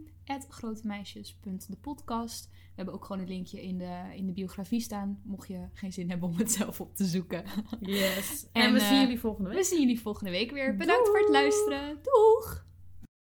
grotemeisjes.depodcast. 0.48 2.48
We 2.50 2.56
hebben 2.74 2.94
ook 2.94 3.04
gewoon 3.04 3.22
een 3.22 3.28
linkje 3.28 3.62
in 3.62 3.78
de, 3.78 4.12
in 4.16 4.26
de 4.26 4.32
biografie 4.32 4.80
staan, 4.80 5.20
mocht 5.24 5.48
je 5.48 5.68
geen 5.72 5.92
zin 5.92 6.10
hebben 6.10 6.28
om 6.28 6.36
het 6.36 6.52
zelf 6.52 6.80
op 6.80 6.96
te 6.96 7.04
zoeken. 7.04 7.44
Yes. 7.80 8.46
En, 8.52 8.62
En, 8.66 8.72
we 8.72 8.80
eh, 8.80 8.88
zien 8.88 9.00
jullie 9.00 9.20
volgende 9.20 9.48
week. 9.48 9.58
We 9.58 9.64
zien 9.64 9.80
jullie 9.80 10.00
volgende 10.00 10.30
week 10.30 10.50
weer. 10.50 10.76
Bedankt 10.76 11.08
voor 11.08 11.18
het 11.18 11.28
luisteren. 11.28 11.98
Doeg! 12.02 12.70